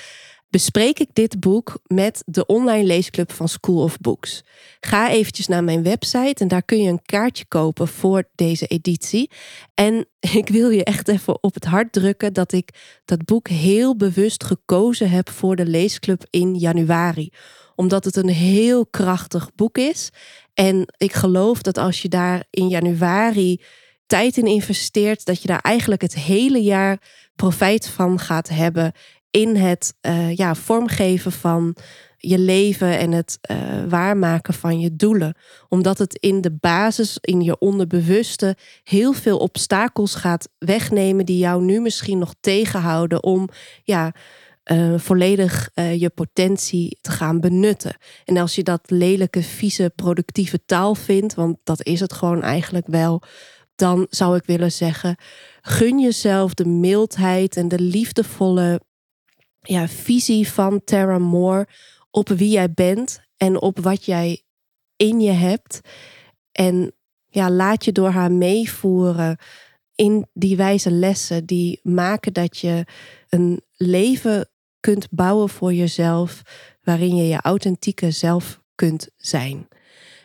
bespreek 0.51 0.99
ik 0.99 1.09
dit 1.13 1.41
boek 1.41 1.81
met 1.87 2.23
de 2.27 2.47
online 2.47 2.85
leesclub 2.85 3.33
van 3.33 3.49
School 3.49 3.83
of 3.83 3.99
Books. 3.99 4.45
Ga 4.81 5.11
eventjes 5.11 5.47
naar 5.47 5.65
mijn 5.65 5.83
website 5.83 6.43
en 6.43 6.49
daar 6.49 6.63
kun 6.63 6.83
je 6.83 6.91
een 6.91 7.03
kaartje 7.03 7.45
kopen 7.45 7.89
voor 7.89 8.29
deze 8.35 8.67
editie. 8.67 9.31
En 9.75 10.07
ik 10.43 10.49
wil 10.49 10.71
je 10.71 10.85
echt 10.85 11.09
even 11.09 11.43
op 11.43 11.55
het 11.55 11.65
hart 11.65 11.93
drukken 11.93 12.33
dat 12.33 12.53
ik 12.53 13.01
dat 13.05 13.25
boek 13.25 13.49
heel 13.49 13.97
bewust 13.97 14.45
gekozen 14.45 15.11
heb 15.11 15.31
voor 15.31 15.57
de 15.57 15.67
leesclub 15.67 16.27
in 16.31 16.55
januari. 16.55 17.33
Omdat 17.75 18.05
het 18.05 18.17
een 18.17 18.29
heel 18.29 18.87
krachtig 18.87 19.51
boek 19.55 19.79
is. 19.79 20.11
En 20.55 20.95
ik 20.97 21.13
geloof 21.13 21.63
dat 21.63 21.79
als 21.79 22.03
je 22.03 22.09
daar 22.09 22.45
in 22.51 22.69
januari 22.69 23.61
tijd 24.07 24.37
in 24.37 24.47
investeert, 24.47 25.25
dat 25.25 25.43
je 25.43 25.49
daar 25.49 25.61
eigenlijk 25.61 26.03
het 26.03 26.15
hele 26.15 26.63
jaar 26.63 27.01
profijt 27.37 27.89
van 27.89 28.19
gaat 28.19 28.49
hebben 28.49 28.93
in 29.31 29.57
het 29.57 29.95
uh, 30.07 30.35
ja, 30.37 30.55
vormgeven 30.55 31.33
van 31.33 31.77
je 32.17 32.39
leven 32.39 32.99
en 32.99 33.13
het 33.13 33.39
uh, 33.51 33.57
waarmaken 33.89 34.55
van 34.55 34.81
je 34.81 34.97
doelen. 34.97 35.35
Omdat 35.69 35.99
het 35.99 36.15
in 36.15 36.41
de 36.41 36.53
basis, 36.61 37.19
in 37.21 37.41
je 37.41 37.59
onderbewuste, 37.59 38.57
heel 38.85 39.13
veel 39.13 39.39
obstakels 39.39 40.15
gaat 40.15 40.49
wegnemen 40.59 41.27
die 41.27 41.39
jou 41.39 41.63
nu 41.63 41.81
misschien 41.81 42.19
nog 42.19 42.35
tegenhouden 42.41 43.23
om 43.23 43.49
ja, 43.83 44.15
uh, 44.65 44.99
volledig 44.99 45.71
je 45.75 46.11
potentie 46.15 46.99
te 47.01 47.11
gaan 47.11 47.41
benutten. 47.41 47.97
En 48.25 48.37
als 48.37 48.55
je 48.55 48.63
dat 48.63 48.81
lelijke, 48.91 49.43
vieze, 49.43 49.93
productieve 49.97 50.65
taal 50.67 50.95
vindt, 50.95 51.35
want 51.35 51.57
dat 51.65 51.85
is 51.85 52.01
het 52.01 52.13
gewoon 52.13 52.43
eigenlijk 52.43 52.87
wel, 52.87 53.23
dan 53.75 54.07
zou 54.11 54.37
ik 54.37 54.45
willen 54.45 54.73
zeggen: 54.73 55.17
gun 55.61 55.99
jezelf 55.99 56.55
de 56.55 56.67
mildheid 56.67 57.57
en 57.57 57.69
de 57.69 57.81
liefdevolle 57.81 58.81
ja, 59.69 59.89
visie 59.89 60.49
van 60.49 60.85
Tara 60.85 61.19
Moore 61.19 61.69
op 62.11 62.29
wie 62.29 62.51
jij 62.51 62.73
bent 62.73 63.21
en 63.37 63.61
op 63.61 63.79
wat 63.79 64.05
jij 64.05 64.43
in 64.97 65.21
je 65.21 65.31
hebt. 65.31 65.81
En 66.53 66.93
ja, 67.27 67.51
laat 67.51 67.85
je 67.85 67.93
door 67.93 68.11
haar 68.11 68.33
meevoeren 68.33 69.39
in 69.95 70.27
die 70.33 70.57
wijze 70.57 70.91
lessen 70.91 71.47
die 71.47 71.81
maken 71.83 72.33
dat 72.33 72.59
je 72.59 72.85
een 73.29 73.63
leven 73.77 74.51
kunt 74.81 75.11
bouwen 75.11 75.49
voor 75.49 75.75
jezelf 75.75 76.43
waarin 76.83 77.17
je 77.17 77.27
je 77.27 77.41
authentieke 77.41 78.11
zelf 78.11 78.61
kunt 78.75 79.09
zijn. 79.17 79.69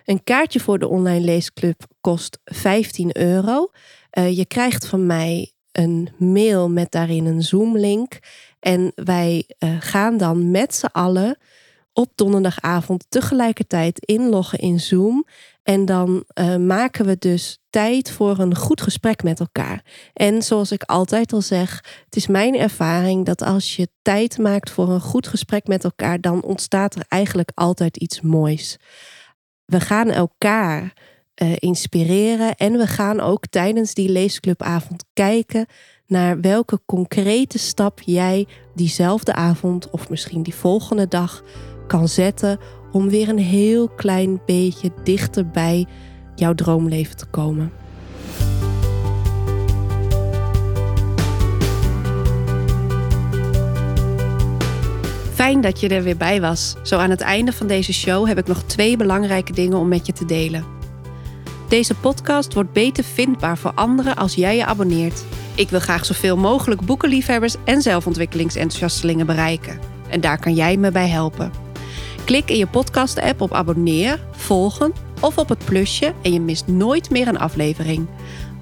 Een 0.06 0.24
kaartje 0.24 0.60
voor 0.60 0.80
de 0.80 0.88
online 0.88 1.26
leesclub 1.26 1.84
kost 2.02 2.40
15 2.44 3.18
euro. 3.18 3.72
Uh, 4.18 4.38
je 4.38 4.46
krijgt 4.46 4.88
van 4.88 5.06
mij 5.06 5.53
een 5.74 6.10
mail 6.18 6.70
met 6.70 6.92
daarin 6.92 7.26
een 7.26 7.42
Zoom-link. 7.42 8.20
En 8.60 8.92
wij 8.96 9.50
uh, 9.60 9.76
gaan 9.80 10.18
dan 10.18 10.52
met 10.52 10.76
z'n 10.76 10.86
allen 10.86 11.38
op 11.94 12.12
donderdagavond 12.16 13.06
tegelijkertijd 13.10 14.00
inloggen 14.00 14.60
in 14.60 14.80
Zoom. 14.80 15.26
En 15.64 15.86
dan 15.86 16.24
uh, 16.40 16.56
maken 16.56 17.06
we 17.06 17.16
dus 17.20 17.60
tijd 17.70 18.12
voor 18.12 18.40
een 18.40 18.56
goed 18.56 18.82
gesprek 18.82 19.24
met 19.24 19.40
elkaar. 19.40 19.84
En 20.14 20.42
zoals 20.42 20.72
ik 20.72 20.84
altijd 20.84 21.34
al 21.34 21.42
zeg, 21.42 21.84
het 22.06 22.16
is 22.16 22.28
mijn 22.28 22.56
ervaring 22.56 23.26
dat 23.26 23.42
als 23.42 23.76
je 23.76 23.88
tijd 24.02 24.38
maakt 24.38 24.70
voor 24.70 24.90
een 24.90 25.02
goed 25.02 25.28
gesprek 25.28 25.68
met 25.68 25.84
elkaar, 25.84 26.22
dan 26.22 26.42
ontstaat 26.42 26.96
er 26.96 27.06
eigenlijk 27.08 27.52
altijd 27.54 27.98
iets 27.98 28.22
moois. 28.22 28.78
We 29.66 29.80
gaan 29.80 30.10
elkaar 30.10 30.94
uh, 31.42 31.52
inspireren 31.56 32.56
en 32.56 32.72
we 32.72 32.88
gaan 32.88 33.20
ook 33.20 33.48
tijdens 33.48 33.94
die 33.94 34.10
leesclubavond 34.10 35.06
kijken 35.14 35.66
naar 36.08 36.42
welke 36.42 36.80
concrete 36.86 37.58
stap 37.58 38.00
jij 38.02 38.48
diezelfde 38.76 39.34
avond 39.34 39.90
of 39.90 40.10
misschien 40.10 40.44
die 40.44 40.56
volgende 40.56 41.08
dag 41.08 41.44
kan 41.88 42.08
zetten 42.08 42.60
om 42.92 43.10
weer 43.10 43.30
een 43.30 43.38
heel 43.38 43.90
klein 43.90 44.42
beetje 44.46 44.92
dichter 45.04 45.48
bij 45.50 45.86
jouw 46.36 46.54
droomleven 46.54 47.18
te 47.18 47.26
komen. 47.26 47.72
Fijn 55.34 55.62
dat 55.62 55.80
je 55.80 55.90
er 55.90 56.04
weer 56.04 56.18
bij 56.18 56.42
was. 56.42 56.76
Zo 56.84 56.98
aan 56.98 57.10
het 57.10 57.22
einde 57.22 57.52
van 57.52 57.68
deze 57.68 57.94
show 57.94 58.28
heb 58.28 58.38
ik 58.38 58.48
nog 58.48 58.64
twee 58.64 58.98
belangrijke 58.98 59.54
dingen 59.54 59.78
om 59.78 59.88
met 59.88 60.06
je 60.06 60.14
te 60.14 60.26
delen. 60.26 60.83
Deze 61.74 61.96
podcast 61.96 62.54
wordt 62.54 62.72
beter 62.72 63.04
vindbaar 63.04 63.58
voor 63.58 63.72
anderen 63.76 64.16
als 64.16 64.36
jij 64.36 64.56
je 64.56 64.66
abonneert. 64.66 65.24
Ik 65.56 65.70
wil 65.70 65.80
graag 65.80 66.06
zoveel 66.06 66.38
mogelijk 66.38 66.82
boekenliefhebbers 66.82 67.56
en 67.64 67.82
zelfontwikkelingsenthousiastelingen 67.82 69.26
bereiken. 69.26 69.80
En 70.10 70.22
daar 70.22 70.40
kan 70.40 70.54
jij 70.54 70.78
me 70.78 70.92
bij 70.92 71.08
helpen. 71.08 71.52
Klik 72.26 72.50
in 72.50 72.58
je 72.58 72.68
podcast-app 72.68 73.42
op 73.42 73.54
abonneer, 73.54 74.20
volgen 74.32 74.94
of 75.20 75.38
op 75.38 75.50
het 75.50 75.66
plusje 75.66 76.14
en 76.22 76.34
je 76.34 76.42
mist 76.42 76.68
nooit 76.68 77.10
meer 77.10 77.28
een 77.28 77.40
aflevering. 77.40 78.08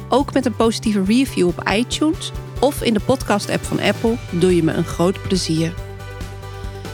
Ook 0.09 0.33
met 0.33 0.45
een 0.45 0.55
positieve 0.55 1.03
review 1.03 1.47
op 1.47 1.69
iTunes 1.73 2.31
of 2.59 2.81
in 2.81 2.93
de 2.93 2.99
podcast-app 2.99 3.63
van 3.63 3.79
Apple 3.79 4.15
doe 4.29 4.55
je 4.55 4.63
me 4.63 4.73
een 4.73 4.83
groot 4.83 5.21
plezier. 5.21 5.73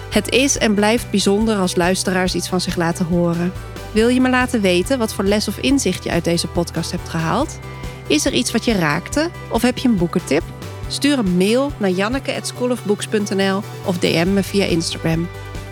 Het 0.09 0.29
is 0.29 0.57
en 0.57 0.73
blijft 0.73 1.11
bijzonder 1.11 1.57
als 1.57 1.75
luisteraars 1.75 2.35
iets 2.35 2.49
van 2.49 2.61
zich 2.61 2.75
laten 2.75 3.05
horen. 3.05 3.51
Wil 3.91 4.07
je 4.07 4.21
me 4.21 4.29
laten 4.29 4.61
weten 4.61 4.99
wat 4.99 5.13
voor 5.13 5.23
les 5.23 5.47
of 5.47 5.57
inzicht 5.57 6.03
je 6.03 6.09
uit 6.09 6.23
deze 6.23 6.47
podcast 6.47 6.91
hebt 6.91 7.09
gehaald? 7.09 7.59
Is 8.07 8.25
er 8.25 8.33
iets 8.33 8.51
wat 8.51 8.65
je 8.65 8.73
raakte 8.73 9.29
of 9.49 9.61
heb 9.61 9.77
je 9.77 9.87
een 9.87 9.97
boekentip? 9.97 10.43
Stuur 10.87 11.19
een 11.19 11.37
mail 11.37 11.71
naar 11.77 11.89
janneke@schoolofbooks.nl 11.89 13.61
of 13.85 13.97
DM 13.97 14.33
me 14.33 14.43
via 14.43 14.65
Instagram. 14.65 15.27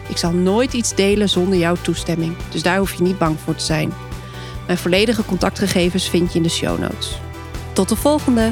Ik 0.08 0.18
zal 0.18 0.32
nooit 0.32 0.74
iets 0.74 0.96
delen 0.96 1.30
zonder 1.30 1.58
jouw 1.58 1.76
toestemming, 1.82 2.36
dus 2.50 2.64
daar 2.64 2.78
hoef 2.78 2.94
je 2.94 3.04
niet 3.04 3.18
bang 3.18 3.38
voor 3.44 3.56
te 3.56 3.64
zijn. 3.64 3.94
Mijn 4.66 4.78
volledige 4.78 5.26
contactgegevens 5.26 6.10
vind 6.10 6.32
je 6.32 6.38
in 6.38 6.44
de 6.44 6.50
show 6.50 6.80
notes. 6.80 7.20
Tot 7.74 7.90
de 7.90 7.96
volgende! 7.96 8.52